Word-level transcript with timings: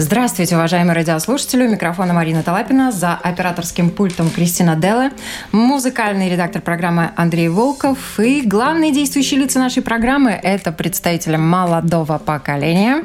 Здравствуйте, 0.00 0.54
уважаемые 0.54 0.94
радиослушатели. 0.94 1.66
У 1.66 1.70
микрофона 1.70 2.14
Марина 2.14 2.44
Талапина. 2.44 2.92
За 2.92 3.14
операторским 3.14 3.90
пультом 3.90 4.30
Кристина 4.30 4.76
Делла. 4.76 5.10
Музыкальный 5.50 6.30
редактор 6.30 6.62
программы 6.62 7.10
Андрей 7.16 7.48
Волков. 7.48 8.20
И 8.20 8.42
главные 8.42 8.92
действующие 8.92 9.40
лица 9.40 9.58
нашей 9.58 9.82
программы– 9.82 10.30
это 10.44 10.70
представители 10.70 11.34
молодого 11.34 12.18
поколения, 12.18 13.02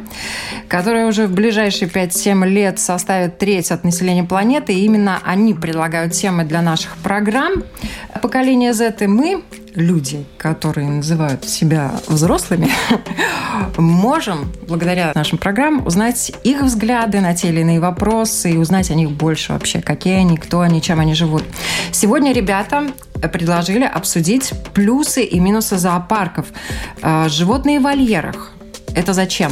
которые 0.67 1.07
уже 1.07 1.25
в 1.25 1.33
ближайшие 1.33 1.89
5-7 1.89 2.45
лет 2.45 2.77
составят 2.77 3.39
треть 3.39 3.71
от 3.71 3.83
населения 3.83 4.23
планеты. 4.23 4.75
И 4.75 4.85
именно 4.85 5.17
они 5.23 5.55
предлагают 5.55 6.13
темы 6.13 6.43
для 6.43 6.61
наших 6.61 6.95
программ. 6.97 7.63
Поколение 8.21 8.71
Z 8.71 8.97
и 8.99 9.07
мы 9.07 9.43
люди, 9.75 10.25
которые 10.37 10.87
называют 10.87 11.45
себя 11.45 11.93
взрослыми, 12.07 12.69
можем, 13.77 14.51
благодаря 14.67 15.11
нашим 15.15 15.37
программам, 15.37 15.85
узнать 15.85 16.31
их 16.43 16.61
взгляды 16.61 17.19
на 17.21 17.33
те 17.35 17.49
или 17.49 17.61
иные 17.61 17.79
вопросы 17.79 18.51
и 18.51 18.57
узнать 18.57 18.91
о 18.91 18.95
них 18.95 19.11
больше 19.11 19.53
вообще, 19.53 19.81
какие 19.81 20.15
они, 20.15 20.37
кто 20.37 20.61
они, 20.61 20.81
чем 20.81 20.99
они 20.99 21.13
живут. 21.13 21.43
Сегодня 21.91 22.33
ребята 22.33 22.87
предложили 23.31 23.85
обсудить 23.85 24.53
плюсы 24.73 25.23
и 25.23 25.39
минусы 25.39 25.77
зоопарков. 25.77 26.47
Э, 27.01 27.27
животные 27.29 27.79
в 27.79 27.83
вольерах. 27.83 28.51
Это 28.95 29.13
зачем? 29.13 29.51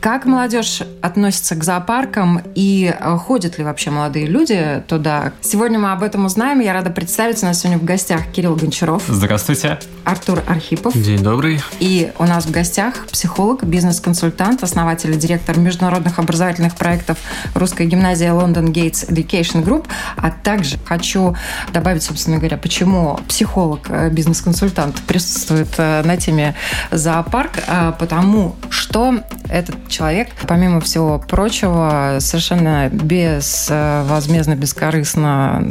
Как 0.00 0.26
молодежь 0.26 0.82
относится 1.02 1.56
к 1.56 1.64
зоопаркам 1.64 2.40
и 2.54 2.94
э, 2.96 3.16
ходят 3.16 3.58
ли 3.58 3.64
вообще 3.64 3.90
молодые 3.90 4.26
люди 4.26 4.82
туда? 4.86 5.32
Сегодня 5.40 5.78
мы 5.78 5.90
об 5.90 6.04
этом 6.04 6.24
узнаем. 6.24 6.60
Я 6.60 6.72
рада 6.72 6.90
представить. 6.90 7.42
У 7.42 7.46
нас 7.46 7.60
сегодня 7.60 7.78
в 7.78 7.84
гостях 7.84 8.30
Кирилл 8.30 8.54
Гончаров. 8.54 9.02
Здравствуйте. 9.08 9.78
Артур 10.04 10.42
Архипов. 10.46 10.96
День 10.96 11.22
добрый. 11.22 11.60
И 11.80 12.12
у 12.18 12.24
нас 12.24 12.46
в 12.46 12.50
гостях 12.50 13.06
психолог, 13.06 13.64
бизнес-консультант, 13.64 14.62
основатель 14.62 15.12
и 15.12 15.16
директор 15.16 15.58
международных 15.58 16.18
образовательных 16.20 16.76
проектов 16.76 17.18
Русская 17.54 17.86
гимназия 17.86 18.32
London 18.32 18.72
Gates 18.72 19.08
Education 19.08 19.64
Group. 19.64 19.86
А 20.16 20.30
также 20.30 20.78
хочу 20.84 21.34
добавить, 21.72 22.04
собственно 22.04 22.38
говоря, 22.38 22.56
почему 22.56 23.18
психолог, 23.26 23.86
э, 23.88 24.10
бизнес-консультант 24.10 25.00
присутствует 25.02 25.74
э, 25.78 26.02
на 26.04 26.16
теме 26.16 26.54
зоопарк. 26.92 27.52
Потому 27.98 28.54
что 28.70 29.22
этот 29.48 29.87
человек, 29.88 30.28
помимо 30.46 30.80
всего 30.80 31.18
прочего, 31.18 32.18
совершенно 32.20 32.88
безвозмездно, 32.88 34.54
бескорыстно 34.54 35.62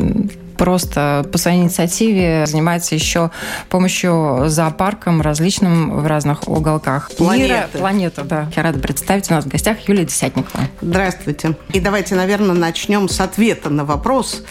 просто 0.57 1.25
по 1.31 1.37
своей 1.37 1.61
инициативе 1.61 2.45
занимается 2.45 2.95
еще 2.95 3.31
помощью 3.69 4.45
зоопаркам 4.47 5.21
различным 5.21 6.01
в 6.01 6.07
разных 6.07 6.47
уголках 6.47 7.11
планеты. 7.15 7.53
мира. 7.53 7.69
Планета, 7.71 8.23
да. 8.23 8.51
Я 8.55 8.63
рада 8.63 8.79
представить 8.79 9.29
у 9.29 9.35
нас 9.35 9.45
в 9.45 9.47
гостях 9.47 9.77
Юлия 9.87 10.05
Десятникова. 10.05 10.63
Здравствуйте. 10.81 11.55
И 11.73 11.79
давайте, 11.79 12.15
наверное, 12.15 12.55
начнем 12.55 13.07
с 13.07 13.21
ответа 13.21 13.69
на 13.69 13.85
вопрос, 13.85 14.43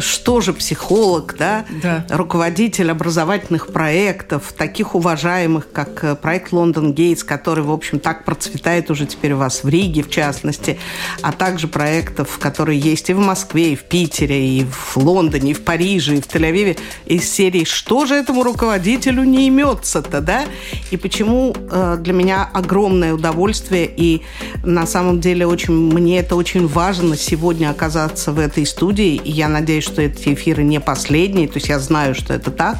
что 0.00 0.40
же 0.40 0.52
психолог, 0.52 1.36
да, 1.38 1.64
да. 1.82 2.04
руководитель 2.08 2.90
образовательных 2.90 3.68
проектов, 3.68 4.52
таких 4.56 4.94
уважаемых, 4.94 5.70
как 5.70 6.02
э, 6.04 6.14
проект 6.16 6.52
Лондон 6.52 6.92
Гейтс, 6.92 7.22
который, 7.22 7.64
в 7.64 7.70
общем, 7.70 7.98
так 7.98 8.24
процветает 8.24 8.90
уже 8.90 9.06
теперь 9.06 9.32
у 9.32 9.38
вас 9.38 9.62
в 9.62 9.68
Риге, 9.68 10.02
в 10.02 10.10
частности, 10.10 10.78
а 11.22 11.32
также 11.32 11.68
проектов, 11.68 12.38
которые 12.38 12.78
есть 12.78 13.10
и 13.10 13.14
в 13.14 13.18
Москве, 13.18 13.72
и 13.72 13.76
в 13.76 13.84
Питере, 13.84 14.58
и 14.58 14.64
в 14.64 14.96
Лондоне, 14.96 15.52
и 15.52 15.54
в 15.54 15.62
Париже, 15.62 16.16
и 16.16 16.20
в 16.20 16.26
Тель-Авиве, 16.26 16.78
из 17.06 17.30
серии 17.30 17.64
«Что 17.64 18.06
же 18.06 18.14
этому 18.14 18.42
руководителю 18.42 19.24
не 19.24 19.46
имется-то, 19.48 20.20
да?» 20.20 20.44
И 20.90 20.96
почему 20.96 21.54
э, 21.54 21.96
для 22.00 22.12
меня 22.12 22.48
огромное 22.52 23.14
удовольствие, 23.14 23.90
и 23.94 24.22
на 24.64 24.86
самом 24.86 25.20
деле 25.20 25.46
очень, 25.46 25.74
мне 25.74 26.18
это 26.18 26.36
очень 26.36 26.66
важно 26.66 27.16
сегодня 27.16 27.70
оказаться 27.70 28.32
в 28.32 28.38
этой 28.38 28.66
студии, 28.66 29.14
и 29.16 29.30
я 29.30 29.48
надеюсь, 29.48 29.66
надеюсь, 29.66 29.85
что 29.86 30.02
эти 30.02 30.34
эфиры 30.34 30.62
не 30.62 30.80
последние, 30.80 31.48
то 31.48 31.54
есть 31.54 31.68
я 31.68 31.78
знаю, 31.78 32.14
что 32.14 32.34
это 32.34 32.50
так, 32.50 32.78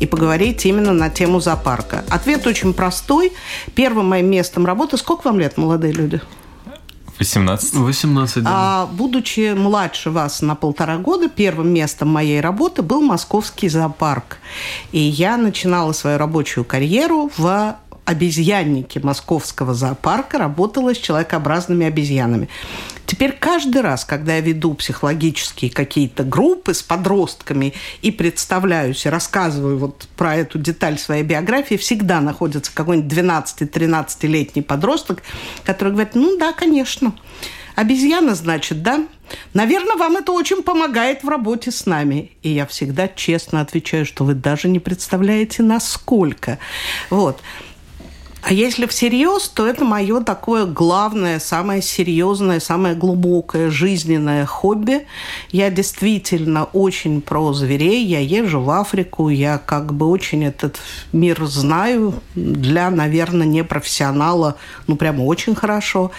и 0.00 0.06
поговорить 0.06 0.64
именно 0.66 0.92
на 0.92 1.10
тему 1.10 1.40
зоопарка. 1.40 2.04
Ответ 2.08 2.46
очень 2.46 2.72
простой. 2.72 3.32
Первым 3.74 4.08
моим 4.08 4.30
местом 4.30 4.66
работы... 4.66 4.96
Сколько 4.96 5.28
вам 5.28 5.38
лет, 5.38 5.56
молодые 5.56 5.92
люди? 5.92 6.20
18. 7.18 7.74
18, 7.74 8.42
да. 8.44 8.50
А, 8.52 8.86
будучи 8.86 9.52
младше 9.54 10.10
вас 10.10 10.40
на 10.40 10.54
полтора 10.54 10.98
года, 10.98 11.28
первым 11.28 11.72
местом 11.72 12.08
моей 12.08 12.40
работы 12.40 12.82
был 12.82 13.00
московский 13.00 13.68
зоопарк. 13.68 14.38
И 14.92 15.00
я 15.00 15.36
начинала 15.36 15.92
свою 15.92 16.18
рабочую 16.18 16.64
карьеру 16.64 17.30
в 17.36 17.76
обезьяннике 18.08 19.00
московского 19.00 19.74
зоопарка, 19.74 20.38
работала 20.38 20.94
с 20.94 20.98
человекообразными 20.98 21.84
обезьянами. 21.86 22.48
Теперь 23.04 23.32
каждый 23.32 23.82
раз, 23.82 24.06
когда 24.06 24.36
я 24.36 24.40
веду 24.40 24.72
психологические 24.72 25.70
какие-то 25.70 26.24
группы 26.24 26.72
с 26.72 26.82
подростками 26.82 27.74
и 28.00 28.10
представляюсь, 28.10 29.04
и 29.04 29.10
рассказываю 29.10 29.76
вот 29.76 30.08
про 30.16 30.36
эту 30.36 30.58
деталь 30.58 30.98
своей 30.98 31.22
биографии, 31.22 31.74
всегда 31.74 32.22
находится 32.22 32.74
какой-нибудь 32.74 33.12
12-13-летний 33.12 34.62
подросток, 34.62 35.22
который 35.64 35.92
говорит, 35.92 36.14
ну 36.14 36.38
да, 36.38 36.54
конечно, 36.54 37.12
обезьяна, 37.76 38.34
значит, 38.34 38.82
да? 38.82 39.06
Наверное, 39.52 39.96
вам 39.96 40.16
это 40.16 40.32
очень 40.32 40.62
помогает 40.62 41.22
в 41.22 41.28
работе 41.28 41.70
с 41.70 41.84
нами. 41.84 42.32
И 42.42 42.48
я 42.48 42.66
всегда 42.66 43.06
честно 43.06 43.60
отвечаю, 43.60 44.06
что 44.06 44.24
вы 44.24 44.32
даже 44.32 44.68
не 44.68 44.78
представляете, 44.78 45.62
насколько. 45.62 46.58
Вот. 47.10 47.42
А 48.42 48.52
если 48.52 48.86
всерьез, 48.86 49.48
то 49.48 49.66
это 49.66 49.84
мое 49.84 50.20
такое 50.20 50.64
главное, 50.64 51.38
самое 51.38 51.82
серьезное, 51.82 52.60
самое 52.60 52.94
глубокое 52.94 53.68
жизненное 53.68 54.46
хобби. 54.46 55.06
Я 55.50 55.70
действительно 55.70 56.64
очень 56.64 57.20
про 57.20 57.52
зверей. 57.52 58.04
Я 58.04 58.20
езжу 58.20 58.60
в 58.60 58.70
Африку, 58.70 59.28
я 59.28 59.58
как 59.58 59.92
бы 59.92 60.06
очень 60.06 60.44
этот 60.44 60.78
мир 61.12 61.44
знаю. 61.46 62.14
Для, 62.34 62.90
наверное, 62.90 63.46
непрофессионала, 63.46 64.56
ну, 64.86 64.96
прямо 64.96 65.22
очень 65.22 65.54
хорошо. 65.54 66.12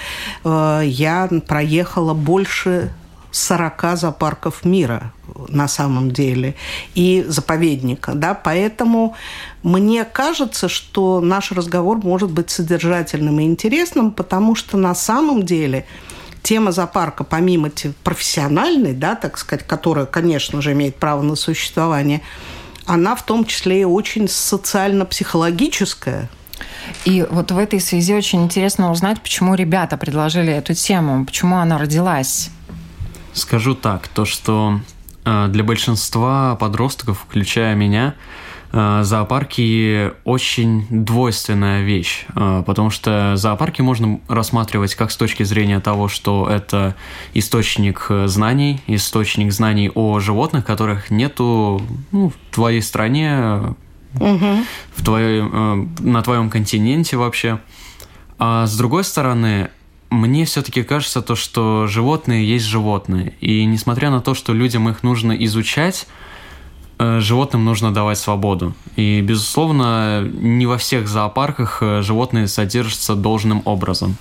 Э, 0.43 0.81
я 0.83 1.29
проехала 1.47 2.13
больше 2.13 2.91
40 3.31 3.97
зоопарков 3.97 4.65
мира 4.65 5.13
на 5.47 5.67
самом 5.67 6.11
деле 6.11 6.55
и 6.95 7.23
заповедника, 7.27 8.13
да, 8.15 8.33
поэтому 8.33 9.15
мне 9.63 10.03
кажется, 10.03 10.67
что 10.67 11.21
наш 11.21 11.51
разговор 11.51 11.99
может 12.03 12.31
быть 12.31 12.49
содержательным 12.49 13.39
и 13.39 13.43
интересным, 13.43 14.11
потому 14.11 14.55
что 14.55 14.77
на 14.77 14.95
самом 14.95 15.43
деле 15.43 15.85
тема 16.41 16.71
зоопарка, 16.71 17.23
помимо 17.23 17.69
профессиональной, 18.03 18.93
да, 18.93 19.15
так 19.15 19.37
сказать, 19.37 19.67
которая, 19.67 20.05
конечно 20.05 20.61
же, 20.61 20.71
имеет 20.71 20.95
право 20.95 21.21
на 21.21 21.35
существование, 21.35 22.21
она 22.85 23.15
в 23.15 23.23
том 23.23 23.45
числе 23.45 23.81
и 23.81 23.85
очень 23.85 24.27
социально-психологическая, 24.27 26.29
и 27.05 27.25
вот 27.29 27.51
в 27.51 27.57
этой 27.57 27.79
связи 27.79 28.13
очень 28.13 28.43
интересно 28.43 28.91
узнать, 28.91 29.21
почему 29.21 29.55
ребята 29.55 29.97
предложили 29.97 30.51
эту 30.51 30.73
тему, 30.73 31.25
почему 31.25 31.57
она 31.57 31.77
родилась. 31.77 32.49
Скажу 33.33 33.75
так, 33.75 34.07
то 34.07 34.25
что 34.25 34.79
э, 35.25 35.47
для 35.49 35.63
большинства 35.63 36.55
подростков, 36.55 37.25
включая 37.27 37.75
меня, 37.75 38.15
э, 38.71 39.01
зоопарки 39.03 40.11
очень 40.23 40.87
двойственная 40.89 41.83
вещь, 41.83 42.25
э, 42.35 42.63
потому 42.65 42.89
что 42.89 43.35
зоопарки 43.35 43.81
можно 43.81 44.19
рассматривать 44.27 44.95
как 44.95 45.11
с 45.11 45.17
точки 45.17 45.43
зрения 45.43 45.79
того, 45.79 46.07
что 46.07 46.47
это 46.49 46.95
источник 47.33 48.07
знаний, 48.25 48.81
источник 48.87 49.51
знаний 49.51 49.91
о 49.93 50.19
животных, 50.19 50.65
которых 50.65 51.11
нету 51.11 51.81
ну, 52.11 52.29
в 52.29 52.55
твоей 52.55 52.81
стране, 52.81 53.75
угу. 54.15 54.65
в 54.95 55.03
твоей, 55.03 55.43
на 55.99 56.21
твоем 56.23 56.49
континенте 56.49 57.17
вообще. 57.17 57.59
А 58.39 58.65
с 58.65 58.77
другой 58.77 59.03
стороны, 59.03 59.69
мне 60.09 60.45
все-таки 60.45 60.83
кажется 60.83 61.21
то, 61.21 61.35
что 61.35 61.87
животные 61.87 62.47
есть 62.47 62.65
животные. 62.65 63.35
И 63.41 63.65
несмотря 63.65 64.09
на 64.09 64.21
то, 64.21 64.33
что 64.33 64.53
людям 64.53 64.89
их 64.89 65.03
нужно 65.03 65.33
изучать, 65.33 66.07
э, 66.97 67.19
животным 67.19 67.65
нужно 67.65 67.93
давать 67.93 68.17
свободу. 68.17 68.73
И, 68.95 69.21
безусловно, 69.21 70.21
не 70.21 70.65
во 70.65 70.77
всех 70.77 71.07
зоопарках 71.07 71.79
э, 71.81 72.01
животные 72.01 72.47
содержатся 72.47 73.15
должным 73.15 73.61
образом. 73.65 74.17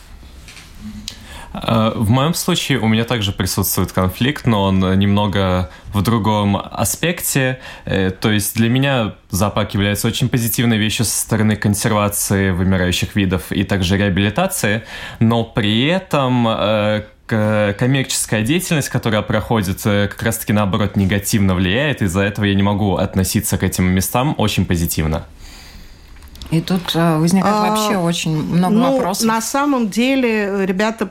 Э, 1.52 1.92
в 1.94 2.10
моем 2.10 2.34
случае 2.34 2.78
у 2.78 2.88
меня 2.88 3.04
также 3.04 3.32
присутствует 3.32 3.92
конфликт, 3.92 4.46
но 4.46 4.64
он 4.64 4.98
немного 4.98 5.70
в 5.92 6.02
другом 6.02 6.56
аспекте. 6.56 7.60
Э, 7.84 8.10
то 8.10 8.30
есть 8.30 8.56
для 8.56 8.68
меня 8.68 9.14
зоопарк 9.30 9.74
является 9.74 10.08
очень 10.08 10.28
позитивной 10.28 10.78
вещью 10.78 11.04
со 11.04 11.18
стороны 11.18 11.56
консервации 11.56 12.50
вымирающих 12.50 13.14
видов 13.14 13.50
и 13.50 13.64
также 13.64 13.96
реабилитации, 13.96 14.84
но 15.20 15.44
при 15.44 15.86
этом 15.86 16.46
э, 16.48 17.04
коммерческая 17.26 18.42
деятельность, 18.42 18.88
которая 18.88 19.20
проходит, 19.20 19.82
как 19.82 20.22
раз-таки 20.22 20.54
наоборот 20.54 20.96
негативно 20.96 21.54
влияет, 21.54 22.00
из-за 22.00 22.22
этого 22.22 22.46
я 22.46 22.54
не 22.54 22.62
могу 22.62 22.96
относиться 22.96 23.58
к 23.58 23.62
этим 23.62 23.84
местам 23.84 24.34
очень 24.38 24.64
позитивно. 24.64 25.26
И 26.50 26.60
тут 26.60 26.94
возникает 26.94 27.54
а, 27.54 27.70
вообще 27.70 27.96
очень 27.98 28.42
много 28.42 28.74
ну, 28.74 28.92
вопросов. 28.92 29.26
На 29.26 29.40
самом 29.40 29.90
деле, 29.90 30.64
ребята 30.64 31.10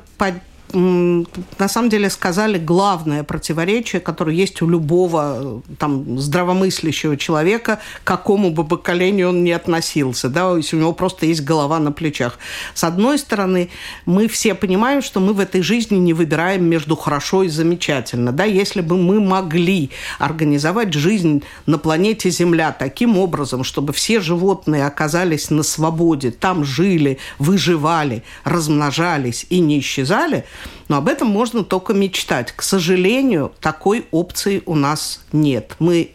на 0.73 1.67
самом 1.67 1.89
деле 1.89 2.09
сказали 2.09 2.57
главное 2.57 3.23
противоречие, 3.23 4.01
которое 4.01 4.35
есть 4.35 4.61
у 4.61 4.67
любого 4.67 5.61
там, 5.79 6.19
здравомыслящего 6.19 7.15
человека, 7.15 7.79
к 8.03 8.07
какому 8.07 8.51
бы 8.51 8.65
поколению 8.65 9.29
он 9.29 9.43
ни 9.43 9.51
относился, 9.51 10.29
да, 10.29 10.55
если 10.55 10.75
у 10.75 10.79
него 10.79 10.93
просто 10.93 11.25
есть 11.25 11.43
голова 11.43 11.79
на 11.79 11.91
плечах. 11.91 12.37
С 12.73 12.83
одной 12.83 13.17
стороны, 13.17 13.69
мы 14.05 14.27
все 14.27 14.55
понимаем, 14.55 15.01
что 15.01 15.19
мы 15.19 15.33
в 15.33 15.39
этой 15.39 15.61
жизни 15.61 15.95
не 15.97 16.13
выбираем 16.13 16.65
между 16.65 16.95
хорошо 16.95 17.43
и 17.43 17.49
замечательно. 17.49 18.31
Да? 18.31 18.43
Если 18.43 18.81
бы 18.81 18.97
мы 18.97 19.21
могли 19.21 19.91
организовать 20.19 20.93
жизнь 20.93 21.43
на 21.65 21.77
планете 21.77 22.29
Земля 22.29 22.71
таким 22.71 23.17
образом, 23.17 23.63
чтобы 23.63 23.93
все 23.93 24.19
животные 24.19 24.85
оказались 24.85 25.49
на 25.49 25.63
свободе, 25.63 26.31
там 26.31 26.65
жили, 26.65 27.19
выживали, 27.39 28.23
размножались 28.43 29.45
и 29.49 29.59
не 29.59 29.79
исчезали– 29.79 30.43
но 30.88 30.98
об 30.98 31.07
этом 31.07 31.27
можно 31.27 31.63
только 31.63 31.94
мечтать. 31.94 32.51
К 32.51 32.62
сожалению, 32.62 33.51
такой 33.59 34.06
опции 34.12 34.63
у 34.65 34.75
нас 34.75 35.21
нет. 35.31 35.75
Мы 35.80 36.12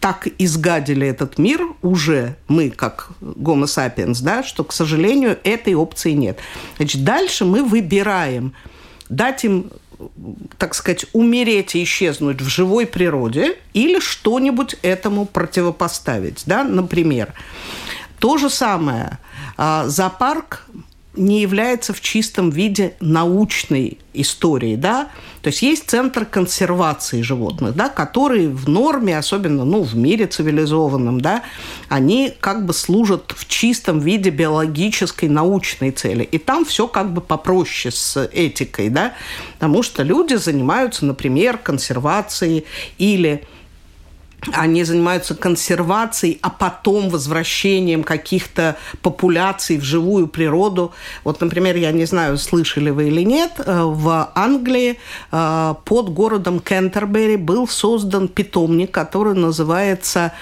так 0.00 0.28
изгадили 0.38 1.06
этот 1.06 1.38
мир 1.38 1.62
уже, 1.82 2.36
мы 2.48 2.70
как 2.70 3.10
Homo 3.20 3.64
sapiens, 3.64 4.22
да, 4.22 4.42
что, 4.42 4.62
к 4.64 4.72
сожалению, 4.72 5.38
этой 5.42 5.74
опции 5.74 6.12
нет. 6.12 6.38
Значит, 6.76 7.04
дальше 7.04 7.44
мы 7.44 7.64
выбираем 7.64 8.52
дать 9.08 9.44
им 9.44 9.70
так 10.58 10.74
сказать, 10.74 11.06
умереть 11.12 11.74
и 11.74 11.82
исчезнуть 11.82 12.40
в 12.40 12.48
живой 12.48 12.86
природе 12.86 13.56
или 13.72 13.98
что-нибудь 13.98 14.76
этому 14.82 15.24
противопоставить. 15.24 16.42
Да? 16.46 16.64
Например, 16.64 17.32
то 18.18 18.36
же 18.36 18.50
самое. 18.50 19.18
А, 19.56 19.88
зоопарк 19.88 20.66
не 21.16 21.40
является 21.40 21.92
в 21.92 22.00
чистом 22.00 22.50
виде 22.50 22.94
научной 23.00 23.98
историей, 24.12 24.76
да, 24.76 25.08
то 25.42 25.48
есть 25.48 25.62
есть 25.62 25.88
центр 25.88 26.24
консервации 26.24 27.22
животных, 27.22 27.74
да, 27.74 27.88
которые 27.88 28.48
в 28.48 28.68
норме, 28.68 29.16
особенно, 29.16 29.64
ну, 29.64 29.82
в 29.82 29.94
мире 29.96 30.26
цивилизованном, 30.26 31.20
да, 31.20 31.42
они 31.88 32.32
как 32.40 32.66
бы 32.66 32.72
служат 32.72 33.32
в 33.36 33.46
чистом 33.46 34.00
виде 34.00 34.30
биологической 34.30 35.28
научной 35.28 35.90
цели, 35.90 36.24
и 36.24 36.38
там 36.38 36.64
все 36.64 36.88
как 36.88 37.12
бы 37.12 37.20
попроще 37.20 37.92
с 37.92 38.28
этикой, 38.32 38.88
да, 38.88 39.14
потому 39.54 39.82
что 39.82 40.02
люди 40.02 40.34
занимаются, 40.34 41.04
например, 41.04 41.58
консервацией 41.58 42.64
или 42.98 43.44
они 44.52 44.84
занимаются 44.84 45.34
консервацией, 45.34 46.38
а 46.42 46.50
потом 46.50 47.08
возвращением 47.08 48.04
каких-то 48.04 48.76
популяций 49.02 49.78
в 49.78 49.82
живую 49.82 50.28
природу. 50.28 50.92
Вот, 51.24 51.40
например, 51.40 51.76
я 51.76 51.92
не 51.92 52.04
знаю, 52.04 52.38
слышали 52.38 52.90
вы 52.90 53.08
или 53.08 53.22
нет, 53.22 53.52
э, 53.58 53.82
в 53.82 54.30
Англии 54.34 54.98
э, 55.32 55.74
под 55.84 56.10
городом 56.10 56.60
Кентербери 56.60 57.36
был 57.36 57.66
создан 57.66 58.28
питомник, 58.28 58.90
который 58.90 59.34
называется 59.34 60.32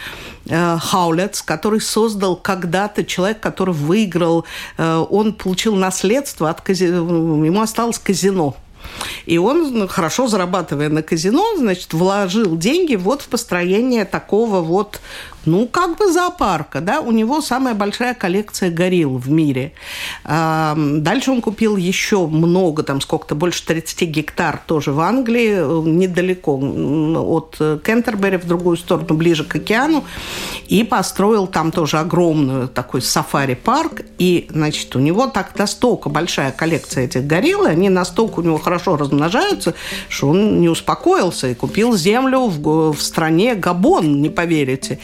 Хаулец, 0.49 1.41
э, 1.41 1.45
который 1.45 1.81
создал 1.81 2.37
когда-то 2.37 3.05
человек, 3.05 3.41
который 3.41 3.75
выиграл, 3.75 4.45
он 4.77 5.33
получил 5.33 5.75
наследство 5.75 6.51
от 6.51 6.61
казино, 6.61 7.45
ему 7.45 7.63
осталось 7.63 7.99
казино 7.99 8.55
и 9.27 9.39
он, 9.39 9.73
ну, 9.73 9.89
хорошо 9.89 10.27
зарабатывая 10.27 10.89
на 10.89 11.03
казино, 11.03 11.57
значит, 11.57 11.93
вложил 11.93 12.57
деньги 12.57 12.97
вот 12.97 13.23
в 13.23 13.29
построение 13.29 14.05
такого 14.05 14.61
вот 14.61 15.01
ну, 15.47 15.67
как 15.67 15.99
бы 15.99 16.13
зоопарка, 16.13 16.81
да, 16.81 17.01
у 17.01 17.11
него 17.11 17.41
самая 17.41 17.75
большая 17.75 18.15
коллекция 18.15 18.71
горилл 18.71 19.17
в 19.17 19.31
мире. 19.31 19.73
Дальше 20.25 21.31
он 21.31 21.41
купил 21.41 21.77
еще 21.77 22.27
много, 22.27 22.83
там 22.83 23.01
сколько-то, 23.01 23.35
больше 23.35 23.65
30 23.67 24.09
гектар 24.09 24.61
тоже 24.67 24.93
в 24.93 25.01
Англии, 25.01 25.85
недалеко 25.89 26.57
от 26.57 27.57
Кентербери, 27.85 28.37
в 28.37 28.47
другую 28.47 28.77
сторону, 28.77 29.15
ближе 29.15 29.45
к 29.45 29.57
океану, 29.57 30.05
и 30.67 30.85
построил 30.85 31.47
там 31.47 31.73
тоже 31.73 31.99
огромный 31.99 32.69
такой 32.69 33.03
сафари-парк, 33.03 34.03
и, 34.19 34.47
значит, 34.51 34.95
у 34.97 34.99
него 34.99 35.27
так 35.27 35.59
настолько 35.59 36.09
большая 36.09 36.53
коллекция 36.53 37.05
этих 37.05 37.27
горилл, 37.27 37.65
они 37.65 37.89
настолько 37.89 38.41
у 38.41 38.43
него 38.43 38.59
хорошо 38.59 38.97
размножаются, 38.97 39.75
что 40.09 40.29
он 40.29 40.61
не 40.61 40.69
успокоился 40.69 41.49
и 41.49 41.55
купил 41.55 41.97
землю 41.97 42.47
в, 42.47 42.93
в 42.93 43.03
стране 43.03 43.55
Габон, 43.55 44.21
не 44.21 44.31
поверите. 44.31 44.99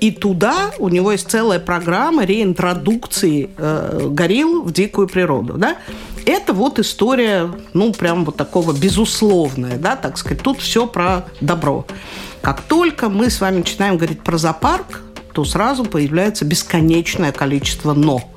И 0.00 0.10
туда 0.10 0.72
у 0.78 0.88
него 0.88 1.12
есть 1.12 1.30
целая 1.30 1.58
программа 1.58 2.24
реинтродукции 2.24 3.50
э, 3.56 4.08
горилл 4.10 4.62
в 4.62 4.72
дикую 4.72 5.08
природу. 5.08 5.54
Да? 5.54 5.76
Это 6.26 6.52
вот 6.52 6.78
история, 6.78 7.50
ну, 7.72 7.92
прям 7.92 8.24
вот 8.24 8.36
такого 8.36 8.72
безусловная, 8.72 9.78
да, 9.78 9.96
так 9.96 10.18
сказать. 10.18 10.42
Тут 10.42 10.60
все 10.60 10.86
про 10.86 11.24
добро. 11.40 11.86
Как 12.42 12.60
только 12.62 13.08
мы 13.08 13.30
с 13.30 13.40
вами 13.40 13.58
начинаем 13.58 13.96
говорить 13.96 14.22
про 14.22 14.36
зоопарк, 14.36 15.02
то 15.32 15.44
сразу 15.44 15.84
появляется 15.84 16.44
бесконечное 16.44 17.30
количество 17.32 17.92
«но». 17.92 18.28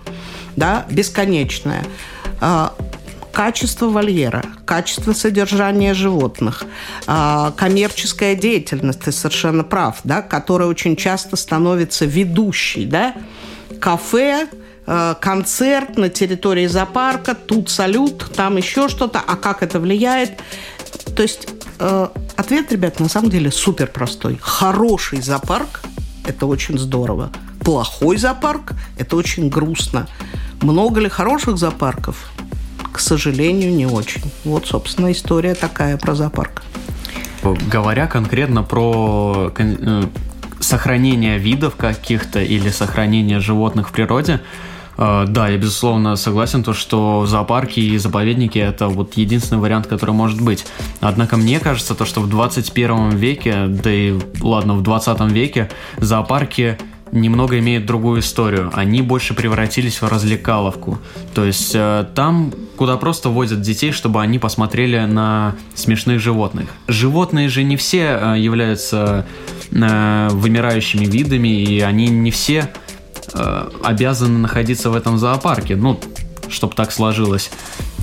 Да, 0.55 0.85
бесконечное. 0.89 1.83
Качество 3.31 3.87
вольера, 3.87 4.43
качество 4.65 5.13
содержания 5.13 5.93
животных, 5.93 6.65
а, 7.07 7.51
коммерческая 7.51 8.35
деятельность, 8.35 9.01
ты 9.01 9.11
совершенно 9.11 9.63
прав, 9.63 9.99
да, 10.03 10.21
которая 10.21 10.67
очень 10.67 10.95
часто 10.95 11.35
становится 11.35 12.05
ведущей, 12.05 12.85
да, 12.85 13.13
кафе, 13.79 14.47
а, 14.85 15.13
концерт 15.15 15.97
на 15.97 16.09
территории 16.09 16.67
зоопарка, 16.67 17.35
тут 17.35 17.69
салют, 17.69 18.31
там 18.35 18.57
еще 18.57 18.89
что-то, 18.89 19.19
а 19.25 19.35
как 19.35 19.63
это 19.63 19.79
влияет? 19.79 20.41
То 21.15 21.23
есть 21.23 21.47
э, 21.79 22.07
ответ, 22.37 22.71
ребят, 22.71 22.99
на 22.99 23.09
самом 23.09 23.29
деле 23.29 23.51
супер 23.51 23.87
простой. 23.87 24.37
Хороший 24.41 25.21
зоопарк– 25.21 25.81
это 26.25 26.45
очень 26.45 26.77
здорово. 26.77 27.29
Плохой 27.59 28.17
зоопарк– 28.17 28.73
это 28.97 29.15
очень 29.15 29.49
грустно. 29.49 30.07
Много 30.61 31.01
ли 31.01 31.09
хороших 31.09 31.57
зоопарков? 31.57 32.31
К 32.99 33.01
сожалению, 33.01 33.73
не 33.73 33.85
очень. 33.85 34.21
Вот, 34.43 34.67
собственно, 34.67 35.09
история 35.13 35.55
такая 35.55 35.95
про 35.95 36.15
зоопарк. 36.15 36.63
Говоря 37.71 38.07
конкретно 38.07 38.61
про 38.61 39.53
э, 39.57 40.03
сохранение 40.59 41.37
видов 41.37 41.77
каких-то 41.77 42.41
или 42.41 42.67
сохранение 42.67 43.39
животных 43.39 43.87
в 43.87 43.91
природе, 43.93 44.41
э, 44.97 45.25
да, 45.29 45.47
я 45.47 45.57
безусловно 45.57 46.17
согласен, 46.17 46.61
то, 46.61 46.73
что 46.73 47.25
зоопарки 47.25 47.79
и 47.79 47.97
заповедники 47.97 48.59
это 48.59 48.89
вот 48.89 49.13
единственный 49.13 49.59
вариант, 49.59 49.87
который 49.87 50.13
может 50.13 50.41
быть. 50.41 50.65
Однако 50.99 51.37
мне 51.37 51.61
кажется, 51.61 51.95
то, 51.95 52.03
что 52.03 52.19
в 52.19 52.27
21 52.27 53.11
веке, 53.11 53.67
да 53.67 53.89
и 53.89 54.19
ладно, 54.41 54.73
в 54.73 54.83
20 54.83 55.21
веке 55.31 55.69
зоопарки 55.99 56.77
немного 57.13 57.57
имеют 57.59 57.85
другую 57.85 58.19
историю. 58.19 58.71
Они 58.73 59.01
больше 59.01 59.33
превратились 59.33 60.01
в 60.01 60.07
развлекаловку. 60.09 60.99
То 61.33 61.45
есть 61.45 61.71
э, 61.73 62.05
там, 62.13 62.51
куда 62.79 62.95
просто 62.95 63.27
возят 63.27 63.59
детей, 63.59 63.91
чтобы 63.91 64.21
они 64.21 64.39
посмотрели 64.39 64.99
на 65.03 65.53
смешных 65.75 66.21
животных. 66.21 66.69
Животные 66.87 67.49
же 67.49 67.63
не 67.63 67.75
все 67.75 68.17
э, 68.21 68.39
являются 68.39 69.25
э, 69.71 70.29
вымирающими 70.31 71.03
видами, 71.03 71.49
и 71.61 71.81
они 71.81 72.07
не 72.07 72.31
все 72.31 72.69
э, 73.33 73.69
обязаны 73.83 74.39
находиться 74.39 74.89
в 74.91 74.95
этом 74.95 75.17
зоопарке. 75.17 75.75
Ну, 75.75 75.99
чтобы 76.47 76.73
так 76.73 76.93
сложилось. 76.93 77.51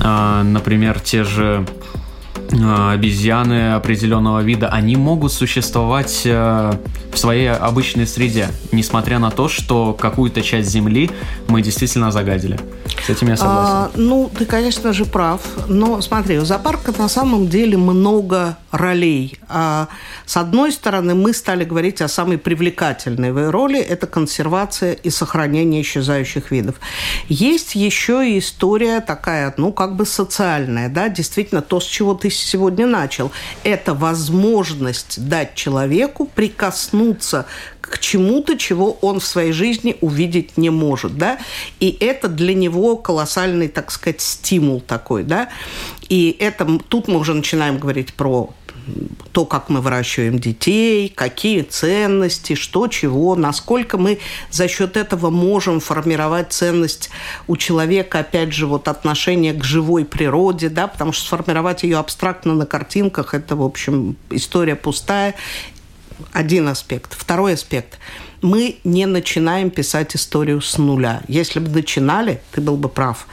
Э, 0.05 0.43
например, 0.43 1.01
те 1.01 1.25
же 1.25 1.67
обезьяны 2.53 3.73
определенного 3.73 4.41
вида, 4.41 4.69
они 4.69 4.95
могут 4.95 5.33
существовать 5.33 6.23
в 6.25 6.79
своей 7.15 7.51
обычной 7.51 8.07
среде, 8.07 8.51
несмотря 8.71 9.19
на 9.19 9.31
то, 9.31 9.49
что 9.49 9.95
какую-то 9.95 10.43
часть 10.43 10.69
Земли 10.71 11.11
мы 11.49 11.61
действительно 11.61 12.13
загадили. 12.13 12.61
С 13.07 13.09
этим 13.09 13.29
я 13.29 13.37
согласен. 13.37 13.73
А, 13.73 13.91
ну, 13.95 14.29
ты, 14.37 14.45
конечно 14.47 14.93
же, 14.93 15.05
прав. 15.05 15.41
Но 15.69 16.01
смотри, 16.03 16.39
у 16.39 16.45
зоопарка 16.45 16.93
на 16.99 17.09
самом 17.09 17.47
деле 17.47 17.77
много 17.77 18.57
ролей. 18.73 19.39
А, 19.49 19.87
с 20.25 20.37
одной 20.37 20.73
стороны, 20.73 21.15
мы 21.15 21.33
стали 21.33 21.63
говорить 21.63 22.03
о 22.03 22.09
самой 22.09 22.37
привлекательной 22.37 23.51
роли– 23.51 23.79
это 23.95 24.09
консервация 24.09 24.95
и 24.95 25.11
сохранение 25.11 25.83
исчезающих 25.83 26.51
видов. 26.51 26.81
Есть 27.29 27.77
еще 27.77 28.29
и 28.29 28.41
история 28.41 29.01
такая, 29.01 29.55
ну, 29.57 29.73
как 29.73 29.95
бы 29.95 30.05
социальная, 30.05 30.89
да, 30.89 31.09
действительно, 31.09 31.63
то, 31.63 31.79
с 31.79 31.85
чего 31.85 32.15
ты 32.15 32.29
сегодня 32.29 32.89
начал. 32.89 33.31
Это 33.63 33.95
возможность 33.95 35.29
дать 35.29 35.55
человеку 35.55 36.29
прикоснуться 36.35 37.47
к 37.91 37.99
чему-то, 37.99 38.57
чего 38.57 38.93
он 39.01 39.21
в 39.21 39.27
своей 39.27 39.53
жизни 39.53 39.97
увидеть 40.01 40.57
не 40.57 40.71
может, 40.71 41.17
да, 41.17 41.39
и 41.81 41.97
это 42.01 42.29
для 42.29 42.55
него 42.55 42.97
колоссальный, 42.97 43.69
так 43.69 43.91
сказать, 43.91 44.21
стимул 44.21 44.81
такой, 44.81 45.23
да, 45.23 45.49
и 46.09 46.37
это 46.39 46.67
тут 46.89 47.09
мы 47.09 47.19
уже 47.19 47.35
начинаем 47.35 47.79
говорить 47.79 48.15
про 48.15 48.53
то, 49.33 49.45
как 49.45 49.69
мы 49.69 49.81
выращиваем 49.81 50.39
детей, 50.39 51.13
какие 51.15 51.63
ценности, 51.63 52.55
что, 52.55 52.87
чего, 52.89 53.35
насколько 53.35 53.99
мы 53.99 54.19
за 54.51 54.69
счет 54.69 54.97
этого 54.97 55.31
можем 55.31 55.81
формировать 55.81 56.53
ценность 56.53 57.11
у 57.47 57.57
человека, 57.57 58.21
опять 58.21 58.53
же, 58.53 58.67
вот 58.67 58.89
отношение 58.89 59.53
к 59.53 59.65
живой 59.65 60.05
природе, 60.05 60.69
да, 60.69 60.87
потому 60.87 61.13
что 61.13 61.27
сформировать 61.27 61.83
ее 61.83 61.99
абстрактно 61.99 62.55
на 62.55 62.67
картинках– 62.67 63.35
это, 63.35 63.57
в 63.57 63.63
общем, 63.63 64.17
история 64.31 64.77
пустая. 64.77 65.35
Один 66.33 66.69
аспект. 66.69 67.15
Второй 67.15 67.55
аспект– 67.55 67.99
мы 68.43 68.79
не 68.85 69.07
начинаем 69.07 69.71
писать 69.71 70.15
историю 70.15 70.61
с 70.61 70.79
нуля. 70.79 71.23
Если 71.29 71.59
бы 71.59 71.69
начинали, 71.69 72.41
ты 72.53 72.61
был 72.61 72.77
бы 72.77 72.89
прав. 72.89 73.27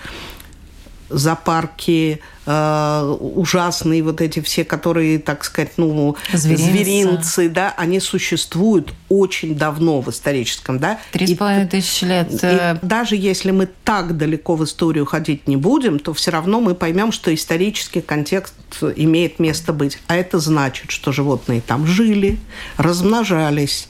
Зоопарки, 1.10 2.22
э, 2.46 3.18
ужасные 3.20 4.04
вот 4.04 4.22
эти 4.22 4.40
все, 4.42 4.64
которые, 4.64 5.20
так 5.20 5.44
сказать, 5.44 5.74
ну, 5.78 6.16
зверинцы, 6.32 6.64
зверинцы 6.64 7.50
да, 7.50 7.74
они 7.78 8.00
существуют 8.00 8.94
очень 9.10 9.56
давно 9.56 10.02
в 10.02 10.10
историческом, 10.10 10.80
да. 10.80 11.00
Три 11.12 11.28
с 11.28 11.38
половиной 11.38 11.68
тысячи 11.68 12.06
лет. 12.06 12.32
И 12.32 12.38
э, 12.42 12.78
даже 12.82 13.16
если 13.16 13.52
мы 13.52 13.68
так 13.84 14.18
далеко 14.18 14.56
в 14.56 14.64
историю 14.64 15.06
ходить 15.06 15.48
не 15.48 15.58
будем, 15.58 16.00
то 16.00 16.14
все 16.14 16.32
равно 16.32 16.60
мы 16.60 16.76
поймем, 16.76 17.12
что 17.12 17.34
исторический 17.34 18.02
контекст 18.02 18.54
имеет 18.96 19.40
место 19.40 19.74
быть. 19.74 20.00
А 20.08 20.16
это 20.16 20.40
значит, 20.40 20.92
что 20.92 21.12
животные 21.12 21.62
там 21.62 21.86
жили, 21.86 22.40
размножались. 22.78 23.88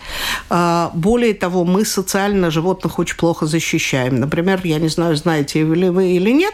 А, 0.49 0.91
более 0.93 1.33
того, 1.33 1.63
мы 1.63 1.85
социально 1.85 2.51
животных 2.51 2.99
очень 2.99 3.17
плохо 3.17 3.45
защищаем. 3.45 4.19
Например, 4.19 4.59
я 4.63 4.79
не 4.79 4.89
знаю, 4.89 5.15
знаете 5.15 5.63
ли 5.63 5.89
вы 5.89 6.11
или 6.11 6.31
нет, 6.31 6.53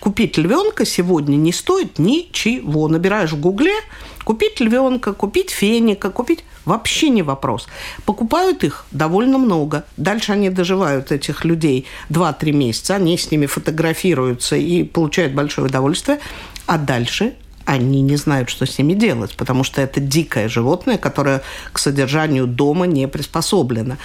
купить 0.00 0.36
львенка 0.38 0.84
сегодня 0.84 1.36
не 1.42 1.52
стоит 1.52 1.98
ничего. 1.98 2.88
Набираешь 2.88 3.32
в 3.32 3.40
Гугле 3.40 3.74
купить 4.24 4.60
львенка, 4.60 5.12
купить 5.12 5.50
феника, 5.50 6.10
купить 6.10 6.44
вообще 6.64 7.08
не 7.08 7.22
вопрос. 7.22 7.66
Покупают 8.04 8.64
их 8.64 8.86
довольно 8.90 9.38
много. 9.38 9.84
Дальше 9.96 10.32
они 10.32 10.50
доживают 10.50 11.10
этих 11.12 11.44
людей 11.44 11.86
2-3 12.10 12.52
месяца, 12.52 12.94
они 12.96 13.18
с 13.18 13.30
ними 13.30 13.46
фотографируются 13.46 14.56
и 14.56 14.84
получают 14.84 15.34
большое 15.34 15.66
удовольствие. 15.66 16.20
А 16.66 16.78
дальше 16.78 17.34
они 17.64 18.02
не 18.02 18.16
знают, 18.16 18.50
что 18.50 18.66
с 18.66 18.78
ними 18.78 18.94
делать, 18.94 19.36
потому 19.36 19.64
что 19.64 19.80
это 19.80 20.00
дикое 20.00 20.48
животное, 20.48 20.98
которое 20.98 21.42
к 21.72 21.78
содержанию 21.78 22.46
дома 22.46 22.86
не 22.86 23.06
приспособлено. 23.08 23.96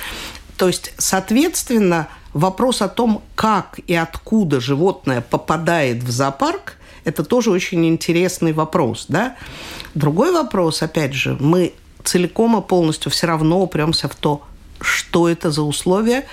То 0.58 0.68
есть, 0.68 0.94
соответственно, 0.98 2.08
вопрос 2.34 2.82
о 2.82 2.88
том, 2.88 3.22
как 3.36 3.80
и 3.88 3.96
откуда 3.96 4.60
животное 4.60 5.22
попадает 5.22 6.04
в 6.04 6.12
зоопарк, 6.12 6.78
это 7.06 7.24
тоже 7.24 7.52
очень 7.52 7.86
интересный 7.86 8.52
вопрос. 8.52 9.06
Да? 9.08 9.36
Другой 9.94 10.32
вопрос, 10.32 10.82
опять 10.82 11.14
же, 11.14 11.38
мы 11.40 11.74
целиком 12.04 12.58
и 12.58 12.62
полностью 12.62 13.12
все 13.12 13.28
равно 13.28 13.62
упремся 13.62 14.08
в 14.08 14.16
то, 14.16 14.42
что 14.82 15.30
это 15.30 15.52
за 15.52 15.62
условия, 15.62 16.26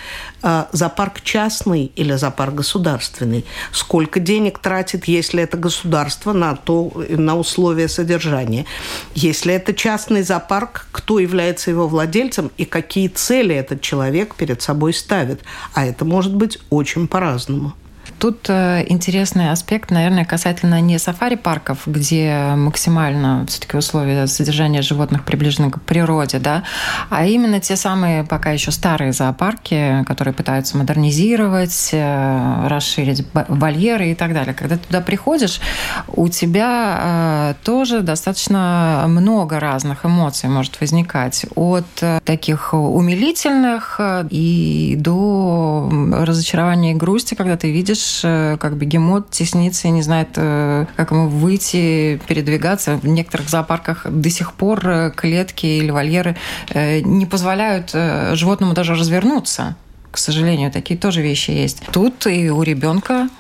а, 0.43 0.69
зоопарк 0.73 1.21
частный 1.23 1.93
или 1.95 2.13
зоопарк 2.15 2.55
государственный, 2.55 3.45
сколько 3.73 4.21
денег 4.21 4.59
тратит, 4.59 5.05
если 5.07 5.43
это 5.43 5.57
государство, 5.57 6.33
на, 6.33 6.57
то, 6.57 6.93
на 7.09 7.39
условия 7.39 7.89
содержания. 7.89 8.67
Если 9.15 9.55
это 9.55 9.73
частный 9.75 10.23
зоопарк, 10.23 10.89
кто 10.91 11.19
является 11.19 11.71
его 11.71 11.87
владельцем 11.87 12.51
и 12.57 12.65
какие 12.65 13.09
цели 13.09 13.55
этот 13.55 13.81
человек 13.81 14.35
перед 14.35 14.61
собой 14.61 14.93
ставит. 14.93 15.41
А 15.75 15.87
это 15.87 16.05
может 16.05 16.35
быть 16.35 16.59
очень 16.71 17.07
по-разному. 17.07 17.75
Тут 18.23 18.49
э, 18.51 18.85
интересный 18.87 19.51
аспект, 19.51 19.91
наверное, 19.91 20.25
касательно 20.25 20.81
не 20.81 20.97
сафари-парков, 21.01 21.81
где 21.87 22.53
максимально 22.57 23.45
все-таки 23.49 23.77
условия 23.77 24.29
содержания 24.29 24.81
животных 24.81 25.25
приближены 25.25 25.73
к 25.73 25.81
природе, 25.81 26.39
да, 26.39 26.63
а 27.11 27.27
именно 27.27 27.59
те 27.59 27.75
самые 27.75 28.23
пока 28.23 28.53
еще 28.53 28.71
старые 28.71 29.13
зоопарки, 29.13 30.05
которые 30.07 30.35
пытаются 30.35 30.77
модернизировать, 30.77 31.89
э, 31.91 32.69
расширить 32.69 33.27
вольеры 33.35 34.13
и 34.13 34.15
так 34.15 34.35
далее. 34.35 34.55
Когда 34.55 34.77
ты 34.77 34.87
туда 34.87 35.01
приходишь, 35.01 35.61
у 36.07 36.29
тебя 36.29 37.01
э, 37.03 37.55
тоже 37.65 38.03
достаточно 38.03 39.05
много 39.09 39.59
разных 39.59 40.07
эмоций 40.07 40.49
может 40.49 40.81
возникать. 40.81 41.45
От 41.57 41.87
таких 42.25 42.73
умилительных 42.73 44.01
и 44.31 44.95
до 44.97 45.91
разочарования 46.13 46.93
и 46.93 46.95
грусти, 46.95 47.35
когда 47.35 47.57
ты 47.57 47.73
видишь 47.73 48.12
видишь, 48.13 48.21
э, 48.25 48.57
как 48.59 48.77
бегемот 48.77 49.31
теснится 49.31 49.89
и 49.89 49.91
не 49.91 50.03
знает, 50.03 50.29
э, 50.37 50.87
как 50.97 51.11
ему 51.11 51.29
выйти, 51.29 52.21
передвигаться. 52.27 52.97
В 52.97 53.07
некоторых 53.07 53.49
зоопарках 53.49 54.07
до 54.09 54.31
сих 54.31 54.53
пор 54.53 54.87
э, 54.87 55.11
клетки 55.15 55.67
или 55.67 55.91
вольеры 55.91 56.37
не 56.75 57.27
позволяют 57.27 57.91
животному 57.91 58.75
даже 58.75 58.95
развернуться. 58.95 59.77
К 60.13 60.19
сожалению, 60.19 60.71
такие 60.71 61.01
тоже 61.01 61.23
вещи 61.23 61.53
есть. 61.53 61.83
Тут 61.91 62.27
и 62.27 62.51
у 62.51 62.63
ребенка 62.63 63.31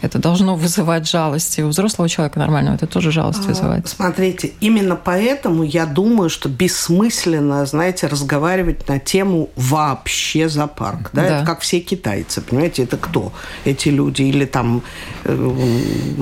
это 0.00 0.18
должно 0.18 0.56
вызывать 0.56 1.06
жалость. 1.06 1.58
И 1.58 1.62
у 1.62 1.68
взрослого 1.68 2.08
человека 2.08 2.38
нормального 2.38 2.76
это 2.76 2.86
тоже 2.86 3.12
жалость 3.12 3.44
а, 3.44 3.48
вызывает. 3.48 3.86
Смотрите, 3.86 4.52
именно 4.60 4.96
поэтому 4.96 5.62
я 5.62 5.84
думаю, 5.84 6.30
что 6.30 6.48
бессмысленно, 6.48 7.66
знаете, 7.66 8.06
разговаривать 8.06 8.88
на 8.88 8.98
тему 8.98 9.50
вообще 9.56 10.48
зоопарк. 10.48 11.10
Да? 11.12 11.22
да. 11.22 11.36
Это 11.36 11.46
как 11.46 11.60
все 11.60 11.80
китайцы, 11.80 12.40
понимаете, 12.40 12.84
это 12.84 12.96
кто? 12.96 13.32
Эти 13.66 13.90
люди 13.90 14.22
или 14.22 14.46
там 14.46 14.82
э, 15.24 15.52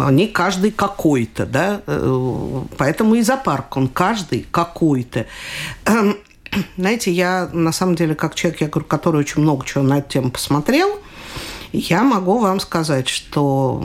они 0.00 0.26
каждый 0.26 0.72
какой-то, 0.72 1.46
да? 1.46 1.82
Э, 1.86 2.62
поэтому 2.76 3.14
и 3.14 3.22
зоопарк, 3.22 3.76
он 3.76 3.86
каждый 3.86 4.44
какой-то. 4.50 5.26
Знаете, 6.76 7.10
я 7.10 7.48
на 7.52 7.72
самом 7.72 7.94
деле, 7.94 8.14
как 8.14 8.34
человек, 8.34 8.60
я 8.60 8.68
говорю, 8.68 8.86
который 8.86 9.20
очень 9.20 9.42
много 9.42 9.64
чего 9.66 9.82
на 9.82 9.98
эту 9.98 10.08
тему 10.10 10.30
посмотрел, 10.30 10.98
я 11.72 12.02
могу 12.02 12.38
вам 12.38 12.58
сказать, 12.58 13.08
что 13.08 13.80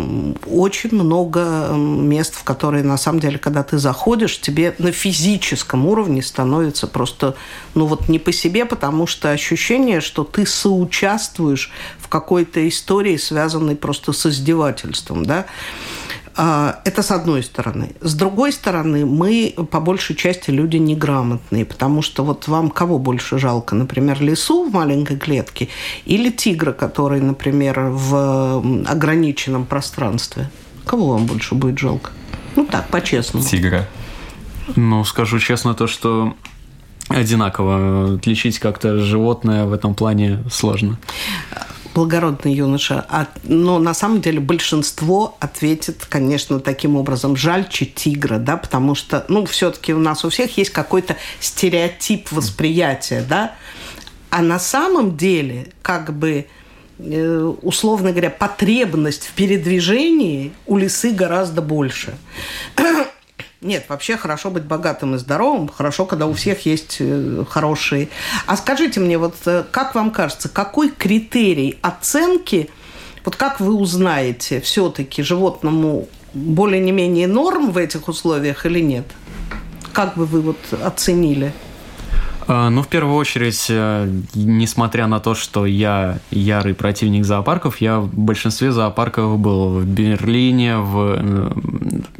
очень 0.48 0.92
много 0.92 1.70
мест, 1.76 2.34
в 2.34 2.44
которые, 2.44 2.84
на 2.84 2.98
самом 2.98 3.20
деле, 3.20 3.38
когда 3.38 3.62
ты 3.62 3.78
заходишь, 3.78 4.42
тебе 4.42 4.74
на 4.80 4.92
физическом 4.92 5.86
уровне 5.86 6.24
становится 6.24 6.88
просто, 6.88 7.36
ну 7.76 7.86
вот 7.86 8.10
не 8.10 8.18
по 8.18 8.32
себе, 8.32 8.66
потому 8.66 9.06
что 9.06 9.30
ощущение, 9.30 10.02
что 10.02 10.24
ты 10.24 10.48
соучаствуешь 10.48 11.72
в 12.00 12.08
какой-то 12.08 12.68
истории, 12.68 13.18
связанной 13.18 13.76
просто 13.76 14.14
с 14.14 14.26
издевательством, 14.26 15.24
да. 15.24 15.46
А, 16.38 16.82
это 16.84 17.02
с 17.02 17.12
одной 17.12 17.44
стороны. 17.44 17.92
С 18.02 18.14
другой 18.14 18.52
стороны, 18.52 19.06
мы 19.06 19.54
по 19.72 19.80
большей 19.80 20.16
части 20.16 20.52
люди 20.52 20.76
неграмотные, 20.78 21.66
потому 21.66 22.02
что 22.02 22.26
вот 22.26 22.48
вам 22.48 22.70
кого 22.70 23.00
больше 23.00 23.40
жалко? 23.40 23.76
Например, 23.76 24.22
лису 24.22 24.70
в 24.70 24.74
маленькой 24.74 25.18
клетке 25.18 25.70
или 26.06 26.30
тигра, 26.30 26.74
который, 26.74 27.22
например, 27.22 27.80
в 27.90 28.62
ограниченном 28.86 29.66
пространстве? 29.66 30.50
Кого 30.86 31.14
вам 31.14 31.26
больше 31.26 31.56
будет 31.56 31.80
жалко? 31.80 32.12
Ну 32.56 32.66
так, 32.66 32.90
по-честному. 32.90 33.46
Тигра. 33.46 33.88
Ну, 34.76 35.06
скажу 35.06 35.40
честно, 35.40 35.74
то, 35.74 35.88
что 35.88 36.36
одинаково. 37.08 38.16
Отличить 38.16 38.60
как-то 38.60 39.00
животное 39.00 39.66
в 39.66 39.74
этом 39.74 39.96
плане 39.96 40.44
сложно 40.52 40.98
благородный 41.96 42.54
юноша. 42.54 43.06
А, 43.10 43.28
но 43.44 43.80
на 43.80 43.94
самом 43.94 44.22
деле 44.22 44.40
большинство 44.40 45.38
ответит, 45.40 46.06
конечно, 46.08 46.60
таким 46.60 46.98
образом. 46.98 47.38
Жальче 47.38 47.86
тигра, 47.86 48.38
да, 48.38 48.58
потому 48.58 48.94
что, 48.94 49.26
ну, 49.30 49.46
все-таки 49.46 49.94
у 49.94 50.00
нас 50.00 50.26
у 50.26 50.30
всех 50.30 50.58
есть 50.58 50.72
какой-то 50.72 51.16
стереотип 51.40 52.32
восприятия, 52.32 53.26
да. 53.28 53.56
А 54.30 54.42
на 54.42 54.60
самом 54.60 55.16
деле, 55.16 55.68
как 55.82 56.14
бы, 56.14 56.48
э, 57.00 57.54
условно 57.62 58.12
говоря, 58.12 58.30
потребность 58.30 59.28
в 59.28 59.32
передвижении 59.32 60.52
у 60.66 60.78
лисы 60.78 61.12
гораздо 61.12 61.62
больше. 61.62 62.16
Нет, 63.66 63.86
вообще 63.90 64.16
хорошо 64.16 64.52
быть 64.52 64.64
богатым 64.64 65.16
и 65.16 65.18
здоровым, 65.18 65.68
хорошо, 65.68 66.06
когда 66.06 66.28
у 66.28 66.34
всех 66.34 66.68
есть 66.68 66.98
э, 67.00 67.44
хорошие. 67.50 68.10
А 68.46 68.58
скажите 68.58 69.00
мне, 69.00 69.18
вот 69.18 69.36
э, 69.48 69.64
как 69.72 69.96
вам 69.96 70.12
кажется, 70.12 70.50
какой 70.50 70.92
критерий 70.92 71.80
оценки 71.82 72.70
Вот 73.24 73.36
как 73.36 73.60
вы 73.60 73.74
узнаете, 73.74 74.62
все-таки 74.62 75.24
животному 75.24 76.08
более 76.36 76.80
не 76.80 76.92
менее 76.92 77.26
норм 77.26 77.72
в 77.72 77.78
этих 77.80 78.08
условиях 78.08 78.68
или 78.68 78.82
нет? 78.82 79.06
Как 79.94 80.16
бы 80.16 80.28
вы 80.28 80.42
вот 80.42 80.60
оценили? 80.84 81.52
А, 82.48 82.70
ну, 82.70 82.84
в 82.84 82.88
первую 82.88 83.16
очередь, 83.16 83.66
э, 83.70 84.08
несмотря 84.36 85.08
на 85.08 85.20
то, 85.20 85.34
что 85.34 85.66
я 85.66 86.20
ярый 86.30 86.76
противник 86.76 87.26
зоопарков, 87.26 87.82
я 87.82 88.00
в 88.00 88.14
большинстве 88.14 88.72
зоопарков 88.72 89.40
был 89.40 89.80
в 89.80 89.86
Берлине, 89.86 90.78
в, 90.78 91.18
э, 91.18 91.52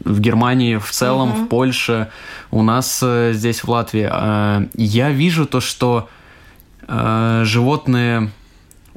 в 0.04 0.20
Германии 0.20 0.78
в 0.78 0.90
целом, 0.90 1.32
угу. 1.32 1.42
в 1.42 1.48
Польше, 1.48 2.10
у 2.50 2.64
нас 2.64 3.02
э, 3.04 3.34
здесь 3.34 3.64
в 3.64 3.70
Латвии. 3.70 4.10
Я 4.82 5.12
вижу 5.12 5.46
то, 5.46 5.60
что 5.60 6.10
животные 6.88 8.30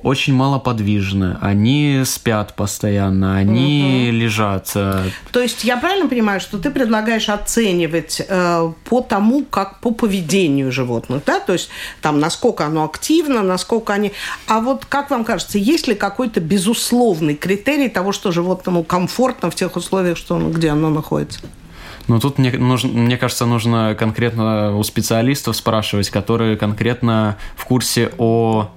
очень 0.03 0.35
малоподвижны, 0.35 1.39
они 1.41 2.03
спят 2.05 2.55
постоянно, 2.55 3.37
они 3.37 4.09
угу. 4.09 4.17
лежат. 4.17 4.71
Э. 4.75 5.05
То 5.33 5.41
есть 5.41 5.65
я 5.65 5.77
правильно 5.77 6.09
понимаю, 6.09 6.41
что 6.41 6.59
ты 6.59 6.71
предлагаешь 6.71 7.29
оценивать 7.29 8.23
э, 8.27 8.73
по 8.85 9.01
тому, 9.01 9.45
как 9.45 9.81
по 9.81 9.91
поведению 9.91 10.71
животных, 10.71 11.23
да, 11.27 11.41
то 11.41 11.53
есть 11.53 11.69
там 12.01 12.21
насколько 12.21 12.65
оно 12.65 12.85
активно, 12.85 13.43
насколько 13.43 13.93
они. 13.93 14.13
А 14.47 14.61
вот 14.61 14.85
как 14.85 15.11
вам 15.11 15.25
кажется, 15.25 15.59
есть 15.59 15.89
ли 15.89 15.95
какой-то 15.95 16.41
безусловный 16.41 17.35
критерий 17.35 17.89
того, 17.89 18.13
что 18.13 18.31
животному 18.31 18.85
комфортно 18.85 19.51
в 19.51 19.55
тех 19.55 19.75
условиях, 19.77 20.17
что 20.17 20.39
где 20.39 20.71
оно 20.71 20.91
находится? 20.91 21.41
Ну, 22.09 22.19
тут, 22.21 22.39
мне, 22.39 22.51
нужно, 22.53 22.91
мне 22.91 23.19
кажется, 23.19 23.45
нужно 23.45 23.95
конкретно 23.99 24.77
у 24.77 24.83
специалистов 24.83 25.55
спрашивать, 25.57 26.09
которые 26.09 26.57
конкретно 26.57 27.37
в 27.55 27.67
курсе 27.67 28.11
о 28.17 28.71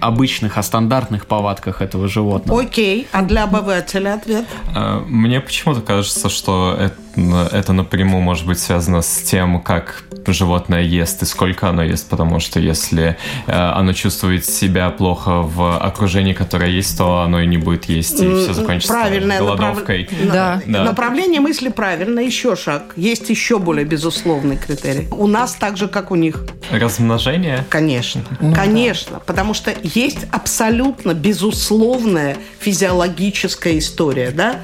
обычных, 0.00 0.58
о 0.58 0.62
стандартных 0.62 1.26
повадках 1.26 1.82
этого 1.82 2.08
животного. 2.08 2.60
Окей, 2.60 3.06
а 3.12 3.22
для 3.22 3.44
обывателя 3.44 4.14
ответ? 4.14 4.46
А, 4.74 5.00
мне 5.06 5.40
почему-то 5.40 5.80
кажется, 5.80 6.28
что 6.28 6.76
это, 6.78 7.48
это 7.52 7.72
напрямую 7.72 8.22
может 8.22 8.46
быть 8.46 8.58
связано 8.58 9.02
с 9.02 9.22
тем, 9.22 9.60
как 9.60 10.04
животное 10.32 10.82
ест 10.82 11.22
и 11.22 11.26
сколько 11.26 11.68
оно 11.68 11.82
ест, 11.82 12.08
потому 12.08 12.40
что 12.40 12.60
если 12.60 13.16
э, 13.46 13.52
оно 13.52 13.92
чувствует 13.92 14.44
себя 14.44 14.90
плохо 14.90 15.42
в 15.42 15.78
окружении, 15.78 16.32
которое 16.32 16.70
есть, 16.70 16.96
то 16.98 17.20
оно 17.20 17.40
и 17.40 17.46
не 17.46 17.58
будет 17.58 17.86
есть, 17.86 18.20
и 18.20 18.34
все 18.34 18.52
закончится 18.52 18.92
Правильное 18.94 19.38
голодовкой. 19.38 20.08
Направ... 20.10 20.32
Да. 20.32 20.62
да. 20.66 20.84
Направление 20.84 21.40
мысли 21.40 21.68
правильно. 21.68 22.20
Еще 22.20 22.56
шаг. 22.56 22.94
Есть 22.96 23.30
еще 23.30 23.58
более 23.58 23.84
безусловный 23.84 24.56
критерий. 24.56 25.08
У 25.10 25.26
нас 25.26 25.54
так 25.54 25.76
же, 25.76 25.88
как 25.88 26.10
у 26.10 26.14
них. 26.14 26.44
Размножение? 26.70 27.64
Конечно. 27.68 28.22
Ну, 28.40 28.54
Конечно. 28.54 29.16
Да. 29.16 29.22
Потому 29.26 29.45
что 29.54 29.74
есть 29.82 30.26
абсолютно 30.30 31.14
безусловная 31.14 32.36
физиологическая 32.60 33.78
история, 33.78 34.30
да, 34.30 34.60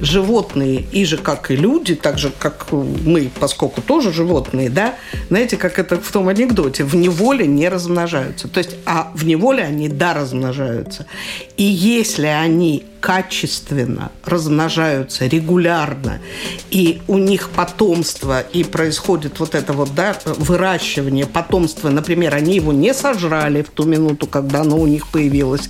животные, 0.00 0.84
и 0.92 1.04
же 1.04 1.16
как 1.16 1.50
и 1.50 1.56
люди, 1.56 1.94
так 1.94 2.18
же 2.18 2.30
как 2.36 2.66
мы, 2.72 3.30
поскольку 3.38 3.80
тоже 3.80 4.12
животные, 4.12 4.68
да, 4.70 4.94
знаете, 5.28 5.56
как 5.56 5.78
это 5.78 6.00
в 6.00 6.10
том 6.10 6.28
анекдоте, 6.28 6.84
в 6.84 6.94
неволе 6.96 7.46
не 7.46 7.68
размножаются. 7.68 8.48
То 8.48 8.58
есть, 8.58 8.76
а 8.86 9.12
в 9.14 9.24
неволе 9.24 9.62
они, 9.62 9.88
да, 9.88 10.14
размножаются. 10.14 11.06
И 11.56 11.62
если 11.62 12.26
они 12.26 12.84
качественно 13.00 14.10
размножаются 14.24 15.26
регулярно, 15.26 16.20
и 16.70 17.00
у 17.06 17.18
них 17.18 17.50
потомство, 17.50 18.40
и 18.40 18.64
происходит 18.64 19.38
вот 19.38 19.54
это 19.54 19.72
вот, 19.72 19.94
да, 19.94 20.16
выращивание 20.24 21.26
потомства, 21.26 21.90
например, 21.90 22.34
они 22.34 22.56
его 22.56 22.72
не 22.72 22.92
сожрали 22.92 23.62
в 23.62 23.70
ту 23.70 23.84
минуту, 23.84 24.26
когда 24.26 24.62
оно 24.62 24.78
у 24.78 24.86
них 24.86 25.06
появилось, 25.08 25.68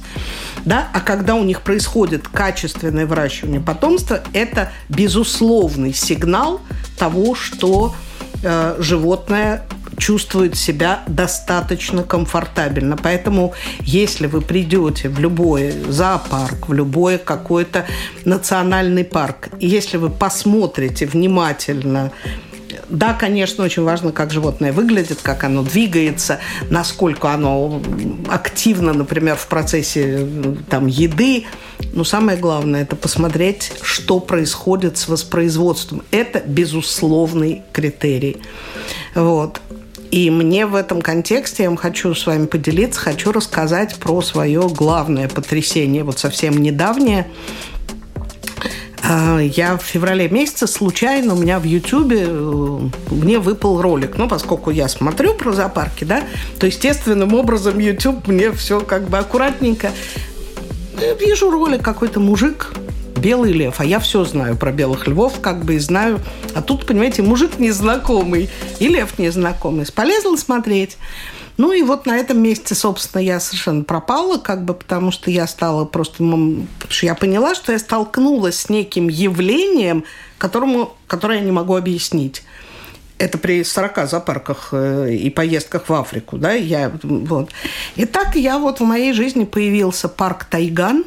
да, 0.64 0.88
а 0.94 1.00
когда 1.00 1.34
у 1.34 1.44
них 1.44 1.60
происходит 1.60 2.28
качественное 2.28 3.04
выращивание 3.04 3.60
потомства, 3.60 4.22
это 4.32 4.72
безусловный 4.88 5.92
сигнал 5.92 6.62
того, 6.98 7.34
что 7.34 7.94
э, 8.42 8.76
животное 8.78 9.66
чувствует 9.98 10.56
себя 10.56 11.02
достаточно 11.06 12.02
комфортабельно. 12.02 12.96
Поэтому, 12.96 13.54
если 13.80 14.26
вы 14.26 14.40
придете 14.40 15.08
в 15.08 15.18
любой 15.18 15.72
зоопарк, 15.88 16.68
в 16.68 16.72
любой 16.72 17.18
какой-то 17.18 17.86
национальный 18.24 19.04
парк, 19.04 19.48
если 19.60 19.96
вы 19.96 20.10
посмотрите 20.10 21.06
внимательно 21.06 22.12
да, 22.88 23.14
конечно, 23.14 23.64
очень 23.64 23.82
важно, 23.82 24.12
как 24.12 24.30
животное 24.30 24.72
выглядит, 24.72 25.20
как 25.22 25.44
оно 25.44 25.62
двигается, 25.62 26.38
насколько 26.70 27.32
оно 27.32 27.82
активно, 28.28 28.92
например, 28.92 29.36
в 29.36 29.46
процессе 29.46 30.26
там, 30.68 30.86
еды. 30.86 31.46
Но 31.92 32.04
самое 32.04 32.38
главное– 32.38 32.82
это 32.82 32.96
посмотреть, 32.96 33.72
что 33.82 34.20
происходит 34.20 34.98
с 34.98 35.08
воспроизводством. 35.08 36.02
Это 36.10 36.40
безусловный 36.40 37.62
критерий. 37.72 38.38
Вот. 39.14 39.60
И 40.10 40.30
мне 40.30 40.66
в 40.66 40.74
этом 40.74 41.02
контексте 41.02 41.64
я 41.64 41.76
хочу 41.76 42.14
с 42.14 42.26
вами 42.26 42.46
поделиться, 42.46 43.00
хочу 43.00 43.32
рассказать 43.32 43.96
про 43.96 44.22
свое 44.22 44.68
главное 44.68 45.28
потрясение, 45.28 46.04
вот 46.04 46.18
совсем 46.18 46.56
недавнее. 46.58 47.26
А, 49.06 49.38
я 49.38 49.76
в 49.76 49.82
феврале 49.82 50.28
месяце 50.28 50.66
случайно 50.66 51.34
у 51.34 51.36
меня 51.36 51.58
в 51.58 51.64
Ютьюбе 51.64 52.24
э, 52.26 52.78
мне 53.10 53.38
выпал 53.38 53.82
ролик. 53.82 54.16
Ну, 54.16 54.28
поскольку 54.28 54.70
я 54.70 54.88
смотрю 54.88 55.34
про 55.34 55.52
зоопарки, 55.52 56.04
да, 56.04 56.22
то 56.58 56.66
естественным 56.66 57.34
образом 57.34 57.78
YouTube 57.78 58.26
мне 58.28 58.50
все 58.52 58.80
как 58.80 59.08
бы 59.08 59.18
аккуратненько. 59.18 59.90
Я 60.98 61.12
вижу 61.14 61.50
ролик 61.50 61.82
какой-то 61.82 62.18
мужик 62.20 62.72
белый 63.24 63.52
лев, 63.52 63.80
а 63.80 63.84
я 63.86 63.98
все 64.00 64.22
знаю 64.24 64.54
про 64.54 64.70
белых 64.70 65.08
львов, 65.08 65.40
как 65.40 65.64
бы 65.64 65.76
и 65.76 65.78
знаю. 65.78 66.20
А 66.54 66.60
тут, 66.60 66.86
понимаете, 66.86 67.22
мужик 67.22 67.58
незнакомый 67.58 68.50
и 68.78 68.88
лев 68.88 69.18
незнакомый. 69.18 69.86
Полезла 69.92 70.36
смотреть. 70.36 70.98
Ну 71.56 71.72
и 71.72 71.82
вот 71.82 72.04
на 72.04 72.18
этом 72.18 72.42
месте, 72.42 72.74
собственно, 72.74 73.22
я 73.22 73.40
совершенно 73.40 73.82
пропала, 73.82 74.36
как 74.36 74.64
бы, 74.64 74.74
потому 74.74 75.10
что 75.10 75.30
я 75.30 75.46
стала 75.46 75.86
просто... 75.86 76.22
Я 77.00 77.14
поняла, 77.14 77.54
что 77.54 77.72
я 77.72 77.78
столкнулась 77.78 78.58
с 78.58 78.68
неким 78.68 79.08
явлением, 79.08 80.04
которому, 80.36 80.94
которое 81.06 81.38
я 81.38 81.44
не 81.44 81.52
могу 81.52 81.76
объяснить. 81.76 82.42
Это 83.16 83.38
при 83.38 83.64
40 83.64 84.10
зоопарках 84.10 84.70
э, 84.72 85.14
и 85.14 85.30
поездках 85.30 85.88
в 85.88 85.94
Африку, 85.94 86.36
да, 86.36 86.52
я, 86.52 86.92
вот. 87.02 87.50
И 87.96 88.04
так 88.04 88.34
я 88.34 88.58
вот 88.58 88.80
в 88.80 88.84
моей 88.84 89.12
жизни 89.12 89.44
появился 89.44 90.08
парк 90.08 90.44
Тайган, 90.44 91.04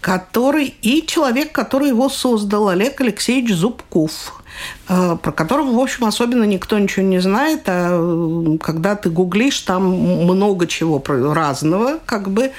который 0.00 0.74
и 0.82 1.06
человек, 1.06 1.52
который 1.52 1.88
его 1.88 2.08
создал, 2.08 2.68
Олег 2.68 3.00
Алексеевич 3.00 3.54
Зубков, 3.54 4.42
э, 4.88 5.16
про 5.22 5.32
которого, 5.32 5.72
в 5.72 5.78
общем, 5.78 6.06
особенно 6.06 6.44
никто 6.44 6.78
ничего 6.78 7.04
не 7.04 7.20
знает, 7.20 7.62
а 7.66 8.56
когда 8.62 8.96
ты 8.96 9.10
гуглишь, 9.10 9.60
там 9.60 9.84
много 9.84 10.66
чего 10.66 11.02
разного, 11.06 11.98
как 12.06 12.30
бы, 12.30 12.52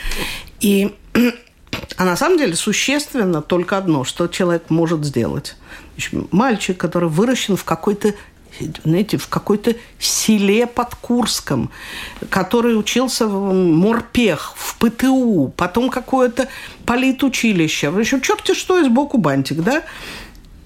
и 0.60 0.96
а 1.98 2.06
на 2.06 2.16
самом 2.16 2.38
деле 2.38 2.56
существенно 2.56 3.42
только 3.42 3.78
одно, 3.78 4.04
что 4.04 4.28
человек 4.28 4.70
может 4.70 5.04
сделать. 5.06 5.56
Мальчик, 6.32 6.78
который 6.78 7.10
выращен 7.10 7.56
в 7.56 7.64
какой-то 7.64 8.14
знаете, 8.84 9.18
в 9.18 9.28
какой-то 9.28 9.76
селе 10.00 10.68
под 10.68 10.96
Курском, 10.96 11.72
который 12.30 12.78
учился 12.78 13.28
в 13.28 13.54
Морпех, 13.54 14.54
в 14.56 14.78
ПТУ, 14.78 15.54
потом 15.56 15.90
какое-то 15.90 16.48
политучилище. 16.92 17.90
В 17.90 17.98
общем, 17.98 18.20
черти 18.20 18.54
что, 18.54 18.78
и 18.78 18.84
сбоку 18.84 19.18
бантик, 19.18 19.62
да? 19.62 19.84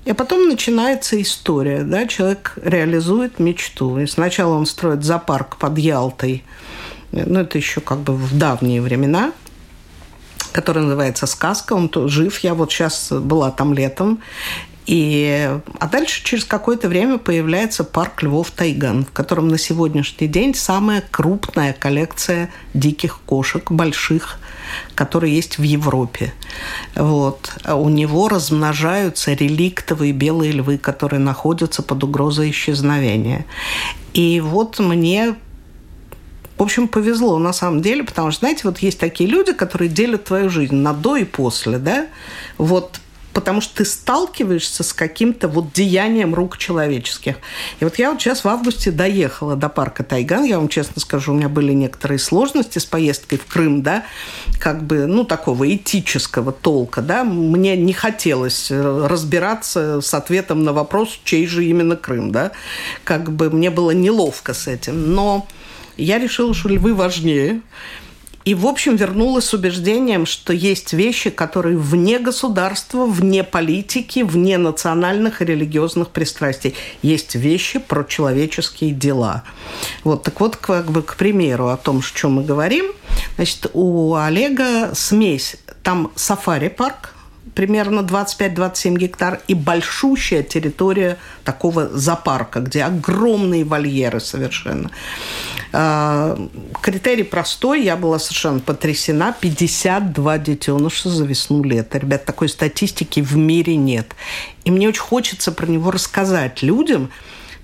И 0.05 0.13
потом 0.13 0.47
начинается 0.47 1.21
история, 1.21 1.83
да, 1.83 2.07
человек 2.07 2.53
реализует 2.63 3.37
мечту. 3.37 3.99
И 3.99 4.07
сначала 4.07 4.55
он 4.55 4.65
строит 4.65 5.03
зоопарк 5.03 5.57
под 5.57 5.77
Ялтой, 5.77 6.43
ну, 7.11 7.41
это 7.41 7.59
еще 7.59 7.79
как 7.79 7.99
бы 7.99 8.15
в 8.15 8.35
давние 8.35 8.81
времена, 8.81 9.33
который 10.51 10.81
называется 10.81 11.27
«Сказка». 11.27 11.73
Он 11.73 11.91
жив. 12.07 12.39
Я 12.39 12.55
вот 12.55 12.71
сейчас 12.71 13.11
была 13.11 13.51
там 13.51 13.75
летом. 13.75 14.19
И, 14.85 15.49
а 15.79 15.87
дальше 15.87 16.23
через 16.23 16.45
какое-то 16.45 16.87
время 16.87 17.17
появляется 17.17 17.83
парк 17.83 18.21
Львов 18.21 18.51
Тайган, 18.51 19.05
в 19.05 19.11
котором 19.11 19.47
на 19.47 19.57
сегодняшний 19.57 20.27
день 20.27 20.53
самая 20.53 21.03
крупная 21.09 21.73
коллекция 21.73 22.51
диких 22.73 23.19
кошек, 23.25 23.71
больших, 23.71 24.39
которые 24.93 25.35
есть 25.35 25.57
в 25.57 25.63
Европе. 25.63 26.33
Вот. 26.95 27.51
У 27.65 27.89
него 27.89 28.27
размножаются 28.29 29.33
реликтовые 29.33 30.13
белые 30.13 30.51
львы, 30.51 30.77
которые 30.77 31.19
находятся 31.19 31.81
под 31.81 32.03
угрозой 32.03 32.51
исчезновения. 32.51 33.45
И 34.13 34.39
вот 34.39 34.79
мне 34.79 35.35
в 36.57 36.63
общем, 36.63 36.87
повезло 36.87 37.37
на 37.37 37.51
самом 37.51 37.81
деле, 37.81 38.05
потому 38.05 38.31
что, 38.31 38.39
знаете, 38.39 38.61
вот 38.63 38.79
есть 38.79 38.97
такие 38.97 39.29
люди, 39.29 39.51
которые 39.51 39.89
делят 39.89 40.23
твою 40.23 40.49
жизнь 40.49 40.75
на 40.75 40.93
до 40.93 41.17
и 41.17 41.25
после, 41.25 41.79
да? 41.79 42.07
Вот 42.57 43.01
потому 43.35 43.59
что 43.59 43.75
ты 43.75 43.85
сталкиваешься 43.85 44.81
с 44.81 44.93
каким-то 44.93 45.49
вот 45.49 45.73
деянием 45.73 46.33
рук 46.33 46.57
человеческих. 46.57 47.35
И 47.81 47.83
вот 47.83 47.99
я 47.99 48.11
вот 48.11 48.21
сейчас 48.21 48.45
в 48.45 48.47
августе 48.47 48.91
доехала 48.91 49.57
до 49.57 49.67
парка 49.67 50.05
Тайган, 50.05 50.45
я 50.45 50.57
вам 50.57 50.69
честно 50.69 51.01
скажу, 51.01 51.33
у 51.33 51.35
меня 51.35 51.49
были 51.49 51.73
некоторые 51.73 52.17
сложности 52.17 52.79
с 52.79 52.85
поездкой 52.85 53.37
в 53.37 53.45
Крым, 53.45 53.83
да, 53.83 54.05
как 54.57 54.83
бы, 54.83 55.05
ну, 55.05 55.25
такого 55.25 55.75
этического 55.75 56.53
толка, 56.53 57.01
да, 57.01 57.25
мне 57.25 57.75
не 57.75 57.91
хотелось 57.91 58.71
разбираться 58.71 59.99
с 59.99 60.13
ответом 60.13 60.63
на 60.63 60.71
вопрос, 60.71 61.19
чей 61.25 61.45
же 61.45 61.65
именно 61.65 61.97
Крым, 61.97 62.31
да, 62.31 62.53
как 63.03 63.33
бы 63.33 63.49
мне 63.49 63.69
было 63.69 63.91
неловко 63.91 64.53
с 64.53 64.65
этим, 64.67 65.13
но 65.13 65.45
я 65.97 66.19
решила, 66.19 66.53
что 66.53 66.69
львы 66.69 66.95
важнее, 66.95 67.61
и, 68.45 68.53
в 68.53 68.67
общем, 68.67 68.95
вернулась 68.95 69.45
с 69.45 69.53
убеждением, 69.55 70.27
что 70.27 70.53
есть 70.53 70.93
вещи, 70.93 71.31
которые 71.31 71.77
вне 71.77 72.19
государства, 72.19 73.07
вне 73.07 73.43
политики, 73.43 74.19
вне 74.19 74.59
национальных 74.59 75.41
и 75.41 75.45
религиозных 75.45 76.09
пристрастий. 76.09 76.75
Есть 77.01 77.33
вещи 77.33 77.79
про 77.79 78.03
человеческие 78.03 78.91
дела. 78.91 79.43
Вот, 80.03 80.21
так 80.21 80.39
вот, 80.39 80.57
как 80.57 80.91
бы, 80.91 81.01
к 81.01 81.15
примеру, 81.15 81.69
о 81.69 81.77
том, 81.77 81.99
о 81.99 82.17
чем 82.17 82.33
мы 82.33 82.43
говорим. 82.43 82.85
Значит, 83.35 83.71
у 83.73 84.13
Олега 84.13 84.93
смесь. 84.93 85.55
Там 85.81 86.11
сафари-парк, 86.15 87.14
примерно 87.55 88.01
25-27 88.01 88.97
гектар, 88.97 89.39
и 89.47 89.53
большущая 89.55 90.43
территория 90.43 91.17
такого 91.43 91.87
зоопарка, 91.89 92.59
где 92.59 92.83
огромные 92.83 93.63
вольеры 93.63 94.19
совершенно. 94.19 94.91
А, 95.71 96.37
критерий 96.81 97.23
простой, 97.23 97.83
я 97.83 97.95
была 97.95 98.19
совершенно 98.19 98.59
потрясена. 98.59 99.35
52 99.39 100.37
детеныша 100.37 101.09
за 101.09 101.25
весну 101.25 101.63
лета. 101.63 101.97
Ребят, 101.97 102.25
такой 102.25 102.49
статистики 102.49 103.21
в 103.21 103.35
мире 103.35 103.75
нет. 103.75 104.15
И 104.65 104.71
мне 104.71 104.87
очень 104.89 105.01
хочется 105.01 105.51
про 105.51 105.65
него 105.65 105.91
рассказать 105.91 106.61
людям, 106.61 107.09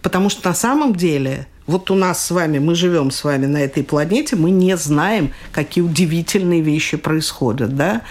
потому 0.02 0.30
что 0.30 0.50
на 0.50 0.56
самом 0.56 0.96
деле 0.96 1.48
вот 1.68 1.92
у 1.92 1.96
нас 1.96 2.26
с 2.26 2.32
вами, 2.32 2.60
мы 2.60 2.76
живем 2.76 3.12
с 3.12 3.24
вами 3.24 3.46
на 3.46 3.58
этой 3.58 3.84
планете, 3.84 4.36
мы 4.36 4.52
не 4.52 4.76
знаем, 4.78 5.34
какие 5.52 5.84
удивительные 5.84 6.62
вещи 6.62 6.98
происходят. 6.98 7.76
Да? 7.76 8.02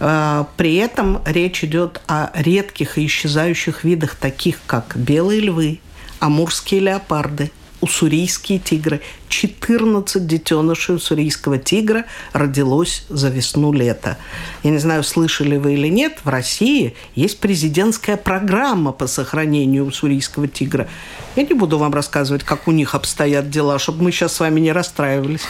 А, 0.00 0.48
при 0.56 0.76
этом 0.76 1.20
речь 1.24 1.64
идет 1.64 2.00
о 2.06 2.30
редких 2.34 2.98
и 2.98 3.06
исчезающих 3.06 3.84
видах, 3.84 4.14
таких 4.14 4.58
как 4.66 4.96
белые 4.96 5.40
львы, 5.40 5.80
амурские 6.20 6.80
леопарды– 6.80 7.50
уссурийские 7.82 8.58
тигры. 8.58 9.02
14 9.28 10.26
детенышей 10.26 10.94
уссурийского 10.94 11.58
тигра 11.58 12.06
родилось 12.32 13.04
за 13.08 13.28
весну-лето. 13.28 14.16
Я 14.62 14.70
не 14.70 14.78
знаю, 14.78 15.02
слышали 15.04 15.56
вы 15.56 15.74
или 15.74 15.88
нет, 15.88 16.18
в 16.24 16.28
России 16.28 16.94
есть 17.14 17.40
президентская 17.40 18.16
программа 18.16 18.92
по 18.92 19.06
сохранению 19.06 19.86
уссурийского 19.86 20.48
тигра. 20.48 20.88
Я 21.36 21.42
не 21.42 21.54
буду 21.54 21.76
вам 21.76 21.92
рассказывать, 21.92 22.44
как 22.44 22.68
у 22.68 22.70
них 22.70 22.94
обстоят 22.94 23.50
дела, 23.50 23.78
чтобы 23.78 24.04
мы 24.04 24.12
сейчас 24.12 24.34
с 24.34 24.40
вами 24.40 24.60
не 24.60 24.72
расстраивались. 24.72 25.42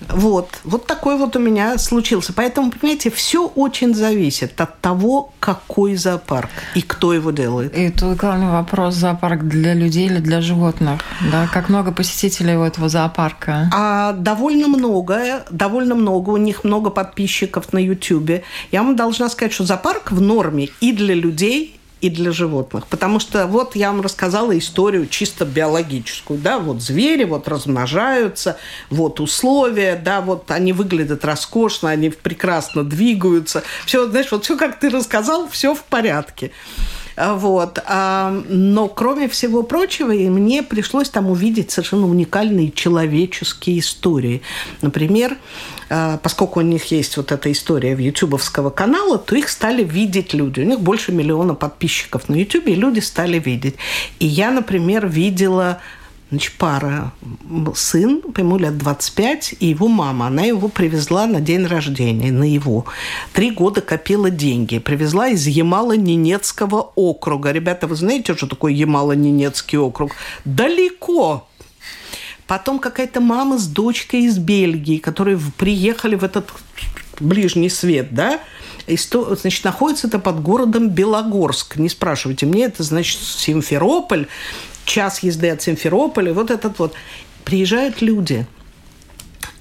Вот, 0.00 0.60
вот 0.64 0.86
такой 0.86 1.16
вот 1.16 1.36
у 1.36 1.38
меня 1.38 1.78
случился. 1.78 2.32
Поэтому, 2.32 2.70
понимаете, 2.70 3.10
все 3.10 3.46
очень 3.46 3.94
зависит 3.94 4.60
от 4.60 4.80
того, 4.80 5.32
какой 5.40 5.96
зоопарк 5.96 6.50
и 6.74 6.82
кто 6.82 7.12
его 7.12 7.30
делает. 7.30 7.76
И 7.76 7.90
тут 7.90 8.18
главный 8.18 8.50
вопрос, 8.50 8.94
зоопарк 8.94 9.44
для 9.44 9.74
людей 9.74 10.06
или 10.06 10.18
для 10.18 10.40
животных? 10.40 11.00
Да? 11.32 11.48
Как 11.52 11.68
много 11.68 11.92
посетителей 11.92 12.56
у 12.56 12.62
этого 12.62 12.88
зоопарка? 12.88 13.70
А, 13.74 14.12
довольно 14.12 14.68
много, 14.68 15.44
довольно 15.50 15.94
много. 15.94 16.30
У 16.30 16.36
них 16.36 16.64
много 16.64 16.90
подписчиков 16.90 17.72
на 17.72 17.78
YouTube. 17.78 18.42
Я 18.72 18.82
вам 18.82 18.96
должна 18.96 19.28
сказать, 19.30 19.52
что 19.52 19.64
зоопарк 19.64 20.12
в 20.12 20.20
норме 20.20 20.68
и 20.80 20.92
для 20.92 21.14
людей, 21.14 21.75
и 22.00 22.10
для 22.10 22.30
животных. 22.30 22.86
Потому 22.86 23.18
что 23.20 23.46
вот 23.46 23.74
я 23.74 23.90
вам 23.90 24.00
рассказала 24.00 24.56
историю 24.56 25.06
чисто 25.06 25.44
биологическую. 25.44 26.38
Да, 26.38 26.58
вот 26.58 26.82
звери 26.82 27.24
вот 27.24 27.48
размножаются, 27.48 28.58
вот 28.90 29.20
условия, 29.20 29.96
да, 29.96 30.20
вот 30.20 30.50
они 30.50 30.72
выглядят 30.72 31.24
роскошно, 31.24 31.90
они 31.90 32.10
прекрасно 32.10 32.84
двигаются. 32.84 33.62
Все, 33.86 34.08
знаешь, 34.08 34.30
вот 34.30 34.44
все, 34.44 34.56
как 34.56 34.78
ты 34.78 34.90
рассказал, 34.90 35.48
все 35.48 35.74
в 35.74 35.82
порядке. 35.84 36.52
Вот. 37.16 37.78
А, 37.86 38.30
но 38.48 38.88
кроме 38.88 39.28
всего 39.28 39.62
прочего, 39.62 40.12
мне 40.12 40.62
пришлось 40.62 41.08
там 41.08 41.30
увидеть 41.30 41.70
совершенно 41.70 42.06
уникальные 42.06 42.70
человеческие 42.72 43.78
истории. 43.78 44.42
Например, 44.82 45.36
а, 45.88 46.18
поскольку 46.18 46.60
у 46.60 46.62
них 46.62 46.84
есть 46.90 47.16
вот 47.16 47.32
эта 47.32 47.50
история 47.50 47.94
в 47.94 47.98
ютубовского 47.98 48.70
канала, 48.70 49.18
то 49.18 49.34
их 49.34 49.48
стали 49.48 49.82
видеть 49.82 50.34
люди. 50.34 50.60
У 50.60 50.64
них 50.64 50.80
больше 50.80 51.12
миллиона 51.12 51.54
подписчиков 51.54 52.28
на 52.28 52.34
ютубе, 52.34 52.72
и 52.72 52.76
люди 52.76 53.00
стали 53.00 53.38
видеть. 53.38 53.76
И 54.18 54.26
я, 54.26 54.50
например, 54.50 55.06
видела 55.06 55.80
Значит, 56.30 56.54
пара, 56.58 57.12
сын, 57.76 58.20
ему 58.36 58.58
лет 58.58 58.76
25, 58.76 59.54
и 59.60 59.66
его 59.66 59.86
мама. 59.86 60.26
Она 60.26 60.42
его 60.42 60.66
привезла 60.66 61.26
на 61.26 61.40
день 61.40 61.66
рождения, 61.66 62.32
на 62.32 62.42
его. 62.42 62.84
Три 63.32 63.52
года 63.52 63.80
копила 63.80 64.28
деньги. 64.28 64.78
Привезла 64.78 65.28
из 65.28 65.46
Ямало-Ненецкого 65.46 66.90
округа. 66.96 67.52
Ребята, 67.52 67.86
вы 67.86 67.94
знаете, 67.94 68.34
что 68.34 68.48
такое 68.48 68.72
Ямало-Ненецкий 68.72 69.78
округ? 69.78 70.12
Далеко. 70.44 71.46
Потом 72.48 72.80
какая-то 72.80 73.20
мама 73.20 73.58
с 73.58 73.68
дочкой 73.68 74.22
из 74.22 74.38
Бельгии, 74.38 74.98
которые 74.98 75.38
приехали 75.56 76.16
в 76.16 76.24
этот 76.24 76.50
ближний 77.20 77.70
свет, 77.70 78.08
да, 78.12 78.40
и 78.86 78.96
сто, 78.96 79.34
значит, 79.34 79.64
находится 79.64 80.06
это 80.06 80.18
под 80.18 80.42
городом 80.42 80.90
Белогорск. 80.90 81.76
Не 81.76 81.88
спрашивайте 81.88 82.46
мне, 82.46 82.64
это 82.64 82.82
значит 82.82 83.20
Симферополь 83.20 84.28
час 84.86 85.18
езды 85.22 85.50
от 85.50 85.60
Симферополя, 85.60 86.32
вот 86.32 86.50
этот 86.50 86.78
вот. 86.78 86.94
Приезжают 87.44 88.00
люди, 88.00 88.46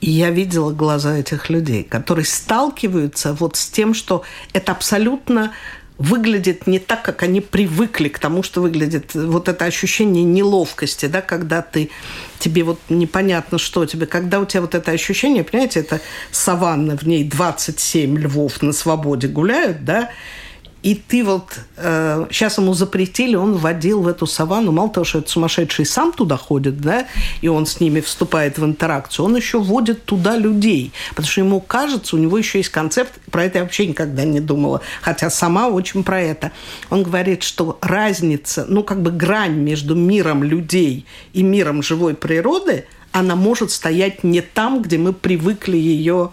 и 0.01 0.09
я 0.09 0.29
видела 0.29 0.71
глаза 0.71 1.17
этих 1.17 1.49
людей, 1.49 1.83
которые 1.83 2.25
сталкиваются 2.25 3.33
вот 3.33 3.57
с 3.57 3.67
тем, 3.67 3.93
что 3.93 4.23
это 4.53 4.71
абсолютно 4.71 5.51
выглядит 5.97 6.67
не 6.67 6.79
так, 6.79 7.03
как 7.03 7.23
они 7.23 7.39
привыкли 7.41 8.09
к 8.09 8.19
тому, 8.19 8.43
что 8.43 8.61
выглядит. 8.61 9.13
Вот 9.13 9.47
это 9.47 9.65
ощущение 9.65 10.23
неловкости, 10.23 11.05
да, 11.05 11.21
когда 11.21 11.61
ты, 11.61 11.89
тебе 12.39 12.63
вот 12.63 12.79
непонятно, 12.89 13.57
что 13.57 13.85
тебе, 13.85 14.05
когда 14.05 14.39
у 14.39 14.45
тебя 14.45 14.61
вот 14.61 14.75
это 14.75 14.91
ощущение, 14.91 15.43
понимаете, 15.43 15.79
это 15.79 16.01
саванна, 16.31 16.97
в 16.97 17.03
ней 17.03 17.23
27 17.23 18.17
львов 18.17 18.61
на 18.61 18.73
свободе 18.73 19.27
гуляют, 19.27 19.85
да, 19.85 20.09
и 20.85 20.93
ты 20.93 21.23
вот... 21.23 21.59
Э, 21.77 22.27
сейчас 22.29 22.59
ему 22.59 22.75
запретили, 22.75 23.35
он 23.35 23.53
вводил 23.53 24.03
в 24.03 24.07
эту 24.07 24.27
саванну, 24.27 24.71
мало 24.71 24.91
того, 24.91 25.03
что 25.03 25.17
этот 25.17 25.31
сумасшедший 25.31 25.83
сам 25.83 26.13
туда 26.13 26.37
ходит, 26.37 26.79
да, 26.79 27.07
и 27.41 27.47
он 27.47 27.65
с 27.65 27.79
ними 27.79 28.01
вступает 28.01 28.59
в 28.59 28.63
интеракцию, 28.63 29.25
он 29.25 29.35
еще 29.35 29.59
вводит 29.59 30.05
туда 30.05 30.37
людей. 30.37 30.91
Потому 31.09 31.27
что 31.27 31.41
ему 31.41 31.59
кажется, 31.59 32.15
у 32.15 32.19
него 32.19 32.37
еще 32.37 32.59
есть 32.59 32.69
концепт, 32.69 33.13
про 33.31 33.45
это 33.45 33.57
я 33.57 33.63
вообще 33.63 33.87
никогда 33.87 34.25
не 34.25 34.39
думала, 34.39 34.81
хотя 35.01 35.31
сама 35.31 35.69
очень 35.69 36.03
про 36.03 36.21
это. 36.21 36.51
Он 36.91 37.01
говорит, 37.01 37.41
что 37.41 37.79
разница, 37.81 38.67
ну, 38.69 38.83
как 38.83 39.01
бы 39.01 39.09
грань 39.09 39.55
между 39.55 39.95
миром 39.95 40.43
людей 40.43 41.07
и 41.33 41.41
миром 41.41 41.81
живой 41.81 42.13
природы, 42.13 42.85
она 43.11 43.35
может 43.35 43.71
стоять 43.71 44.23
не 44.23 44.41
там, 44.41 44.83
где 44.83 44.99
мы 44.99 45.13
привыкли 45.13 45.77
ее 45.77 46.29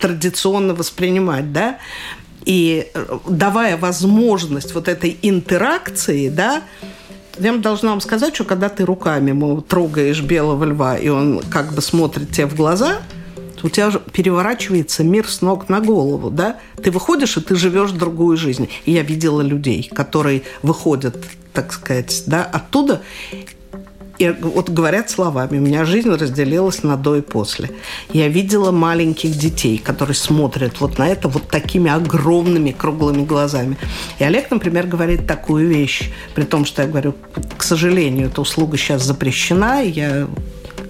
традиционно 0.00 0.74
воспринимать, 0.74 1.52
да, 1.52 1.78
и 2.44 2.88
э, 2.92 3.18
давая 3.28 3.76
возможность 3.76 4.74
вот 4.74 4.88
этой 4.88 5.16
интеракции, 5.22 6.28
да, 6.28 6.62
я 7.38 7.56
должна 7.56 7.90
вам 7.90 8.00
сказать, 8.00 8.34
что 8.34 8.44
когда 8.44 8.68
ты 8.68 8.84
руками 8.84 9.32
мол, 9.32 9.60
трогаешь 9.60 10.22
белого 10.22 10.64
льва, 10.64 10.96
и 10.96 11.08
он 11.08 11.40
как 11.50 11.72
бы 11.72 11.82
смотрит 11.82 12.30
тебе 12.30 12.46
в 12.46 12.54
глаза, 12.54 13.02
у 13.62 13.70
тебя 13.70 13.90
переворачивается 14.12 15.02
мир 15.02 15.26
с 15.26 15.40
ног 15.40 15.70
на 15.70 15.80
голову, 15.80 16.30
да? 16.30 16.58
Ты 16.82 16.90
выходишь, 16.90 17.38
и 17.38 17.40
ты 17.40 17.56
живешь 17.56 17.92
другую 17.92 18.36
жизнь. 18.36 18.68
И 18.84 18.92
я 18.92 19.02
видела 19.02 19.40
людей, 19.40 19.90
которые 19.92 20.42
выходят, 20.62 21.16
так 21.54 21.72
сказать, 21.72 22.24
да, 22.26 22.44
оттуда, 22.44 23.00
и 24.18 24.30
вот 24.30 24.70
говорят 24.70 25.10
словами, 25.10 25.58
у 25.58 25.60
меня 25.60 25.84
жизнь 25.84 26.10
разделилась 26.10 26.82
на 26.82 26.96
до 26.96 27.16
и 27.16 27.20
после. 27.20 27.70
Я 28.12 28.28
видела 28.28 28.70
маленьких 28.70 29.36
детей, 29.36 29.78
которые 29.78 30.14
смотрят 30.14 30.80
вот 30.80 30.98
на 30.98 31.08
это 31.08 31.28
вот 31.28 31.48
такими 31.48 31.90
огромными 31.90 32.70
круглыми 32.70 33.24
глазами. 33.24 33.76
И 34.18 34.24
Олег, 34.24 34.50
например, 34.50 34.86
говорит 34.86 35.26
такую 35.26 35.68
вещь, 35.68 36.10
при 36.34 36.44
том, 36.44 36.64
что 36.64 36.82
я 36.82 36.88
говорю, 36.88 37.14
к 37.56 37.62
сожалению, 37.62 38.28
эта 38.28 38.40
услуга 38.40 38.76
сейчас 38.76 39.02
запрещена, 39.02 39.82
и 39.82 39.90
я 39.90 40.28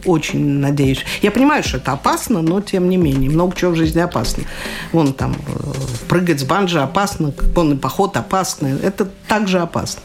очень 0.05 0.59
надеюсь. 0.59 1.05
Я 1.23 1.31
понимаю, 1.31 1.63
что 1.63 1.79
это 1.79 1.93
опасно, 1.93 2.43
но 2.43 2.61
тем 2.61 2.89
не 2.89 2.97
менее, 2.97 3.31
много 3.31 3.57
чего 3.57 3.73
в 3.73 3.77
жизни 3.77 4.01
опасно. 4.01 4.45
Вон 4.93 5.13
там 5.13 5.35
э, 5.35 5.73
прыгать 6.09 6.41
с 6.41 6.45
банджи 6.45 6.81
опасно, 6.81 7.33
конный 7.55 7.77
поход 7.77 8.17
опасно. 8.17 8.79
Это 8.83 9.09
также 9.29 9.61
опасно. 9.61 10.03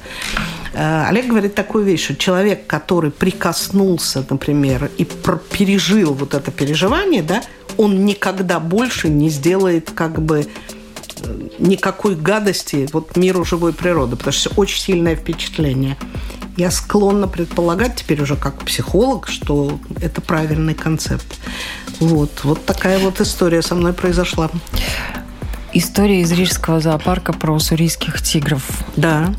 Э, 0.74 1.06
Олег 1.08 1.28
говорит 1.28 1.56
такую 1.56 1.84
вещь, 1.84 2.06
что 2.06 2.16
человек, 2.16 2.68
который 2.68 3.12
прикоснулся, 3.12 4.26
например, 4.30 4.90
и 4.98 5.06
пережил 5.06 6.14
вот 6.14 6.34
это 6.34 6.52
переживание, 6.52 7.24
да, 7.24 7.42
он 7.78 8.06
никогда 8.06 8.60
больше 8.60 9.10
не 9.10 9.30
сделает 9.30 9.92
как 9.92 10.22
бы 10.22 10.46
никакой 11.60 12.16
гадости 12.16 12.88
вот 12.92 13.16
миру 13.16 13.46
живой 13.46 13.74
природы, 13.74 14.16
потому 14.16 14.34
что 14.34 14.50
очень 14.56 14.80
сильное 14.82 15.16
впечатление. 15.16 15.98
Я 16.58 16.72
склонна 16.72 17.28
предполагать 17.28 17.96
теперь 17.96 18.22
уже 18.22 18.36
как 18.36 18.64
психолог, 18.66 19.28
что 19.28 19.80
это 20.02 20.20
правильный 20.22 20.74
концепт. 20.74 21.40
Вот, 22.00 22.44
вот 22.44 22.66
такая 22.66 23.00
вот 23.00 23.22
история 23.22 23.62
со 23.62 23.76
мной 23.76 23.94
произошла. 23.94 24.50
История 25.72 26.22
из 26.22 26.32
Рижского 26.32 26.80
зоопарка 26.80 27.32
про 27.32 27.54
уссурийских 27.54 28.22
тигров. 28.22 28.64
Да. 28.96 29.34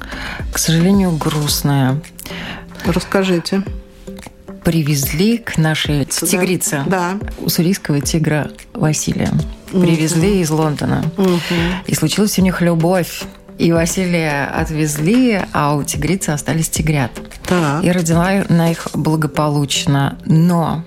К 0.52 0.58
сожалению, 0.58 1.10
грустная. 1.16 2.00
Расскажите. 2.86 3.64
Привезли 4.64 5.38
к 5.38 5.58
нашей 5.58 6.04
тигрице 6.04 6.82
да. 6.86 7.18
уссурийского 7.40 8.00
тигра 8.00 8.50
Василия. 8.74 9.30
Привезли 9.70 10.32
угу. 10.32 10.40
из 10.40 10.50
Лондона. 10.50 11.04
Угу. 11.16 11.30
И 11.86 11.94
случилась 11.94 12.38
у 12.38 12.42
них 12.42 12.60
любовь. 12.60 13.22
И 13.58 13.72
Василия 13.72 14.46
отвезли, 14.46 15.40
а 15.52 15.74
у 15.74 15.82
тигрицы 15.82 16.30
остались 16.30 16.70
тигрят. 16.70 17.10
Так. 17.46 17.84
И 17.84 17.90
родила 17.90 18.44
на 18.48 18.70
их 18.70 18.88
благополучно. 18.94 20.18
Но 20.24 20.82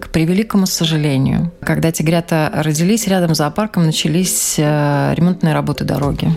к 0.00 0.10
превеликому 0.10 0.66
сожалению, 0.66 1.52
когда 1.62 1.90
тигрята 1.90 2.50
родились, 2.54 3.06
рядом 3.06 3.34
с 3.34 3.38
зоопарком 3.38 3.86
начались 3.86 4.56
э, 4.58 5.14
ремонтные 5.14 5.54
работы 5.54 5.84
дороги. 5.84 6.30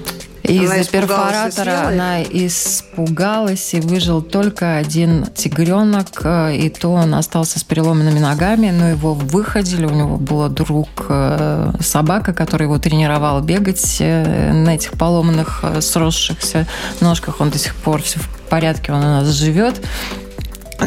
Из-за 0.43 0.89
перфоратора 0.89 1.87
она 1.87 2.23
испугалась 2.23 3.73
и 3.73 3.79
выжил 3.79 4.21
только 4.21 4.77
один 4.77 5.25
тигренок, 5.27 6.07
э, 6.23 6.55
и 6.55 6.69
то 6.69 6.89
он 6.89 7.13
остался 7.15 7.59
с 7.59 7.63
переломанными 7.63 8.19
ногами, 8.19 8.71
но 8.71 8.89
его 8.89 9.13
выходили, 9.13 9.85
у 9.85 9.91
него 9.93 10.17
был 10.17 10.47
друг 10.49 10.87
э, 11.09 11.71
собака, 11.79 12.33
который 12.33 12.63
его 12.63 12.77
тренировал 12.79 13.41
бегать 13.41 13.97
на 13.99 14.75
этих 14.75 14.93
поломанных, 14.93 15.63
сросшихся 15.81 16.67
ножках, 17.01 17.41
он 17.41 17.49
до 17.49 17.57
сих 17.57 17.75
пор 17.75 18.01
все 18.01 18.19
в 18.19 18.27
порядке, 18.49 18.91
он 18.91 18.99
у 18.99 19.03
нас 19.03 19.27
живет. 19.27 19.81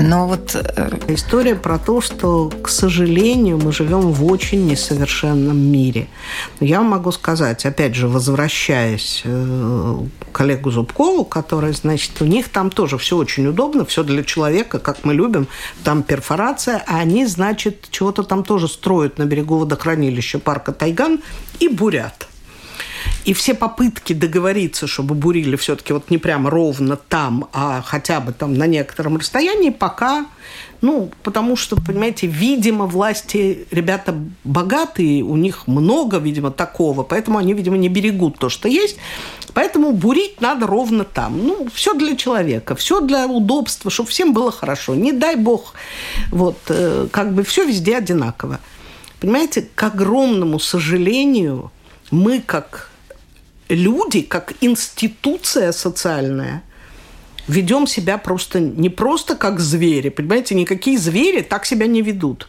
Но 0.01 0.27
вот 0.27 0.55
э, 0.55 0.91
история 1.09 1.55
про 1.55 1.79
то, 1.79 2.01
что, 2.01 2.51
к 2.63 2.69
сожалению, 2.69 3.59
мы 3.59 3.73
живем 3.73 4.13
в 4.13 4.25
очень 4.25 4.67
несовершенном 4.67 5.57
мире. 5.59 6.09
Я 6.61 6.81
могу 6.83 7.13
сказать, 7.13 7.67
опять 7.67 7.95
же, 7.95 8.09
возвращаясь 8.09 9.23
э, 9.25 9.99
к 10.31 10.37
коллегу 10.37 10.71
Зубкову, 10.71 11.25
который, 11.25 11.73
значит, 11.75 12.21
у 12.21 12.25
них 12.25 12.49
там 12.49 12.71
тоже 12.71 12.97
все 12.97 13.17
очень 13.17 13.47
удобно, 13.47 13.85
все 13.85 14.03
для 14.03 14.25
человека, 14.25 14.79
как 14.79 15.05
мы 15.05 15.15
любим, 15.15 15.47
там 15.85 16.03
перфорация, 16.03 16.83
а 16.87 16.99
они, 16.99 17.27
значит, 17.27 17.89
чего-то 17.91 18.23
там 18.23 18.45
тоже 18.45 18.69
строят 18.69 19.19
на 19.19 19.27
берегу 19.27 19.59
водохранилища 19.59 20.39
парка 20.39 20.73
Тайган 20.73 21.21
и 21.61 21.69
бурят. 21.69 22.29
И 23.25 23.33
все 23.33 23.55
попытки 23.55 24.13
договориться, 24.13 24.87
чтобы 24.87 25.15
бурили 25.15 25.57
все-таки 25.57 25.93
вот 25.93 26.11
не 26.11 26.19
прямо 26.19 26.51
ровно 26.51 26.97
там, 26.97 27.49
а 27.53 27.83
хотя 27.83 28.21
бы 28.21 28.33
там 28.33 28.55
на 28.55 28.67
некотором 28.67 29.17
расстоянии, 29.17 29.71
пока 29.71 30.27
ну, 30.83 31.13
потому 31.23 31.55
что, 31.55 31.77
понимаете, 31.77 32.27
видимо, 32.27 32.87
власти 32.87 33.69
ребята 33.71 34.17
богатые, 34.43 35.23
у 35.23 35.37
них 35.37 35.69
много, 35.69 36.19
видимо, 36.19 36.51
такого, 36.51 37.05
поэтому 37.05 37.39
они, 37.39 37.55
видимо, 37.55 37.77
не 37.77 37.89
берегут 37.89 38.39
то, 38.39 38.49
что 38.49 38.69
есть. 38.69 38.97
Поэтому 39.55 39.93
бурить 39.93 40.41
надо 40.41 40.67
ровно 40.67 41.05
там. 41.05 41.39
Ну, 41.47 41.69
все 41.73 41.95
для 41.95 42.17
человека, 42.17 42.75
все 42.75 43.01
для 43.01 43.27
удобства, 43.27 43.93
чтобы 43.93 44.09
всем 44.09 44.33
было 44.33 44.51
хорошо. 44.51 44.97
Не 44.97 45.13
дай 45.13 45.37
бог, 45.37 45.75
вот, 46.31 46.59
э, 46.69 47.07
как 47.13 47.33
бы 47.33 47.45
все 47.45 47.65
везде 47.65 47.99
одинаково. 47.99 48.59
Понимаете, 49.21 49.69
к 49.75 49.83
огромному 49.85 50.59
сожалению, 50.59 51.71
мы, 52.11 52.43
как 52.45 52.91
люди, 53.75 54.23
как 54.23 54.55
институция 54.61 55.73
социальная, 55.73 56.63
ведем 57.49 57.87
себя 57.87 58.19
просто 58.19 58.61
не 58.61 58.89
просто 58.89 59.37
как 59.37 59.61
звери, 59.61 60.09
понимаете, 60.09 60.55
никакие 60.55 60.99
звери 60.99 61.43
так 61.43 61.67
себя 61.67 61.87
не 61.87 62.03
ведут. 62.03 62.49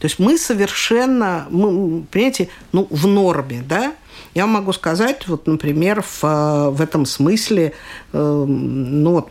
То 0.00 0.06
есть 0.06 0.18
мы 0.18 0.36
совершенно, 0.36 1.46
мы, 1.50 2.02
понимаете, 2.10 2.48
ну, 2.72 2.86
в 2.90 3.06
норме, 3.06 3.64
да, 3.66 3.94
я 4.34 4.46
могу 4.46 4.72
сказать, 4.72 5.28
вот, 5.28 5.46
например, 5.46 6.02
в, 6.02 6.70
в 6.70 6.80
этом 6.80 7.06
смысле, 7.06 7.72
э, 8.12 8.44
ну 8.46 9.12
вот, 9.12 9.28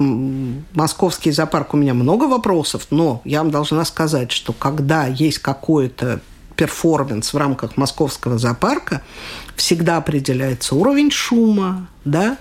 московский 0.74 1.32
зоопарк, 1.32 1.74
у 1.74 1.78
меня 1.78 1.94
много 1.94 2.24
вопросов, 2.24 2.88
но 2.90 3.22
я 3.26 3.40
вам 3.40 3.52
должна 3.52 3.84
сказать, 3.86 4.32
что 4.32 4.54
когда 4.54 5.06
есть 5.06 5.40
какое-то 5.40 6.22
перформанс 6.56 7.34
в 7.34 7.38
рамках 7.38 7.78
московского 7.78 8.38
зоопарка 8.38 9.02
всегда 9.56 9.98
определяется 9.98 10.76
уровень 10.76 11.12
шума, 11.12 11.88
да, 12.06 12.38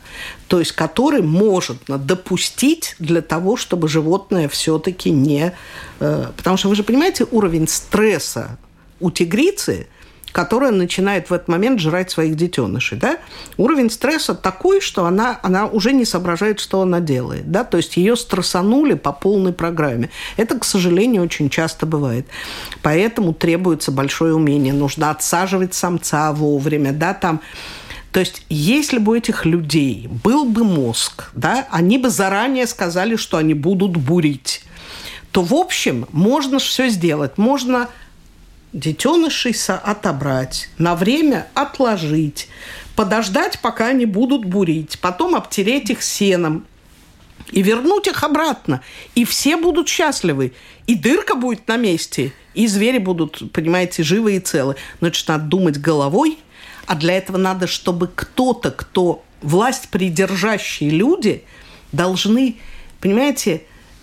то 0.49 0.59
есть 0.59 0.73
который 0.73 1.23
может 1.23 1.79
допустить 1.87 2.97
для 2.99 3.23
того, 3.23 3.57
чтобы 3.57 3.89
животное 3.89 4.49
все-таки 4.49 5.11
не... 5.11 5.53
Э, 6.01 6.27
потому 6.37 6.57
что 6.57 6.69
вы 6.69 6.75
же 6.75 6.83
понимаете, 6.83 7.27
уровень 7.31 7.69
стресса 7.69 8.59
у 9.01 9.11
тигрицы– 9.11 9.87
которая 10.33 10.73
начинает 10.73 11.31
в 11.31 11.35
этот 11.35 11.49
момент 11.49 11.79
жрать 11.79 12.11
своих 12.11 12.37
детенышей. 12.37 12.99
Да? 12.99 13.19
Уровень 13.59 13.91
стресса 13.91 14.35
такой, 14.35 14.81
что 14.81 15.05
она, 15.05 15.39
она 15.43 15.67
уже 15.67 15.93
не 15.93 16.05
соображает, 16.05 16.59
что 16.59 16.81
она 16.81 17.01
делает. 17.01 17.51
Да? 17.51 17.65
То 17.65 17.77
есть 17.77 17.97
ее 17.97 18.17
стрессанули 18.17 18.95
по 18.95 19.13
полной 19.13 19.53
программе. 19.53 20.11
Это, 20.37 20.59
к 20.59 20.65
сожалению, 20.65 21.23
очень 21.23 21.51
часто 21.51 21.87
бывает. 21.87 22.27
Поэтому 22.83 23.35
требуется 23.35 23.93
большое 23.93 24.35
умение. 24.35 24.73
Нужно 24.73 25.11
отсаживать 25.11 25.75
самца 25.75 26.33
вовремя. 26.33 26.93
Да? 26.93 27.15
Там 27.15 27.43
то 28.11 28.21
есть, 28.21 28.45
если 28.51 28.99
бы 28.99 29.13
у 29.13 29.15
этих 29.15 29.47
людей 29.47 30.07
был 30.23 30.45
бы 30.45 30.65
мозг, 30.65 31.31
да, 31.33 31.67
они 31.71 31.97
бы 31.97 32.11
заранее 32.11 32.67
сказали, 32.67 33.17
что 33.17 33.39
они 33.39 33.55
будут 33.55 33.97
бурить, 33.97 34.65
то, 35.31 35.43
в 35.43 35.55
общем, 35.55 36.07
можно 36.13 36.59
все 36.59 36.89
сделать. 36.91 37.39
Можно 37.39 37.89
детенышей 38.73 39.55
отобрать, 39.69 40.69
на 40.79 40.95
время 40.95 41.49
отложить, 41.55 42.49
подождать, 42.97 43.61
пока 43.61 43.89
они 43.89 44.07
будут 44.07 44.45
бурить, 44.45 44.99
потом 45.01 45.35
обтереть 45.35 45.91
их 45.91 46.03
сеном 46.03 46.67
и 47.51 47.63
вернуть 47.63 48.07
их 48.07 48.23
обратно. 48.23 48.81
И 49.15 49.25
все 49.25 49.57
будут 49.57 49.89
счастливы. 49.89 50.53
И 50.87 50.95
дырка 50.95 51.35
будет 51.35 51.69
на 51.69 51.77
месте, 51.77 52.33
и 52.55 52.67
звери 52.67 52.99
будут, 52.99 53.53
понимаете, 53.53 54.03
живы 54.03 54.37
и 54.37 54.41
целы. 54.41 54.77
Значит, 55.01 55.29
надо 55.29 55.45
думать 55.45 55.79
головой, 55.79 56.39
а 56.87 56.95
для 56.95 57.15
этого 57.17 57.37
надо, 57.37 57.67
чтобы 57.67 58.09
кто-то, 58.13 58.71
кто 58.71 59.25
власть 59.43 59.89
придержащие 59.91 60.91
люди, 60.91 61.45
должны, 61.93 62.57
понимаете, 63.01 63.63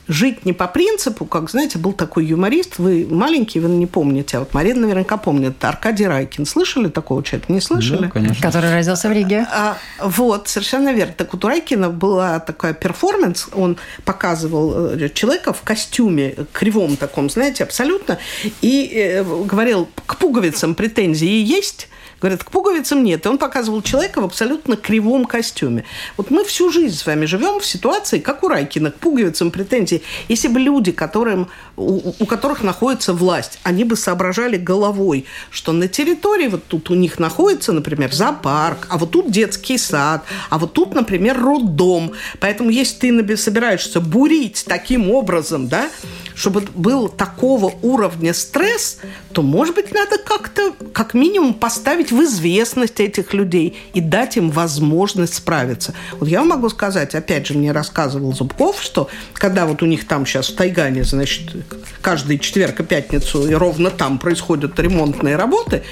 жить 0.10 0.43
не 0.43 0.54
по 0.54 0.67
принципу, 0.67 1.26
как, 1.26 1.50
знаете, 1.50 1.78
был 1.78 1.93
такой 1.93 2.26
юморист, 2.26 2.80
вы 2.80 3.08
маленький, 3.10 3.60
вы 3.60 3.69
не 3.69 3.86
помните, 3.86 4.38
а 4.38 4.39
вот 4.41 4.54
Марина 4.56 4.82
наверняка 4.82 5.17
помнит, 5.17 5.63
Аркадий 5.63 6.08
Райкин. 6.08 6.45
Слышали 6.45 6.89
такого 6.89 7.24
человека? 7.24 7.54
Не 7.54 7.62
слышали? 7.62 8.02
Да, 8.02 8.10
конечно. 8.10 8.41
Который 8.41 8.72
родился 8.72 9.08
в 9.08 9.12
Риге. 9.12 9.48
А, 9.52 9.78
вот, 10.02 10.48
совершенно 10.48 10.91
верно. 10.91 11.13
Так 11.15 11.32
вот 11.32 11.45
у 11.45 11.48
Райкина 11.48 11.89
была 11.89 12.39
такая 12.39 12.74
перформанс, 12.74 13.48
он 13.54 13.78
показывал 14.04 14.95
э, 14.95 15.10
человека 15.10 15.54
в 15.54 15.62
костюме 15.62 16.36
кривом 16.54 16.98
таком, 16.98 17.30
знаете, 17.30 17.63
абсолютно, 17.63 18.17
и 18.62 18.91
э, 18.93 19.24
говорил, 19.24 19.88
к 20.08 20.17
пуговицам 20.17 20.74
претензии 20.74 21.43
есть, 21.43 21.88
Говорят, 22.21 22.43
к 22.43 22.51
пуговицам 22.51 23.03
нет. 23.03 23.25
И 23.25 23.29
он 23.29 23.38
показывал 23.38 23.82
человека 23.82 24.21
в 24.21 24.25
абсолютно 24.25 24.75
кривом 24.75 25.25
костюме. 25.25 25.86
Вот 26.17 26.32
мы 26.32 26.43
всю 26.43 26.69
жизнь 26.69 26.95
с 26.95 27.05
вами 27.05 27.25
живем 27.25 27.60
в 27.60 27.65
ситуации, 27.65 28.19
как 28.19 28.43
у 28.43 28.47
Райкина, 28.49 28.91
к 28.91 28.95
пуговицам 28.95 29.51
претензий. 29.51 30.03
Если 30.27 30.47
бы 30.47 30.60
люди, 30.60 30.91
которым, 30.91 31.49
у, 31.77 32.13
у 32.19 32.25
которых 32.25 32.62
находится 32.63 33.13
власть, 33.13 33.60
они 33.63 33.84
бы 33.84 33.95
соображали 33.95 34.58
головой, 34.58 35.25
что 35.49 35.71
на 35.71 35.88
территории 35.88 36.47
вот 36.47 36.65
тут 36.65 36.89
у 36.89 36.95
них 36.95 37.19
находится, 37.19 37.71
например, 37.71 38.13
зоопарк, 38.13 38.88
а 38.89 38.97
вот 38.97 39.12
тут 39.12 39.32
детский 39.32 39.77
сад, 39.77 40.23
а 40.49 40.58
вот 40.58 40.73
тут, 40.73 40.93
например, 40.93 41.41
роддом. 41.41 42.13
Поэтому 42.39 42.69
если 42.69 43.21
ты 43.21 43.38
собираешься 43.38 44.01
бурить 44.01 44.65
таким 44.67 45.10
образом, 45.12 45.67
да, 45.67 45.89
чтобы 46.36 46.63
был 46.73 47.10
такого 47.10 47.73
уровня 47.82 48.34
стресс, 48.34 48.99
то, 49.34 49.41
может 49.41 49.75
быть, 49.75 49.93
надо 49.93 50.17
как-то, 50.17 50.73
как 50.93 51.13
минимум, 51.13 51.53
поставить 51.53 52.09
поставить 52.10 52.12
в 52.12 52.24
известность 52.24 53.00
этих 53.00 53.34
людей 53.34 53.78
и 53.93 54.02
дать 54.02 54.38
им 54.38 54.50
возможность 54.50 55.36
справиться. 55.36 55.93
Вот 56.19 56.30
я 56.30 56.43
могу 56.43 56.69
сказать, 56.69 57.15
опять 57.15 57.48
же, 57.48 57.54
мне 57.54 57.72
рассказывал 57.72 58.34
Зубков, 58.34 58.82
что 58.82 59.10
когда 59.34 59.65
вот 59.65 59.82
у 59.84 59.86
них 59.86 60.08
там 60.08 60.26
сейчас 60.26 60.50
в 60.50 60.56
Тайгане, 60.56 61.04
значит, 61.04 61.56
каждый 62.02 62.39
четверг 62.39 62.80
и 62.80 62.84
пятницу 62.84 63.48
и 63.48 63.54
ровно 63.54 63.89
там 63.91 64.19
происходят 64.19 64.80
ремонтные 64.80 65.36
работы, 65.36 65.84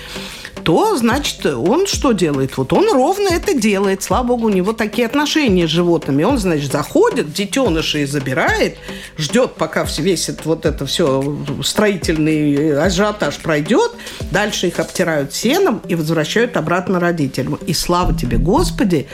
то, 0.67 0.97
значит, 0.97 1.45
он 1.45 1.87
что 1.87 2.11
делает? 2.11 2.57
Вот 2.57 2.73
он 2.73 2.91
ровно 2.91 3.29
это 3.29 3.53
делает. 3.53 4.03
Слава 4.03 4.27
богу, 4.27 4.47
у 4.47 4.49
него 4.49 4.73
такие 4.73 5.07
отношения 5.07 5.65
с 5.65 5.69
животными. 5.69 6.23
Он, 6.23 6.37
значит, 6.37 6.73
заходит, 6.73 7.31
детенышей 7.31 8.03
забирает, 8.03 8.75
ждет, 9.17 9.53
пока 9.53 9.87
весь 9.97 10.27
это, 10.27 10.41
вот 10.43 10.65
это 10.65 10.85
все 10.85 11.37
строительный 11.63 12.83
ажиотаж 12.83 13.37
пройдет, 13.37 13.93
дальше 14.29 14.67
их 14.67 14.79
обтирают 14.79 15.33
сеном 15.33 15.81
и 15.87 15.95
возвращают 15.95 16.57
обратно 16.57 16.99
родителям. 16.99 17.57
И 17.65 17.71
слава 17.71 18.13
тебе, 18.13 18.37
Господи, 18.37 19.07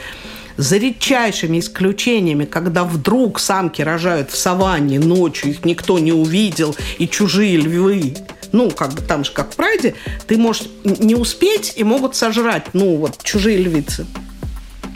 за 0.58 0.78
редчайшими 0.78 1.60
исключениями, 1.60 2.46
когда 2.46 2.84
вдруг 2.84 3.39
самки 3.39 3.84
рожают 3.84 4.32
в 4.32 4.38
саванне 4.38 5.00
ночью, 5.00 5.52
их 5.52 5.66
никто 5.66 6.00
не 6.00 6.13
увидел, 6.13 6.76
и 6.98 7.08
чужие 7.08 7.58
львы 7.58 8.16
ну, 8.54 8.72
как 8.72 8.94
бы 8.94 9.02
там 9.02 9.26
же, 9.26 9.32
как 9.34 9.52
в 9.52 9.56
прайде, 9.56 9.96
ты 10.26 10.38
можешь 10.38 10.68
не 10.86 11.16
успеть 11.16 11.74
и 11.76 11.84
могут 11.84 12.16
сожрать, 12.16 12.68
ну, 12.74 12.96
вот, 12.96 13.22
чужие 13.24 13.58
львицы. 13.58 14.06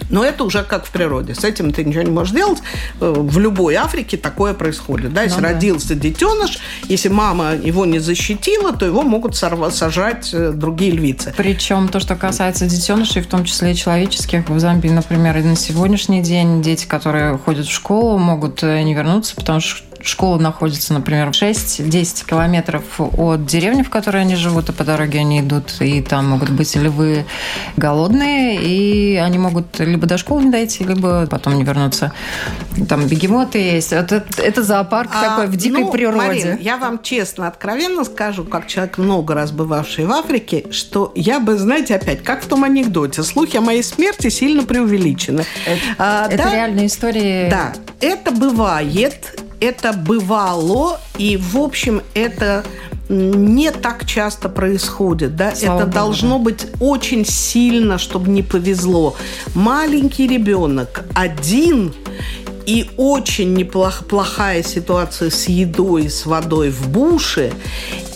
Но 0.09 0.23
это 0.23 0.43
уже 0.43 0.63
как 0.63 0.85
в 0.85 0.91
природе. 0.91 1.35
С 1.35 1.43
этим 1.43 1.73
ты 1.73 1.83
ничего 1.83 2.03
не 2.03 2.11
можешь 2.11 2.33
делать. 2.33 2.59
Э, 3.01 3.13
в 3.15 3.39
любой 3.39 3.75
Африке 3.75 4.17
такое 4.17 4.53
происходит. 4.53 5.13
Да? 5.13 5.23
Если 5.23 5.41
ну, 5.41 5.47
родился 5.47 5.89
да. 5.89 5.95
детеныш, 5.95 6.59
если 6.87 7.09
мама 7.09 7.55
его 7.55 7.85
не 7.85 7.99
защитила, 7.99 8.73
то 8.73 8.85
его 8.85 9.01
могут 9.01 9.35
сорвать, 9.35 9.75
сожрать 9.75 10.29
э, 10.33 10.51
другие 10.51 10.91
львицы. 10.91 11.33
Причем 11.35 11.89
то, 11.89 11.99
что 11.99 12.15
касается 12.15 12.67
детенышей, 12.67 13.21
в 13.21 13.27
том 13.27 13.43
числе 13.43 13.71
и 13.71 13.75
человеческих, 13.75 14.47
в 14.47 14.59
Замбии, 14.59 14.89
например, 14.89 15.37
и 15.37 15.43
на 15.43 15.55
сегодняшний 15.55 16.21
день 16.21 16.61
дети, 16.61 16.85
которые 16.85 17.37
ходят 17.37 17.65
в 17.65 17.71
школу, 17.71 18.17
могут 18.17 18.63
э, 18.63 18.81
не 18.83 18.93
вернуться, 18.93 19.35
потому 19.35 19.59
что 19.59 19.83
школа 20.01 20.37
находится, 20.37 20.93
например, 20.93 21.29
6-10 21.29 22.25
километров 22.25 22.83
от 22.99 23.45
деревни, 23.45 23.83
в 23.83 23.89
которой 23.89 24.21
они 24.21 24.35
живут, 24.35 24.69
и 24.69 24.71
по 24.71 24.83
дороге 24.83 25.19
они 25.19 25.41
идут, 25.41 25.75
и 25.79 26.01
там 26.01 26.29
могут 26.29 26.49
быть 26.49 26.75
львы 26.75 27.25
голодные, 27.75 28.61
и 28.61 29.15
они 29.17 29.37
могут 29.37 29.79
либо 29.79 30.07
до 30.07 30.17
школы 30.17 30.43
не 30.43 30.51
дойти, 30.51 30.83
либо 30.83 31.27
потом 31.27 31.55
не 31.55 31.63
вернуться. 31.63 32.11
Там 32.87 33.07
бегемоты 33.07 33.57
есть. 33.59 33.93
Это, 33.93 34.23
это 34.37 34.63
зоопарк 34.63 35.11
а, 35.13 35.21
такой 35.21 35.47
в 35.47 35.55
дикой 35.55 35.81
ну, 35.81 35.91
природе. 35.91 36.17
Марин, 36.17 36.57
я 36.59 36.77
вам 36.77 37.01
честно, 37.01 37.47
откровенно 37.47 38.03
скажу, 38.03 38.43
как 38.43 38.67
человек 38.67 38.97
много 38.97 39.33
раз 39.33 39.51
бывавший 39.51 40.05
в 40.05 40.11
Африке, 40.11 40.65
что 40.71 41.11
я 41.15 41.39
бы, 41.39 41.57
знаете, 41.57 41.95
опять, 41.95 42.23
как 42.23 42.43
в 42.43 42.47
том 42.47 42.63
анекдоте, 42.63 43.23
слухи 43.23 43.57
о 43.57 43.61
моей 43.61 43.83
смерти 43.83 44.29
сильно 44.29 44.63
преувеличены. 44.63 45.45
Это, 45.65 45.81
а, 45.97 46.27
это 46.27 46.43
да, 46.43 46.53
реальные 46.53 46.87
истории. 46.87 47.49
Да, 47.49 47.73
это 47.99 48.31
бывает, 48.31 49.39
это 49.59 49.93
бывало, 49.93 50.99
и, 51.17 51.37
в 51.37 51.57
общем, 51.57 52.01
это 52.13 52.63
не 53.09 53.71
так 53.71 54.05
часто 54.05 54.49
происходит. 54.49 55.35
Да? 55.35 55.55
Слава 55.55 55.77
это 55.77 55.85
Богу. 55.85 55.95
должно 55.95 56.39
быть 56.39 56.67
очень 56.79 57.25
сильно, 57.25 57.97
чтобы 57.97 58.29
не 58.29 58.43
повезло. 58.43 59.15
Маленький 59.53 60.27
ребенок 60.27 61.03
один 61.13 61.93
и 62.65 62.89
очень 62.97 63.53
неплохая 63.53 64.61
ситуация 64.61 65.29
с 65.29 65.47
едой, 65.47 66.09
с 66.09 66.25
водой 66.25 66.69
в 66.69 66.89
буше, 66.89 67.53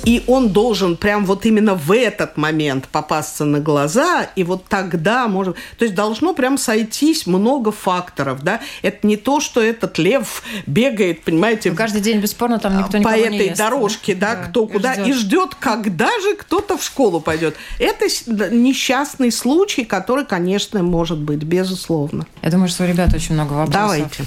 и 0.06 0.24
он 0.28 0.50
должен 0.50 0.98
прям 0.98 1.26
вот 1.26 1.46
именно 1.46 1.76
в 1.76 1.92
этот 1.92 2.38
момент 2.38 2.88
попасться 2.88 3.46
на 3.46 3.60
глаза, 3.60 4.28
и 4.36 4.44
вот 4.44 4.66
тогда 4.66 5.28
может... 5.28 5.56
То 5.78 5.86
есть 5.86 5.96
должно 5.96 6.34
прям 6.34 6.58
сойтись 6.58 7.28
много 7.28 7.72
факторов, 7.72 8.44
да? 8.44 8.62
Это 8.82 9.06
не 9.06 9.18
то, 9.18 9.40
что 9.40 9.62
этот 9.62 9.98
лев 9.98 10.44
бегает, 10.66 11.24
понимаете... 11.24 11.72
Ну, 11.72 11.76
каждый 11.76 12.02
день, 12.02 12.20
бесспорно, 12.20 12.60
там 12.60 12.78
никто 12.78 13.02
По 13.02 13.10
этой 13.10 13.30
не 13.32 13.46
ест, 13.48 13.58
дорожке, 13.58 14.16
да, 14.16 14.36
да 14.36 14.44
кто 14.44 14.68
куда, 14.68 14.94
ждет. 14.94 15.08
и 15.08 15.14
ждет, 15.14 15.56
когда 15.60 16.10
же 16.22 16.36
кто-то 16.36 16.78
в 16.78 16.84
школу 16.84 17.20
пойдет. 17.20 17.56
Это 17.80 18.06
несчастный 18.52 19.32
случай, 19.32 19.84
который, 19.86 20.26
конечно, 20.26 20.82
может 20.84 21.20
быть, 21.20 21.44
безусловно. 21.44 22.26
Я 22.42 22.50
думаю, 22.50 22.70
что 22.70 22.84
у 22.84 22.88
ребят 22.88 23.14
очень 23.14 23.36
много 23.36 23.54
вопросов. 23.54 23.74
Давайте. 23.74 24.26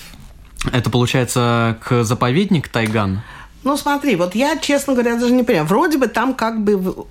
Это 0.72 0.88
получается 0.90 1.78
к 1.84 2.04
заповедник 2.04 2.68
Тайган? 2.68 3.22
Ну, 3.64 3.78
смотри, 3.78 4.14
вот 4.16 4.34
я, 4.34 4.58
честно 4.58 4.92
говоря, 4.92 5.16
даже 5.16 5.32
не 5.32 5.42
понимаю. 5.42 5.66
Вроде 5.66 5.96
бы 5.96 6.06
там 6.06 6.34
как 6.34 6.62
бы... 6.62 7.06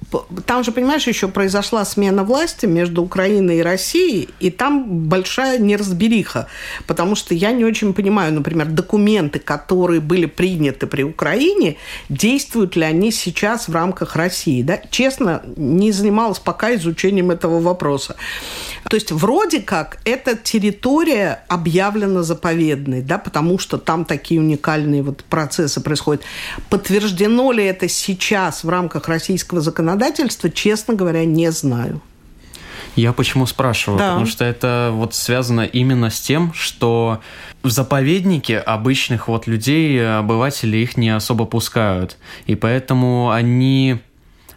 Там 0.46 0.64
же, 0.64 0.72
понимаешь, 0.72 1.08
еще 1.08 1.28
произошла 1.28 1.84
смена 1.84 2.24
власти 2.24 2.68
между 2.68 3.02
Украиной 3.02 3.58
и 3.58 3.62
Россией, 3.64 4.30
и 4.40 4.52
там 4.52 4.84
большая 5.10 5.58
неразбериха. 5.58 6.48
Потому 6.86 7.16
что 7.16 7.34
я 7.34 7.52
не 7.52 7.66
очень 7.66 7.94
понимаю, 7.94 8.34
например, 8.34 8.68
документы, 8.68 9.40
которые 9.40 10.00
были 10.00 10.28
приняты 10.28 10.86
при 10.86 11.04
Украине, 11.04 11.78
действуют 12.10 12.76
ли 12.76 12.84
они 12.84 13.12
сейчас 13.12 13.68
в 13.68 13.74
рамках 13.74 14.16
России. 14.16 14.62
Да? 14.62 14.80
Честно, 14.92 15.42
не 15.58 15.92
занималась 15.92 16.40
пока 16.40 16.76
изучением 16.76 17.32
этого 17.32 17.60
вопроса. 17.60 18.16
То 18.90 18.96
есть 18.96 19.12
вроде 19.12 19.60
как 19.60 19.98
эта 20.06 20.36
территория 20.36 21.44
объявлена 21.48 22.22
заповедной, 22.22 23.02
да, 23.02 23.18
потому 23.18 23.58
что 23.58 23.80
там 23.80 24.06
такие 24.06 24.40
уникальные 24.40 25.02
вот 25.02 25.24
процессы 25.24 25.82
происходят. 25.82 26.22
Подтверждено 26.70 27.52
ли 27.52 27.64
это 27.64 27.88
сейчас 27.88 28.64
в 28.64 28.70
рамках 28.70 29.08
российского 29.08 29.62
законодательства, 29.62 30.50
честно 30.50 30.94
говоря, 30.94 31.26
не 31.26 31.52
знаю. 31.52 32.02
Я 32.96 33.12
почему 33.12 33.48
спрашиваю? 33.48 33.98
Да. 33.98 34.10
Потому 34.10 34.26
что 34.28 34.46
это 34.46 34.92
вот 34.94 35.16
связано 35.16 35.62
именно 35.62 36.10
с 36.10 36.20
тем, 36.20 36.54
что 36.54 37.22
в 37.64 37.70
заповеднике 37.72 38.60
обычных 38.60 39.28
вот 39.28 39.48
людей, 39.48 40.18
обыватели 40.18 40.78
их 40.78 40.96
не 40.96 41.10
особо 41.10 41.46
пускают. 41.46 42.18
И 42.46 42.56
поэтому 42.56 43.32
они 43.32 44.00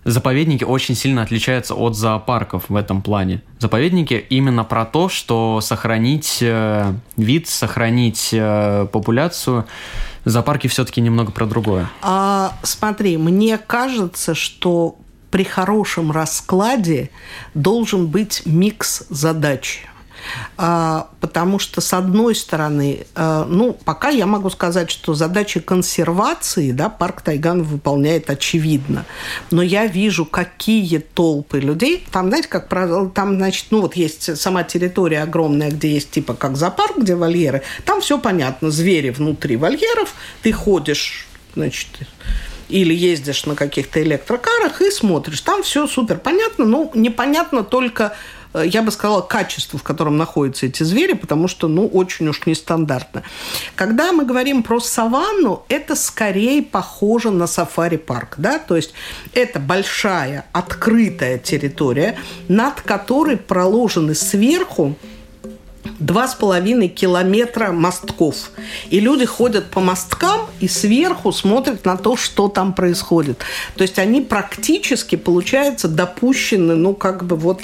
заповедники 0.07 0.65
очень 0.65 0.95
сильно 0.95 1.23
отличаются 1.23 1.75
от 1.75 1.97
зоопарков 1.97 2.65
в 2.69 2.77
этом 2.77 3.03
плане. 3.03 3.43
Заповедники 3.59 4.15
именно 4.31 4.65
про 4.65 4.85
то, 4.87 5.09
что 5.09 5.61
сохранить 5.61 6.39
э, 6.41 6.95
вид, 7.17 7.49
сохранить 7.49 8.31
э, 8.33 8.87
популяцию. 8.91 9.67
Зоопарки 10.25 10.69
все-таки 10.69 11.01
немного 11.01 11.33
про 11.33 11.45
другое. 11.45 11.89
А, 12.03 12.57
смотри, 12.63 13.17
мне 13.17 13.59
кажется, 13.59 14.35
что 14.35 14.97
при 15.31 15.45
хорошем 15.45 16.13
раскладе 16.13 17.11
должен 17.55 18.07
быть 18.07 18.43
микс 18.47 19.05
задач. 19.11 19.85
А, 20.57 21.09
потому 21.21 21.59
что, 21.59 21.81
с 21.81 21.93
одной 21.93 22.35
стороны, 22.35 23.07
а, 23.15 23.45
ну, 23.45 23.73
пока 23.73 24.09
я 24.09 24.27
могу 24.27 24.51
сказать, 24.51 24.91
что 24.91 25.15
задачи 25.15 25.61
консервации 25.61 26.73
да, 26.73 26.89
парк 26.89 27.23
Тайган 27.23 27.63
выполняет 27.63 28.31
очевидно. 28.31 29.05
Но 29.51 29.63
я 29.63 29.87
вижу, 29.87 30.25
какие 30.25 30.99
толпы 30.99 31.61
людей. 31.61 32.07
Там, 32.11 32.29
знаете, 32.29 32.49
как 32.49 32.69
правило, 32.69 33.09
там, 33.11 33.37
значит, 33.37 33.67
ну, 33.71 33.83
вот 33.83 33.97
есть 33.97 34.37
сама 34.39 34.63
территория 34.63 35.23
огромная, 35.23 35.71
где 35.71 35.93
есть 35.93 36.11
типа 36.11 36.35
как 36.35 36.57
зоопарк, 36.57 36.99
где 36.99 37.15
вольеры. 37.15 37.63
Там 37.85 38.01
все 38.01 38.19
понятно. 38.19 38.71
Звери 38.71 39.11
внутри 39.11 39.57
вольеров. 39.57 40.15
Ты 40.43 40.53
ходишь, 40.53 41.27
значит, 41.55 41.89
или 42.69 42.95
ездишь 42.95 43.47
на 43.47 43.55
каких-то 43.55 44.03
электрокарах 44.03 44.81
и 44.81 44.91
смотришь. 44.91 45.41
Там 45.41 45.63
все 45.63 45.87
супер 45.87 46.19
понятно, 46.19 46.65
но 46.65 46.91
непонятно 46.95 47.63
только 47.63 48.17
я 48.65 48.83
бы 48.83 48.91
сказала, 48.91 49.21
качество, 49.21 49.79
в 49.79 49.83
котором 49.83 50.17
находятся 50.17 50.67
эти 50.67 50.83
звери, 50.83 51.15
потому 51.15 51.49
что, 51.49 51.69
ну, 51.69 51.87
очень 51.87 52.29
уж 52.29 52.47
нестандартно. 52.47 53.23
Когда 53.75 54.13
мы 54.13 54.25
говорим 54.25 54.63
про 54.63 54.81
саванну, 54.81 55.65
это 55.69 55.95
скорее 55.95 56.63
похоже 56.63 57.31
на 57.31 57.47
сафари-парк, 57.47 58.35
да, 58.39 58.59
то 58.59 58.77
есть 58.77 58.93
это 59.35 59.59
большая 59.59 60.47
открытая 60.53 61.39
территория, 61.39 62.19
над 62.49 62.81
которой 62.81 63.37
проложены 63.37 64.15
сверху 64.15 64.97
два 65.99 66.29
с 66.29 66.35
половиной 66.35 66.89
километра 66.89 67.73
мостков. 67.73 68.51
И 68.91 69.01
люди 69.01 69.25
ходят 69.25 69.71
по 69.71 69.81
мосткам 69.81 70.43
и 70.61 70.69
сверху 70.69 71.33
смотрят 71.33 71.85
на 71.85 71.97
то, 71.97 72.17
что 72.17 72.49
там 72.49 72.75
происходит. 72.75 73.39
То 73.77 73.83
есть 73.83 73.99
они 73.99 74.21
практически, 74.21 75.17
получается, 75.17 75.89
допущены, 75.89 76.75
ну, 76.75 76.95
как 76.95 77.25
бы 77.25 77.37
вот 77.37 77.63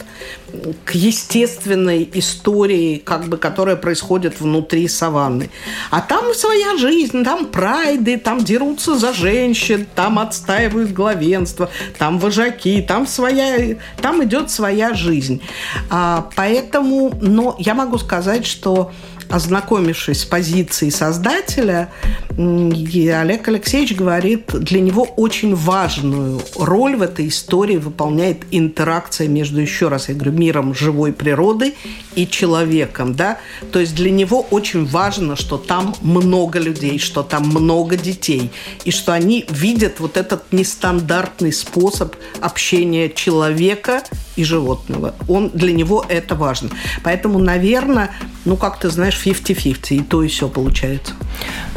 к 0.85 0.95
естественной 0.95 2.09
истории, 2.15 2.99
как 2.99 3.27
бы, 3.27 3.37
которая 3.37 3.77
происходит 3.77 4.41
внутри 4.41 4.89
саванны. 4.89 5.51
А 5.91 6.01
там 6.01 6.35
своя 6.35 6.77
жизнь, 6.77 7.25
там 7.25 7.47
прайды, 7.47 8.19
там 8.19 8.45
дерутся 8.45 8.97
за 8.97 9.13
женщин, 9.13 9.87
там 9.95 10.19
отстаивают 10.19 10.93
главенство, 10.93 11.71
там 11.99 12.19
вожаки, 12.19 12.83
там 12.83 13.07
своя, 13.07 13.77
там 14.01 14.23
идет 14.25 14.51
своя 14.51 14.95
жизнь. 14.95 15.43
А, 15.91 16.29
поэтому, 16.37 17.13
но 17.21 17.57
я 17.59 17.75
могу 17.75 17.99
сказать, 17.99 18.47
что 18.47 18.93
ознакомившись 19.33 20.21
с 20.21 20.25
позицией 20.25 20.91
создателя, 20.91 21.89
Олег 22.37 23.49
Алексеевич 23.49 23.97
говорит, 23.97 24.53
для 24.53 24.81
него 24.81 25.05
очень 25.17 25.55
важную 25.55 26.41
роль 26.57 26.97
в 26.97 27.03
этой 27.03 27.29
истории 27.29 27.79
выполняет 27.79 28.43
интеракция 28.51 29.29
между, 29.29 29.61
еще 29.61 29.89
раз 29.89 30.09
я 30.09 30.15
говорю, 30.15 30.33
миром 30.33 30.75
живой 30.75 31.13
природы 31.13 31.75
и 32.15 32.27
человеком. 32.27 33.15
Да? 33.15 33.39
То 33.73 33.81
есть 33.81 33.95
для 33.95 34.11
него 34.11 34.47
очень 34.51 34.85
важно, 34.85 35.35
что 35.37 35.57
там 35.57 35.95
много 36.03 36.59
людей, 36.59 36.99
что 36.99 37.23
там 37.23 37.49
много 37.49 37.97
детей, 37.97 38.51
и 38.85 38.91
что 38.91 39.13
они 39.13 39.47
видят 39.49 39.99
вот 39.99 40.17
этот 40.17 40.53
нестандартный 40.53 41.53
способ 41.53 42.17
общения 42.41 43.09
человека 43.09 44.03
и 44.37 44.45
животного. 44.45 45.15
Он, 45.29 45.51
для 45.51 45.73
него 45.73 46.05
это 46.09 46.35
важно. 46.35 46.71
Поэтому, 47.03 47.39
наверное, 47.39 48.11
ну, 48.45 48.57
как 48.57 48.79
ты 48.79 48.91
знаешь, 48.91 49.21
50-50, 49.25 49.95
и 49.95 50.01
то, 50.01 50.23
и 50.23 50.29
все 50.29 50.49
получается. 50.49 51.15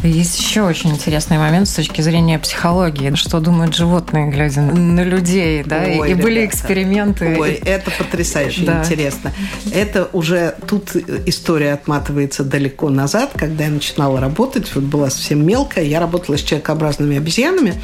Есть 0.04 0.40
еще 0.40 0.62
очень 0.62 0.92
интересный 0.92 1.38
момент 1.38 1.68
с 1.68 1.74
точки 1.74 2.02
зрения 2.02 2.40
психологии. 2.40 3.14
Что 3.16 3.40
думают 3.40 3.76
животные, 3.76 4.32
глядя 4.32 4.62
на 4.62 5.04
людей, 5.04 5.64
да? 5.64 5.84
Ой, 5.84 6.08
и 6.08 6.10
ребята. 6.10 6.24
были 6.24 6.46
эксперименты. 6.46 7.38
Ой, 7.40 7.54
это 7.54 7.92
потрясающе 7.92 8.66
да. 8.66 8.80
интересно. 8.82 9.32
Это 9.74 10.10
уже 10.14 10.56
тут 10.68 10.96
история 11.26 11.74
отматывается 11.74 12.44
далеко 12.44 12.90
назад, 12.90 13.32
когда 13.36 13.66
я 13.66 13.70
начинала 13.70 14.20
работать, 14.20 14.74
вот 14.76 14.84
была 14.84 15.10
совсем 15.10 15.46
мелкая, 15.46 15.86
я 15.86 16.00
работала 16.00 16.38
с 16.38 16.42
человекообразными 16.42 17.18
обезьянами, 17.18 17.82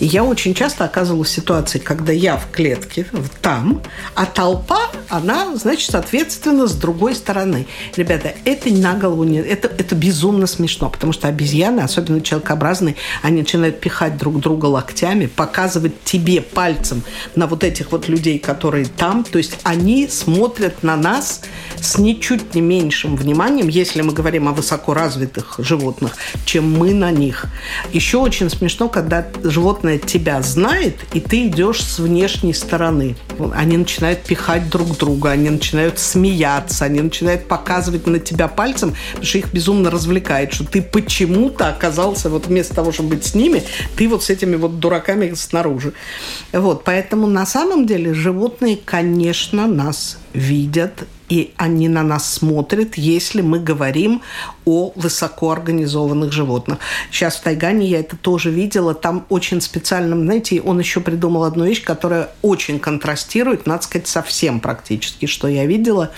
и 0.00 0.06
я 0.06 0.24
очень 0.24 0.54
часто 0.54 0.84
оказывалась 0.84 1.28
в 1.28 1.32
ситуации, 1.32 1.78
когда 1.78 2.12
я 2.12 2.36
в 2.36 2.50
клетке, 2.50 3.06
там, 3.42 3.82
а 4.14 4.26
толпа, 4.26 4.87
она, 5.08 5.56
значит, 5.56 5.90
соответственно, 5.90 6.66
с 6.66 6.74
другой 6.74 7.14
стороны. 7.14 7.66
Ребята, 7.96 8.34
это 8.44 8.70
на 8.70 8.94
голову 8.94 9.24
не... 9.24 9.38
Это, 9.38 9.68
это 9.68 9.94
безумно 9.94 10.46
смешно, 10.46 10.90
потому 10.90 11.12
что 11.12 11.28
обезьяны, 11.28 11.80
особенно 11.80 12.20
человекообразные, 12.20 12.96
они 13.22 13.40
начинают 13.40 13.80
пихать 13.80 14.16
друг 14.16 14.40
друга 14.40 14.66
локтями, 14.66 15.26
показывать 15.26 16.02
тебе 16.04 16.42
пальцем 16.42 17.02
на 17.34 17.46
вот 17.46 17.64
этих 17.64 17.92
вот 17.92 18.08
людей, 18.08 18.38
которые 18.38 18.86
там. 18.86 19.24
То 19.24 19.38
есть 19.38 19.58
они 19.62 20.08
смотрят 20.08 20.82
на 20.82 20.96
нас 20.96 21.42
с 21.80 21.98
ничуть 21.98 22.54
не 22.54 22.60
меньшим 22.60 23.16
вниманием, 23.16 23.68
если 23.68 24.02
мы 24.02 24.12
говорим 24.12 24.48
о 24.48 24.52
высокоразвитых 24.52 25.56
животных, 25.58 26.16
чем 26.44 26.70
мы 26.70 26.92
на 26.92 27.10
них. 27.10 27.46
Еще 27.92 28.18
очень 28.18 28.50
смешно, 28.50 28.88
когда 28.88 29.26
животное 29.42 29.98
тебя 29.98 30.42
знает, 30.42 30.96
и 31.14 31.20
ты 31.20 31.46
идешь 31.46 31.82
с 31.82 31.98
внешней 31.98 32.52
стороны. 32.52 33.16
Они 33.54 33.76
начинают 33.76 34.22
пихать 34.22 34.68
друг 34.68 34.97
друга, 34.98 35.30
они 35.30 35.50
начинают 35.50 35.98
смеяться, 35.98 36.84
они 36.84 37.00
начинают 37.00 37.48
показывать 37.48 38.06
на 38.06 38.18
тебя 38.18 38.48
пальцем, 38.48 38.94
потому 39.10 39.24
что 39.24 39.38
их 39.38 39.52
безумно 39.52 39.90
развлекает, 39.90 40.52
что 40.52 40.64
ты 40.64 40.82
почему-то 40.82 41.68
оказался 41.68 42.28
вот 42.28 42.46
вместо 42.46 42.74
того, 42.74 42.92
чтобы 42.92 43.10
быть 43.10 43.24
с 43.24 43.34
ними, 43.34 43.62
ты 43.96 44.08
вот 44.08 44.24
с 44.24 44.30
этими 44.30 44.56
вот 44.56 44.78
дураками 44.78 45.32
снаружи. 45.34 45.92
Вот, 46.52 46.84
поэтому 46.84 47.26
на 47.26 47.46
самом 47.46 47.86
деле 47.86 48.12
животные, 48.14 48.78
конечно, 48.84 49.66
нас 49.66 50.18
видят 50.38 51.06
и 51.28 51.52
они 51.56 51.88
на 51.88 52.02
нас 52.02 52.32
смотрят, 52.32 52.96
если 52.96 53.42
мы 53.42 53.58
говорим 53.58 54.22
о 54.64 54.92
высокоорганизованных 54.96 56.32
животных. 56.32 56.78
Сейчас 57.10 57.36
в 57.36 57.42
Тайгане 57.42 57.86
я 57.86 58.00
это 58.00 58.16
тоже 58.16 58.50
видела. 58.50 58.94
Там 58.94 59.26
очень 59.28 59.60
специальным, 59.60 60.24
знаете, 60.24 60.60
он 60.60 60.78
еще 60.78 61.00
придумал 61.00 61.44
одну 61.44 61.64
вещь, 61.64 61.82
которая 61.84 62.30
очень 62.42 62.78
контрастирует, 62.78 63.66
надо 63.66 63.82
сказать, 63.82 64.08
совсем 64.08 64.60
практически, 64.60 65.26
что 65.26 65.48
я 65.48 65.66
видела. 65.66 66.10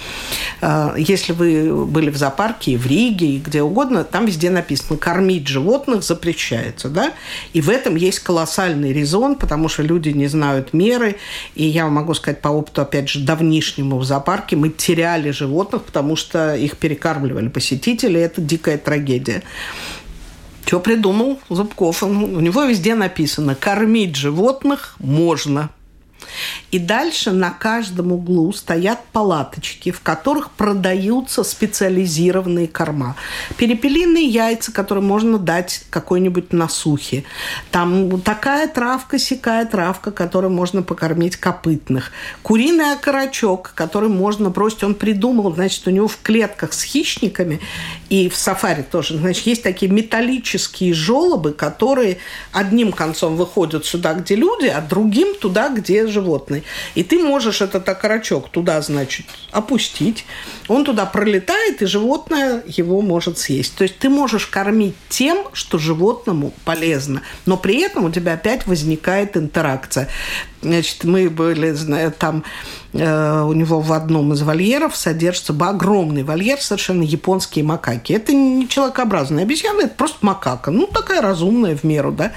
А, 0.60 0.94
если 0.96 1.32
вы 1.32 1.86
были 1.86 2.10
в 2.10 2.16
зоопарке, 2.16 2.76
в 2.76 2.86
Риге, 2.86 3.36
и 3.36 3.38
где 3.38 3.62
угодно, 3.62 4.04
там 4.04 4.26
везде 4.26 4.50
написано 4.50 4.98
«кормить 4.98 5.46
животных 5.48 6.02
запрещается». 6.02 6.88
Да? 6.88 7.12
И 7.52 7.60
в 7.60 7.68
этом 7.68 7.96
есть 7.96 8.20
колоссальный 8.20 8.92
резон, 8.92 9.34
потому 9.34 9.68
что 9.68 9.82
люди 9.82 10.10
не 10.10 10.26
знают 10.26 10.72
меры. 10.72 11.16
И 11.54 11.64
я 11.64 11.86
могу 11.88 12.14
сказать 12.14 12.40
по 12.40 12.48
опыту, 12.48 12.82
опять 12.82 13.08
же, 13.08 13.20
давнишнему 13.20 13.98
в 13.98 14.04
зоопарке, 14.11 14.56
мы 14.56 14.68
теряли 14.70 15.30
животных, 15.30 15.84
потому 15.84 16.16
что 16.16 16.54
их 16.54 16.76
перекармливали 16.76 17.48
посетители. 17.48 18.20
Это 18.20 18.40
дикая 18.40 18.76
трагедия. 18.76 19.42
Что 20.66 20.80
придумал 20.80 21.40
Зубков? 21.48 22.02
У 22.02 22.40
него 22.40 22.64
везде 22.64 22.94
написано 22.94 23.54
«кормить 23.54 24.16
животных 24.16 24.96
можно». 24.98 25.70
И 26.70 26.78
дальше 26.78 27.32
на 27.32 27.50
каждом 27.50 28.12
углу 28.12 28.52
стоят 28.52 29.00
палаточки, 29.12 29.90
в 29.90 30.00
которых 30.00 30.50
продаются 30.52 31.42
специализированные 31.42 32.68
корма. 32.68 33.16
Перепелиные 33.56 34.26
яйца, 34.26 34.72
которые 34.72 35.02
можно 35.02 35.38
дать 35.38 35.82
какой-нибудь 35.90 36.52
насухе. 36.52 37.24
Там 37.70 38.20
такая 38.20 38.68
травка, 38.68 39.18
сякая 39.18 39.66
травка, 39.66 40.12
которой 40.12 40.50
можно 40.50 40.82
покормить 40.82 41.36
копытных. 41.36 42.12
Куриный 42.42 42.92
окорочок, 42.92 43.72
который 43.74 44.08
можно 44.08 44.50
бросить. 44.50 44.84
Он 44.84 44.94
придумал, 44.94 45.52
значит, 45.54 45.86
у 45.86 45.90
него 45.90 46.06
в 46.06 46.18
клетках 46.22 46.72
с 46.72 46.82
хищниками 46.82 47.60
и 48.08 48.28
в 48.28 48.36
сафари 48.36 48.82
тоже, 48.82 49.18
значит, 49.18 49.46
есть 49.46 49.62
такие 49.62 49.90
металлические 49.90 50.94
желобы, 50.94 51.52
которые 51.52 52.18
одним 52.52 52.92
концом 52.92 53.36
выходят 53.36 53.84
сюда, 53.86 54.14
где 54.14 54.36
люди, 54.36 54.66
а 54.66 54.80
другим 54.80 55.34
туда, 55.34 55.68
где 55.68 56.06
животные 56.06 56.59
стороны. 56.61 56.64
И 56.94 57.02
ты 57.02 57.18
можешь 57.18 57.61
этот 57.61 57.88
окорочок 57.88 58.48
туда, 58.50 58.80
значит, 58.80 59.26
опустить. 59.52 60.24
Он 60.68 60.84
туда 60.84 61.06
пролетает, 61.06 61.82
и 61.82 61.86
животное 61.86 62.62
его 62.66 63.00
может 63.02 63.38
съесть. 63.38 63.74
То 63.76 63.84
есть 63.84 63.98
ты 63.98 64.08
можешь 64.08 64.46
кормить 64.46 64.94
тем, 65.08 65.44
что 65.52 65.78
животному 65.78 66.52
полезно. 66.64 67.22
Но 67.46 67.56
при 67.56 67.82
этом 67.82 68.04
у 68.04 68.11
тебя 68.11 68.34
опять 68.34 68.66
возникает 68.66 69.36
интеракция. 69.36 70.08
Значит, 70.62 71.04
мы 71.04 71.30
были 71.30 71.74
там, 72.18 72.44
э, 72.92 73.42
у 73.42 73.52
него 73.54 73.80
в 73.80 73.92
одном 73.92 74.32
из 74.34 74.42
вольеров 74.42 74.94
содержится 74.94 75.54
огромный 75.58 76.22
вольер, 76.22 76.61
совершенно 76.61 77.02
японские 77.02 77.64
макаки. 77.64 78.12
Это 78.12 78.32
не 78.32 78.68
человекообразные 78.68 79.44
обезьяны, 79.44 79.82
это 79.82 79.94
просто 79.94 80.18
макака. 80.20 80.70
Ну, 80.70 80.86
такая 80.86 81.22
разумная 81.22 81.76
в 81.76 81.84
меру, 81.84 82.12
да. 82.12 82.32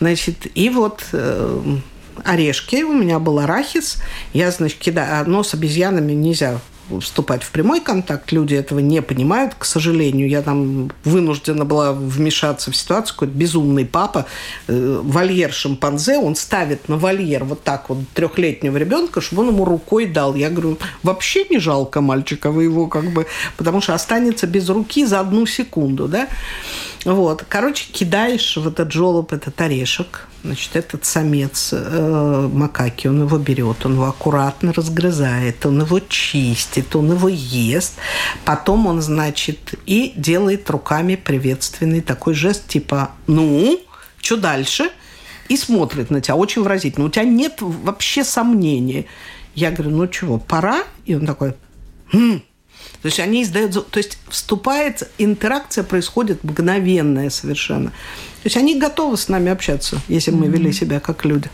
Значит, 0.00 0.46
и 0.54 0.70
вот 0.70 1.04
э, 1.12 1.78
орешки, 2.24 2.82
у 2.84 2.92
меня 2.92 3.18
был 3.18 3.38
арахис. 3.38 3.98
Я, 4.32 4.50
значит, 4.50 4.78
кидаю, 4.78 5.28
но 5.28 5.42
с 5.42 5.54
обезьянами 5.54 6.12
нельзя 6.12 6.60
вступать 7.00 7.42
в 7.42 7.50
прямой 7.50 7.80
контакт. 7.80 8.30
Люди 8.32 8.54
этого 8.54 8.78
не 8.78 9.00
понимают, 9.02 9.54
к 9.58 9.64
сожалению. 9.64 10.28
Я 10.28 10.42
там 10.42 10.90
вынуждена 11.04 11.64
была 11.64 11.92
вмешаться 11.92 12.70
в 12.70 12.76
ситуацию. 12.76 13.14
Какой-то 13.14 13.34
безумный 13.34 13.86
папа, 13.86 14.26
э, 14.68 15.00
вольер 15.02 15.52
шимпанзе, 15.52 16.18
он 16.18 16.36
ставит 16.36 16.88
на 16.88 16.96
вольер 16.96 17.44
вот 17.44 17.62
так 17.62 17.88
вот 17.88 17.98
трехлетнего 18.14 18.76
ребенка, 18.76 19.20
чтобы 19.20 19.42
он 19.42 19.48
ему 19.48 19.64
рукой 19.64 20.06
дал. 20.06 20.34
Я 20.34 20.50
говорю, 20.50 20.78
вообще 21.02 21.46
не 21.48 21.58
жалко 21.58 22.00
мальчика, 22.00 22.50
вы 22.50 22.64
его 22.64 22.86
как 22.86 23.12
бы... 23.12 23.26
Потому 23.56 23.80
что 23.80 23.94
останется 23.94 24.46
без 24.46 24.68
руки 24.68 25.04
за 25.06 25.20
одну 25.20 25.46
секунду, 25.46 26.08
да? 26.08 26.28
Вот. 27.04 27.44
Короче, 27.48 27.86
кидаешь 27.92 28.56
в 28.56 28.66
этот 28.66 28.92
жолоб 28.92 29.32
этот 29.32 29.60
орешек, 29.60 30.26
значит, 30.42 30.74
этот 30.74 31.04
самец 31.04 31.70
э, 31.72 32.48
макаки, 32.52 33.08
он 33.08 33.22
его 33.22 33.36
берет, 33.36 33.84
он 33.84 33.94
его 33.94 34.06
аккуратно 34.06 34.72
разгрызает, 34.72 35.66
он 35.66 35.82
его 35.82 36.00
чистит, 36.00 36.96
он 36.96 37.12
его 37.12 37.28
ест. 37.28 37.94
Потом 38.44 38.86
он, 38.86 39.02
значит, 39.02 39.74
и 39.84 40.14
делает 40.16 40.68
руками 40.70 41.16
приветственный 41.16 42.00
такой 42.00 42.34
жест, 42.34 42.68
типа 42.68 43.10
«ну, 43.26 43.78
что 44.20 44.36
дальше?» 44.36 44.90
и 45.48 45.56
смотрит 45.56 46.10
на 46.10 46.22
тебя 46.22 46.36
очень 46.36 46.62
выразительно. 46.62 47.06
У 47.06 47.10
тебя 47.10 47.24
нет 47.24 47.56
вообще 47.60 48.24
сомнений. 48.24 49.06
Я 49.54 49.70
говорю, 49.70 49.90
ну 49.90 50.06
чего, 50.06 50.38
пора? 50.38 50.84
И 51.04 51.14
он 51.14 51.26
такой, 51.26 51.54
хм, 52.12 52.40
то 53.04 53.08
есть 53.08 53.20
они 53.20 53.42
издают... 53.42 53.90
То 53.90 53.98
есть 53.98 54.16
вступает, 54.30 55.10
интеракция 55.18 55.84
происходит 55.84 56.42
мгновенная 56.42 57.28
совершенно. 57.28 57.90
То 57.90 58.44
есть 58.44 58.56
они 58.56 58.80
готовы 58.80 59.18
с 59.18 59.28
нами 59.28 59.52
общаться, 59.52 60.00
если 60.08 60.30
мы 60.30 60.46
вели 60.46 60.72
себя 60.72 61.00
как 61.00 61.26
люди. 61.26 61.50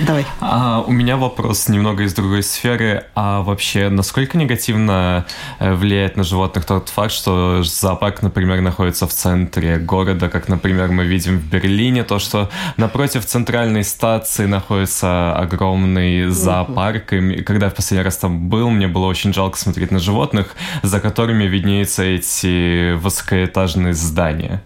Давай. 0.00 0.26
А, 0.40 0.84
у 0.86 0.92
меня 0.92 1.16
вопрос 1.16 1.68
немного 1.68 2.02
из 2.02 2.14
другой 2.14 2.42
сферы. 2.42 3.04
А 3.14 3.42
вообще, 3.42 3.88
насколько 3.88 4.38
негативно 4.38 5.26
э, 5.58 5.74
влияет 5.74 6.16
на 6.16 6.24
животных 6.24 6.64
тот 6.64 6.88
факт, 6.88 7.12
что 7.12 7.62
зоопарк, 7.62 8.22
например, 8.22 8.60
находится 8.60 9.06
в 9.06 9.12
центре 9.12 9.78
города, 9.78 10.28
как, 10.28 10.48
например, 10.48 10.90
мы 10.90 11.04
видим 11.04 11.38
в 11.38 11.44
Берлине, 11.44 12.04
то, 12.04 12.18
что 12.18 12.50
напротив 12.76 13.26
центральной 13.26 13.84
стации 13.84 14.46
находится 14.46 15.34
огромный 15.36 16.28
зоопарк. 16.28 17.12
И 17.12 17.42
когда 17.42 17.66
я 17.66 17.70
в 17.70 17.74
последний 17.74 18.04
раз 18.04 18.16
там 18.16 18.48
был, 18.48 18.70
мне 18.70 18.88
было 18.88 19.06
очень 19.06 19.32
жалко 19.32 19.58
смотреть 19.58 19.90
на 19.90 19.98
животных, 19.98 20.54
за 20.82 21.00
которыми 21.00 21.44
виднеются 21.44 22.02
эти 22.02 22.94
высокоэтажные 22.94 23.94
здания. 23.94 24.62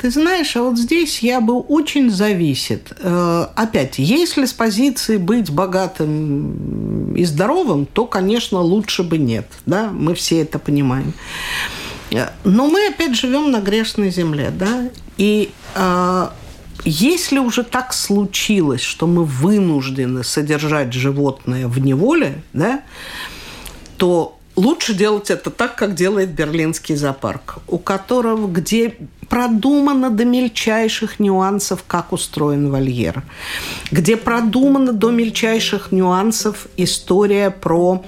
Ты 0.00 0.10
знаешь, 0.10 0.56
а 0.56 0.62
вот 0.62 0.78
здесь 0.78 1.20
я 1.20 1.40
бы 1.40 1.58
очень 1.58 2.10
зависит. 2.10 2.92
Э, 3.00 3.46
опять, 3.56 3.98
если 3.98 4.44
с 4.44 4.52
позиции 4.52 5.16
быть 5.16 5.50
богатым 5.50 7.14
и 7.14 7.24
здоровым, 7.24 7.84
то, 7.86 8.06
конечно, 8.06 8.60
лучше 8.60 9.02
бы 9.02 9.18
нет. 9.18 9.46
Да? 9.66 9.90
Мы 9.90 10.14
все 10.14 10.40
это 10.40 10.60
понимаем. 10.60 11.14
Э, 12.10 12.28
но 12.44 12.68
мы 12.68 12.86
опять 12.88 13.16
живем 13.16 13.50
на 13.50 13.60
грешной 13.60 14.10
земле, 14.10 14.50
да, 14.50 14.90
и 15.16 15.50
э, 15.74 16.28
если 16.84 17.38
уже 17.38 17.64
так 17.64 17.92
случилось, 17.92 18.82
что 18.82 19.06
мы 19.06 19.24
вынуждены 19.24 20.22
содержать 20.24 20.92
животное 20.92 21.66
в 21.66 21.80
неволе, 21.80 22.42
да, 22.52 22.82
то 23.96 24.38
лучше 24.54 24.94
делать 24.94 25.30
это 25.30 25.50
так, 25.50 25.74
как 25.76 25.94
делает 25.94 26.30
Берлинский 26.30 26.94
зоопарк, 26.94 27.58
у 27.66 27.78
которого, 27.78 28.46
где 28.46 28.94
продумано 29.28 30.10
до 30.10 30.24
мельчайших 30.24 31.20
нюансов, 31.20 31.84
как 31.86 32.12
устроен 32.12 32.70
вольер, 32.70 33.22
где 33.90 34.16
продумано 34.16 34.92
до 34.92 35.10
мельчайших 35.10 35.92
нюансов 35.92 36.66
история 36.76 37.50
про... 37.50 38.04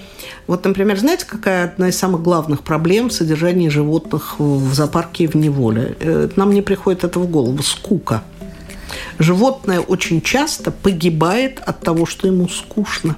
Вот, 0.47 0.64
например, 0.64 0.99
знаете, 0.99 1.27
какая 1.27 1.64
одна 1.64 1.89
из 1.89 1.99
самых 1.99 2.23
главных 2.23 2.62
проблем 2.62 3.09
в 3.09 3.12
содержании 3.12 3.68
животных 3.68 4.39
в 4.39 4.75
зоопарке 4.75 5.25
и 5.25 5.27
в 5.27 5.35
неволе? 5.35 5.97
Э, 6.01 6.29
нам 6.37 6.53
не 6.53 6.62
приходит 6.62 7.05
это 7.05 7.18
в 7.21 7.31
голову. 7.31 7.62
Скука. 7.62 8.23
Животное 9.18 9.81
очень 9.81 10.21
часто 10.23 10.71
погибает 10.71 11.61
от 11.64 11.81
того, 11.81 12.07
что 12.07 12.27
ему 12.27 12.49
скучно. 12.49 13.16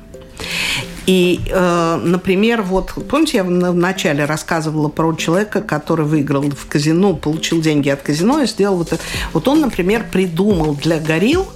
И, 1.07 1.41
э, 1.49 2.01
например, 2.03 2.63
вот, 2.63 2.93
помните, 3.09 3.39
я 3.39 3.45
в 3.45 3.75
начале 3.75 4.25
рассказывала 4.25 4.89
про 4.89 5.15
человека, 5.15 5.61
который 5.61 6.07
выиграл 6.07 6.43
в 6.43 6.67
казино, 6.69 7.15
получил 7.15 7.61
деньги 7.61 7.89
от 7.89 8.03
казино 8.03 8.41
и 8.41 8.47
сделал 8.47 8.77
вот 8.77 8.93
это. 8.93 9.03
Вот 9.33 9.49
он, 9.49 9.61
например, 9.61 10.07
придумал 10.11 10.75
для 10.75 10.99
горилл 10.99 11.47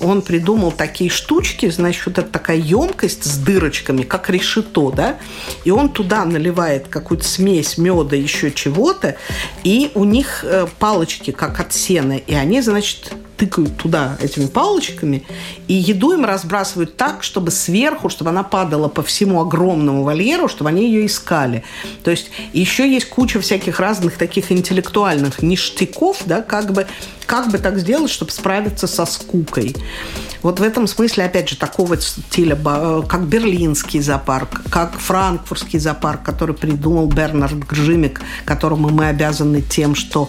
он 0.00 0.22
придумал 0.22 0.72
такие 0.72 1.10
штучки, 1.10 1.68
значит, 1.70 2.06
вот 2.06 2.18
это 2.18 2.28
такая 2.28 2.56
емкость 2.56 3.24
с 3.24 3.36
дырочками, 3.36 4.02
как 4.02 4.30
решето, 4.30 4.90
да, 4.90 5.16
и 5.64 5.70
он 5.70 5.90
туда 5.90 6.24
наливает 6.24 6.88
какую-то 6.88 7.24
смесь 7.24 7.76
меда, 7.76 8.16
еще 8.16 8.50
чего-то, 8.50 9.16
и 9.62 9.90
у 9.94 10.04
них 10.04 10.44
э, 10.44 10.66
палочки, 10.78 11.30
как 11.32 11.60
от 11.60 11.72
сена, 11.72 12.16
и 12.16 12.34
они, 12.34 12.62
значит, 12.62 13.12
тыкают 13.40 13.78
туда 13.78 14.18
этими 14.20 14.46
палочками, 14.46 15.24
и 15.66 15.72
еду 15.72 16.12
им 16.12 16.26
разбрасывают 16.26 16.98
так, 16.98 17.22
чтобы 17.22 17.50
сверху, 17.50 18.10
чтобы 18.10 18.28
она 18.28 18.42
падала 18.42 18.88
по 18.88 19.02
всему 19.02 19.40
огромному 19.40 20.04
вольеру, 20.04 20.46
чтобы 20.46 20.68
они 20.68 20.84
ее 20.84 21.06
искали. 21.06 21.64
То 22.04 22.10
есть 22.10 22.30
еще 22.52 22.86
есть 22.86 23.08
куча 23.08 23.40
всяких 23.40 23.80
разных 23.80 24.18
таких 24.18 24.52
интеллектуальных 24.52 25.40
ништяков, 25.40 26.18
да, 26.26 26.42
как 26.42 26.72
бы 26.72 26.86
как 27.30 27.48
бы 27.52 27.58
так 27.58 27.78
сделать, 27.78 28.10
чтобы 28.10 28.32
справиться 28.32 28.88
со 28.88 29.06
скукой. 29.06 29.76
Вот 30.42 30.58
в 30.58 30.64
этом 30.64 30.88
смысле, 30.88 31.26
опять 31.26 31.48
же, 31.48 31.56
такого 31.56 31.96
стиля, 32.00 32.58
как 33.06 33.26
берлинский 33.26 34.00
зоопарк, 34.00 34.62
как 34.68 34.98
франкфуртский 34.98 35.78
зоопарк, 35.78 36.24
который 36.24 36.56
придумал 36.56 37.06
Бернард 37.06 37.58
Гржимик, 37.58 38.20
которому 38.44 38.88
мы 38.88 39.06
обязаны 39.06 39.62
тем, 39.62 39.94
что 39.94 40.28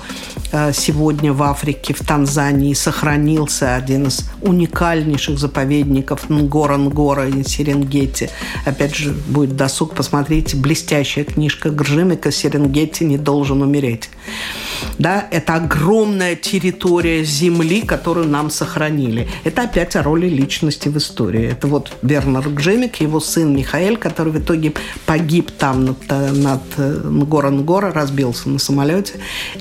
э, 0.51 0.73
сегодня 0.73 1.33
в 1.33 1.41
Африке, 1.41 1.95
в 1.95 2.05
Танзании 2.05 2.75
сохранился 3.01 3.75
один 3.75 4.07
из 4.07 4.29
уникальнейших 4.43 5.39
заповедников 5.39 6.29
Нгора-Нгора 6.29 7.27
и 7.29 7.43
Серенгети. 7.43 8.29
Опять 8.63 8.95
же, 8.95 9.11
будет 9.11 9.55
досуг, 9.55 9.95
посмотрите, 9.95 10.55
блестящая 10.55 11.25
книжка 11.25 11.71
Гржимика 11.71 12.31
«Серенгети 12.31 13.03
не 13.03 13.17
должен 13.17 13.63
умереть». 13.63 14.11
Да, 14.97 15.27
это 15.31 15.55
огромная 15.55 16.35
территория 16.35 17.23
земли, 17.23 17.81
которую 17.81 18.27
нам 18.27 18.49
сохранили. 18.49 19.27
Это 19.43 19.63
опять 19.63 19.95
о 19.95 20.03
роли 20.03 20.27
личности 20.27 20.89
в 20.89 20.97
истории. 20.97 21.51
Это 21.51 21.67
вот 21.67 21.93
Бернар 22.01 22.47
Гжемик, 22.47 22.97
его 23.01 23.19
сын 23.19 23.55
Михаил, 23.55 23.97
который 23.97 24.31
в 24.33 24.39
итоге 24.39 24.73
погиб 25.05 25.51
там 25.51 25.85
над, 25.85 26.09
над 26.09 26.61
Нгора-Нгора, 26.77 27.91
разбился 27.91 28.49
на 28.49 28.59
самолете. 28.59 29.13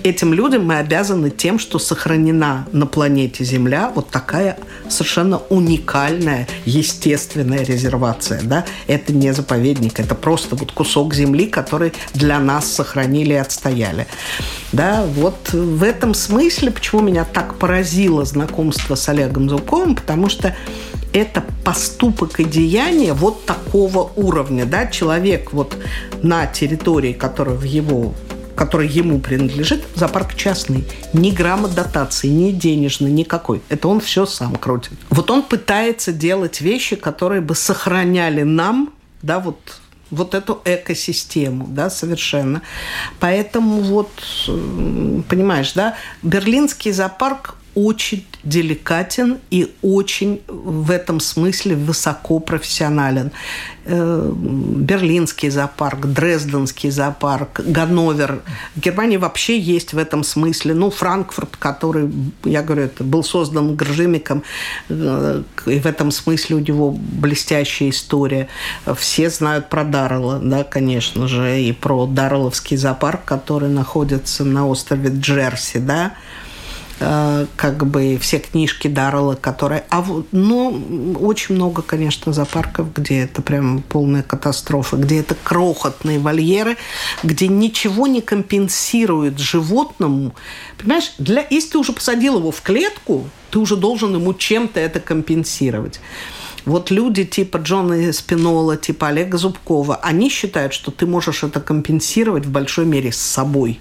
Этим 0.02 0.34
людям 0.34 0.66
мы 0.66 0.76
обязаны 0.76 1.30
тем, 1.30 1.58
что 1.58 1.78
сохранена 1.78 2.66
на 2.72 2.86
планете 2.86 3.44
Земля 3.44 3.90
вот 3.94 4.10
такая 4.10 4.58
совершенно 4.88 5.38
уникальная 5.48 6.46
естественная 6.64 7.64
резервация. 7.64 8.42
Да? 8.42 8.64
Это 8.86 9.12
не 9.12 9.32
заповедник, 9.32 10.00
это 10.00 10.14
просто 10.14 10.56
вот 10.56 10.72
кусок 10.72 11.14
земли, 11.14 11.46
который 11.46 11.92
для 12.14 12.38
нас 12.38 12.70
сохранили 12.70 13.34
и 13.34 13.36
отстояли. 13.36 14.06
Да, 14.72 15.04
вот 15.10 15.52
в 15.52 15.82
этом 15.82 16.14
смысле, 16.14 16.70
почему 16.70 17.02
меня 17.02 17.24
так 17.24 17.56
поразило 17.56 18.24
знакомство 18.24 18.94
с 18.94 19.08
Олегом 19.08 19.48
Зубковым, 19.48 19.94
потому 19.94 20.28
что 20.28 20.56
это 21.12 21.44
поступок 21.64 22.40
и 22.40 22.44
деяние 22.44 23.12
вот 23.12 23.44
такого 23.44 24.12
уровня. 24.16 24.64
Да? 24.64 24.86
Человек 24.86 25.52
вот 25.52 25.76
на 26.22 26.46
территории, 26.46 27.12
которая 27.12 27.56
в 27.56 27.64
его 27.64 28.14
который 28.56 28.88
ему 28.88 29.20
принадлежит, 29.20 29.82
зоопарк 29.94 30.34
частный. 30.34 30.84
Ни 31.14 31.30
грамма 31.30 31.68
дотации, 31.68 32.28
ни 32.28 32.50
денежной, 32.50 33.10
никакой. 33.10 33.62
Это 33.70 33.88
он 33.88 34.00
все 34.00 34.26
сам 34.26 34.54
крутит. 34.56 34.98
Вот 35.08 35.30
он 35.30 35.42
пытается 35.44 36.12
делать 36.12 36.60
вещи, 36.60 36.94
которые 36.94 37.40
бы 37.40 37.54
сохраняли 37.54 38.42
нам, 38.42 38.92
да, 39.22 39.40
вот 39.40 39.79
вот 40.10 40.34
эту 40.34 40.60
экосистему, 40.64 41.66
да, 41.68 41.90
совершенно. 41.90 42.62
Поэтому 43.18 43.80
вот, 43.80 44.10
понимаешь, 45.28 45.72
да, 45.72 45.96
Берлинский 46.22 46.92
зоопарк 46.92 47.56
очень 47.86 48.24
деликатен 48.42 49.38
и 49.50 49.74
очень 49.82 50.40
в 50.46 50.90
этом 50.90 51.20
смысле 51.20 51.76
высоко 51.76 52.38
профессионален. 52.38 53.32
Э, 53.84 54.32
Берлинский 54.32 55.50
зоопарк, 55.50 56.06
Дрезденский 56.06 56.90
зоопарк, 56.90 57.60
Ганновер. 57.60 58.42
В 58.76 58.80
Германии 58.80 59.16
вообще 59.16 59.58
есть 59.58 59.92
в 59.92 59.98
этом 59.98 60.22
смысле. 60.22 60.74
Ну, 60.74 60.90
Франкфурт, 60.90 61.56
который, 61.56 62.10
я 62.44 62.62
говорю, 62.62 62.84
это 62.84 63.04
был 63.04 63.24
создан 63.24 63.74
Гржимиком, 63.74 64.42
э, 64.88 65.42
и 65.66 65.78
в 65.78 65.86
этом 65.86 66.10
смысле 66.10 66.56
у 66.56 66.60
него 66.60 66.90
блестящая 66.92 67.90
история. 67.90 68.48
Все 68.96 69.30
знают 69.30 69.68
про 69.68 69.84
Даррелла, 69.84 70.38
да, 70.38 70.64
конечно 70.64 71.28
же, 71.28 71.60
и 71.60 71.72
про 71.72 72.06
Даррелловский 72.06 72.76
зоопарк, 72.76 73.24
который 73.24 73.68
находится 73.68 74.44
на 74.44 74.66
острове 74.66 75.10
Джерси, 75.10 75.78
да, 75.78 76.12
как 77.00 77.86
бы 77.86 78.18
все 78.20 78.38
книжки 78.38 78.86
Даррелла, 78.86 79.34
которые... 79.34 79.84
А 79.88 80.02
вот, 80.02 80.26
но 80.32 80.68
очень 81.18 81.54
много, 81.54 81.80
конечно, 81.80 82.34
зоопарков, 82.34 82.92
где 82.94 83.20
это 83.20 83.40
прям 83.40 83.82
полная 83.82 84.22
катастрофа, 84.22 84.96
где 84.96 85.20
это 85.20 85.34
крохотные 85.34 86.18
вольеры, 86.18 86.76
где 87.22 87.48
ничего 87.48 88.06
не 88.06 88.20
компенсирует 88.20 89.38
животному. 89.38 90.34
Понимаешь, 90.76 91.12
для, 91.16 91.46
если 91.48 91.70
ты 91.70 91.78
уже 91.78 91.92
посадил 91.92 92.38
его 92.38 92.50
в 92.50 92.60
клетку, 92.60 93.24
ты 93.50 93.58
уже 93.58 93.76
должен 93.76 94.14
ему 94.14 94.34
чем-то 94.34 94.78
это 94.78 95.00
компенсировать. 95.00 96.00
Вот 96.66 96.90
люди 96.90 97.24
типа 97.24 97.56
Джона 97.56 98.12
Спинола, 98.12 98.76
типа 98.76 99.08
Олега 99.08 99.38
Зубкова, 99.38 99.96
они 99.96 100.28
считают, 100.28 100.74
что 100.74 100.90
ты 100.90 101.06
можешь 101.06 101.42
это 101.42 101.60
компенсировать 101.60 102.44
в 102.44 102.50
большой 102.50 102.84
мере 102.84 103.10
с 103.10 103.16
собой. 103.16 103.80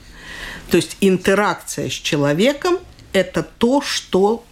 То 0.72 0.78
есть 0.78 0.96
интеракция 1.02 1.90
с 1.90 1.94
человеком 1.94 2.78
это 3.14 3.43
то, 3.43 3.82
что 3.82 4.43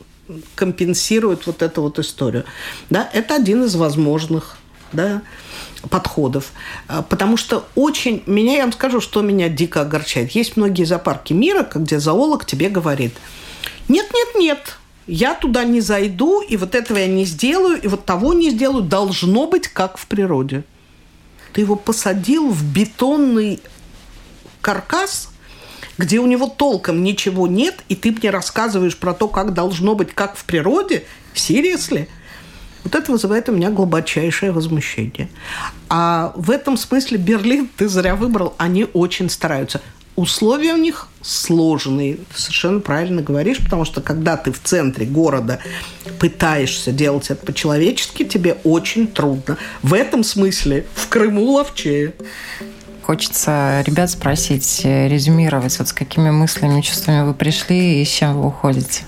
компенсирует 0.55 1.47
вот 1.47 1.61
эту 1.61 1.81
вот 1.81 1.99
историю. 1.99 2.45
Да, 2.89 3.09
это 3.13 3.35
один 3.35 3.63
из 3.63 3.75
возможных 3.75 4.57
да, 4.91 5.21
подходов. 5.89 6.51
А, 6.87 7.01
потому 7.01 7.37
что 7.37 7.65
очень... 7.75 8.23
Меня, 8.25 8.57
я 8.57 8.63
вам 8.63 8.73
скажу, 8.73 8.99
что 8.99 9.21
меня 9.21 9.49
дико 9.49 9.81
огорчает. 9.81 10.31
Есть 10.31 10.57
многие 10.57 10.83
зоопарки 10.83 11.33
мира, 11.33 11.67
где 11.73 11.99
зоолог 11.99 12.45
тебе 12.45 12.69
говорит, 12.69 13.13
нет, 13.87 14.07
нет, 14.13 14.27
нет, 14.35 14.77
я 15.07 15.33
туда 15.33 15.63
не 15.63 15.79
зайду, 15.79 16.41
и 16.41 16.57
вот 16.57 16.75
этого 16.75 16.97
я 16.97 17.07
не 17.07 17.23
сделаю, 17.25 17.81
и 17.81 17.87
вот 17.87 18.05
того 18.05 18.33
не 18.33 18.49
сделаю. 18.49 18.83
Должно 18.83 19.47
быть, 19.47 19.67
как 19.69 19.97
в 19.97 20.07
природе. 20.07 20.63
Ты 21.53 21.61
его 21.61 21.75
посадил 21.75 22.49
в 22.49 22.63
бетонный 22.63 23.61
каркас– 24.61 25.29
где 25.97 26.19
у 26.19 26.27
него 26.27 26.47
толком 26.47 27.03
ничего 27.03 27.47
нет, 27.47 27.75
и 27.89 27.95
ты 27.95 28.11
мне 28.11 28.29
рассказываешь 28.29 28.97
про 28.97 29.13
то, 29.13 29.27
как 29.27 29.53
должно 29.53 29.95
быть, 29.95 30.13
как 30.13 30.37
в 30.37 30.43
природе, 30.45 31.05
серьезно? 31.33 32.07
Вот 32.83 32.95
это 32.95 33.11
вызывает 33.11 33.49
у 33.49 33.51
меня 33.51 33.69
глубочайшее 33.69 34.51
возмущение. 34.51 35.29
А 35.89 36.31
в 36.35 36.51
этом 36.51 36.77
смысле 36.77 37.17
Берлин 37.17 37.69
ты 37.75 37.89
зря 37.89 38.15
выбрал. 38.15 38.53
Они 38.57 38.87
очень 38.93 39.29
стараются. 39.29 39.81
Условия 40.15 40.73
у 40.73 40.77
них 40.77 41.09
сложные. 41.21 42.17
Совершенно 42.33 42.79
правильно 42.79 43.21
говоришь, 43.21 43.57
потому 43.57 43.85
что 43.85 44.01
когда 44.01 44.37
ты 44.37 44.51
в 44.51 44.61
центре 44.63 45.05
города 45.05 45.59
пытаешься 46.17 46.91
делать 46.91 47.29
это 47.29 47.45
по-человечески, 47.45 48.23
тебе 48.23 48.57
очень 48.63 49.07
трудно. 49.07 49.57
В 49.83 49.93
этом 49.93 50.23
смысле 50.23 50.87
в 50.95 51.07
Крыму 51.09 51.43
ловчее. 51.43 52.13
Хочется 53.07 53.85
ребят 53.87 54.09
спросить, 54.09 54.81
э, 54.83 55.07
резюмировать, 55.07 55.79
вот 55.79 55.87
с 55.87 55.93
какими 55.93 56.29
мыслями, 56.29 56.81
чувствами 56.81 57.25
вы 57.25 57.33
пришли 57.33 58.01
и 58.01 58.05
с 58.05 58.09
чем 58.09 58.35
вы 58.35 58.47
уходите? 58.47 59.05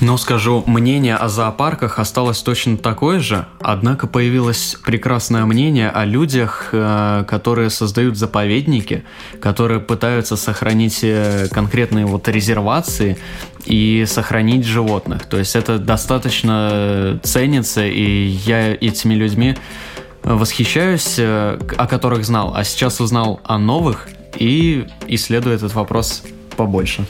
Ну, 0.00 0.18
скажу, 0.18 0.62
мнение 0.66 1.16
о 1.16 1.30
зоопарках 1.30 1.98
осталось 1.98 2.42
точно 2.42 2.76
такое 2.76 3.20
же, 3.20 3.46
однако 3.58 4.06
появилось 4.06 4.76
прекрасное 4.84 5.46
мнение 5.46 5.88
о 5.88 6.04
людях, 6.04 6.68
э, 6.72 7.24
которые 7.26 7.70
создают 7.70 8.18
заповедники, 8.18 9.02
которые 9.40 9.80
пытаются 9.80 10.36
сохранить 10.36 10.98
э, 11.02 11.48
конкретные 11.50 12.04
вот 12.04 12.28
резервации 12.28 13.16
и 13.64 14.04
сохранить 14.06 14.66
животных. 14.66 15.24
То 15.24 15.38
есть 15.38 15.56
это 15.56 15.78
достаточно 15.78 17.18
ценится, 17.22 17.86
и 17.86 18.26
я 18.44 18.74
этими 18.74 19.14
людьми 19.14 19.56
восхищаюсь, 20.34 21.14
э, 21.18 21.58
о 21.78 21.86
которых 21.86 22.24
знал, 22.24 22.52
а 22.54 22.64
сейчас 22.64 23.00
узнал 23.00 23.40
о 23.44 23.58
новых 23.58 24.08
и 24.36 24.86
исследую 25.06 25.54
этот 25.54 25.74
вопрос 25.74 26.22
побольше. 26.56 27.06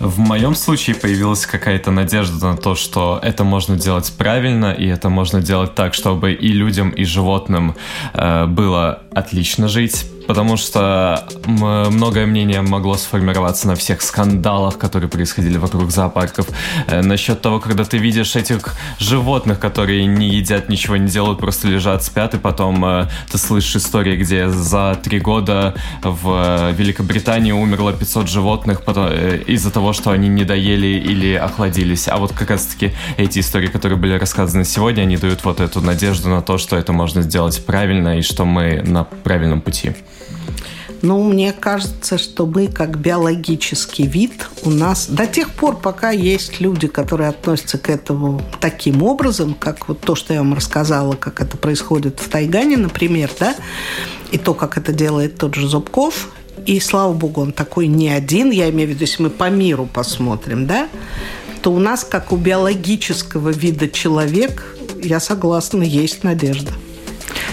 В 0.00 0.18
моем 0.18 0.54
случае 0.54 0.96
появилась 0.96 1.44
какая-то 1.44 1.90
надежда 1.90 2.46
на 2.46 2.56
то, 2.56 2.74
что 2.74 3.20
это 3.22 3.44
можно 3.44 3.76
делать 3.76 4.10
правильно, 4.16 4.72
и 4.72 4.86
это 4.86 5.10
можно 5.10 5.42
делать 5.42 5.74
так, 5.74 5.92
чтобы 5.92 6.32
и 6.32 6.48
людям, 6.52 6.90
и 6.90 7.04
животным 7.04 7.76
э, 8.14 8.46
было 8.46 9.02
отлично 9.12 9.68
жить 9.68 10.06
потому 10.26 10.56
что 10.56 11.26
многое 11.46 12.26
мнение 12.26 12.60
могло 12.62 12.96
сформироваться 12.96 13.66
на 13.66 13.74
всех 13.74 14.02
скандалах, 14.02 14.78
которые 14.78 15.08
происходили 15.08 15.58
вокруг 15.58 15.90
зоопарков, 15.90 16.46
э, 16.86 17.02
насчет 17.02 17.40
того, 17.40 17.60
когда 17.60 17.84
ты 17.84 17.98
видишь 17.98 18.36
этих 18.36 18.74
животных, 18.98 19.58
которые 19.58 20.06
не 20.06 20.28
едят, 20.28 20.68
ничего 20.68 20.96
не 20.96 21.08
делают, 21.08 21.38
просто 21.38 21.68
лежат, 21.68 22.02
спят, 22.02 22.34
и 22.34 22.38
потом 22.38 22.84
э, 22.84 23.08
ты 23.30 23.38
слышишь 23.38 23.76
истории, 23.76 24.16
где 24.16 24.48
за 24.48 24.98
три 25.02 25.20
года 25.20 25.74
в 26.02 26.72
Великобритании 26.72 27.52
умерло 27.52 27.92
500 27.92 28.28
животных 28.28 28.82
э, 28.86 29.42
из-за 29.46 29.70
того, 29.70 29.92
что 29.92 30.10
они 30.10 30.28
не 30.28 30.44
доели 30.44 30.86
или 30.86 31.34
охладились. 31.34 32.08
А 32.08 32.16
вот 32.16 32.32
как 32.32 32.50
раз-таки 32.50 32.92
эти 33.16 33.40
истории, 33.40 33.68
которые 33.68 33.98
были 33.98 34.18
рассказаны 34.18 34.64
сегодня, 34.64 35.02
они 35.02 35.16
дают 35.16 35.44
вот 35.44 35.60
эту 35.60 35.80
надежду 35.80 36.28
на 36.28 36.42
то, 36.42 36.58
что 36.58 36.76
это 36.76 36.92
можно 36.92 37.22
сделать 37.22 37.64
правильно 37.64 38.18
и 38.18 38.22
что 38.22 38.44
мы 38.44 38.82
на 38.82 39.04
правильном 39.04 39.60
пути. 39.60 39.92
Ну, 41.02 41.22
мне 41.22 41.52
кажется, 41.52 42.18
что 42.18 42.44
мы 42.44 42.68
как 42.68 42.98
биологический 42.98 44.06
вид 44.06 44.48
у 44.64 44.70
нас 44.70 45.06
до 45.08 45.26
тех 45.26 45.50
пор, 45.50 45.78
пока 45.78 46.10
есть 46.10 46.60
люди, 46.60 46.88
которые 46.88 47.30
относятся 47.30 47.78
к 47.78 47.88
этому 47.88 48.42
таким 48.60 49.02
образом, 49.02 49.54
как 49.54 49.88
вот 49.88 50.00
то, 50.00 50.14
что 50.14 50.34
я 50.34 50.40
вам 50.40 50.52
рассказала, 50.52 51.14
как 51.14 51.40
это 51.40 51.56
происходит 51.56 52.20
в 52.20 52.28
Тайгане, 52.28 52.76
например, 52.76 53.30
да, 53.38 53.54
и 54.30 54.36
то, 54.36 54.52
как 54.52 54.76
это 54.76 54.92
делает 54.92 55.38
тот 55.38 55.54
же 55.54 55.66
Зубков, 55.66 56.28
и 56.66 56.78
слава 56.80 57.14
богу, 57.14 57.40
он 57.40 57.52
такой 57.52 57.86
не 57.86 58.10
один, 58.10 58.50
я 58.50 58.68
имею 58.68 58.88
в 58.88 58.92
виду, 58.92 59.00
если 59.00 59.22
мы 59.22 59.30
по 59.30 59.48
миру 59.48 59.88
посмотрим, 59.90 60.66
да, 60.66 60.88
то 61.62 61.72
у 61.72 61.78
нас, 61.78 62.04
как 62.04 62.30
у 62.32 62.36
биологического 62.36 63.50
вида 63.50 63.88
человек, 63.88 64.76
я 65.02 65.18
согласна, 65.18 65.82
есть 65.82 66.24
надежда. 66.24 66.72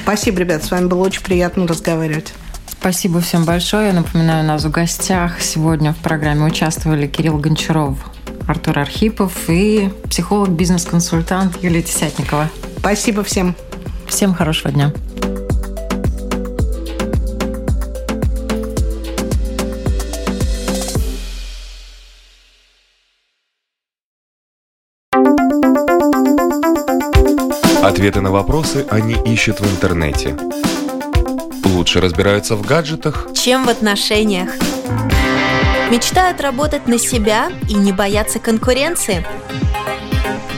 Спасибо, 0.04 0.40
ребят, 0.40 0.66
с 0.66 0.72
вами 0.72 0.88
было 0.88 1.06
очень 1.06 1.24
приятно 1.24 1.66
разговаривать. 1.66 2.34
Спасибо 2.80 3.20
всем 3.20 3.44
большое. 3.44 3.88
Я 3.88 3.94
напоминаю, 3.94 4.44
у 4.44 4.48
нас 4.48 4.64
в 4.64 4.72
гостях 4.72 5.42
сегодня 5.42 5.94
в 5.94 5.98
программе 5.98 6.46
участвовали 6.46 7.08
Кирилл 7.08 7.38
Гончаров, 7.38 7.98
Артур 8.48 8.80
Архипов 8.80 9.34
и 9.50 9.90
психолог, 10.10 10.50
бизнес-консультант 10.50 11.62
Юлия 11.62 11.82
Тесятникова. 11.82 12.50
Спасибо 12.80 13.24
всем. 13.24 13.56
Всем 14.08 14.34
хорошего 14.34 14.72
дня. 14.72 14.94
Ответы 27.84 28.22
на 28.22 28.32
вопросы 28.32 28.86
они 28.90 29.16
ищут 29.26 29.60
в 29.60 29.70
интернете 29.70 30.38
лучше 31.78 32.02
разбираются 32.02 32.56
в 32.56 32.64
гаджетах, 32.64 33.28
чем 33.36 33.66
в 33.66 33.70
отношениях. 33.70 34.50
Мечтают 35.92 36.42
работать 36.42 36.88
на 36.88 36.98
себя 36.98 37.52
и 37.70 37.76
не 37.76 37.92
бояться 37.92 38.40
конкуренции. 38.40 39.24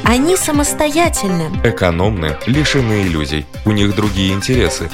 Они 0.05 0.37
самостоятельны. 0.37 1.51
Экономны, 1.65 2.37
лишены 2.45 3.01
иллюзий. 3.01 3.45
У 3.65 3.71
них 3.71 3.95
другие 3.95 4.33
интересы. 4.33 4.89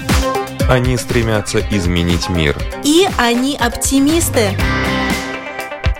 Они 0.67 0.97
стремятся 0.97 1.59
изменить 1.69 2.27
мир. 2.27 2.57
И 2.83 3.07
они 3.17 3.55
оптимисты. 3.55 4.57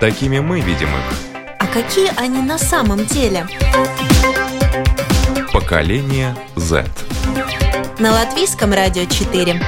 Такими 0.00 0.40
мы 0.40 0.60
видим 0.60 0.88
их. 0.88 1.36
А 1.60 1.66
какие 1.68 2.10
они 2.16 2.42
на 2.42 2.58
самом 2.58 3.06
деле? 3.06 3.46
Поколение 5.52 6.36
Z. 6.56 6.84
На 8.00 8.12
латвийском 8.12 8.72
радио 8.74 9.04
4. 9.04 9.62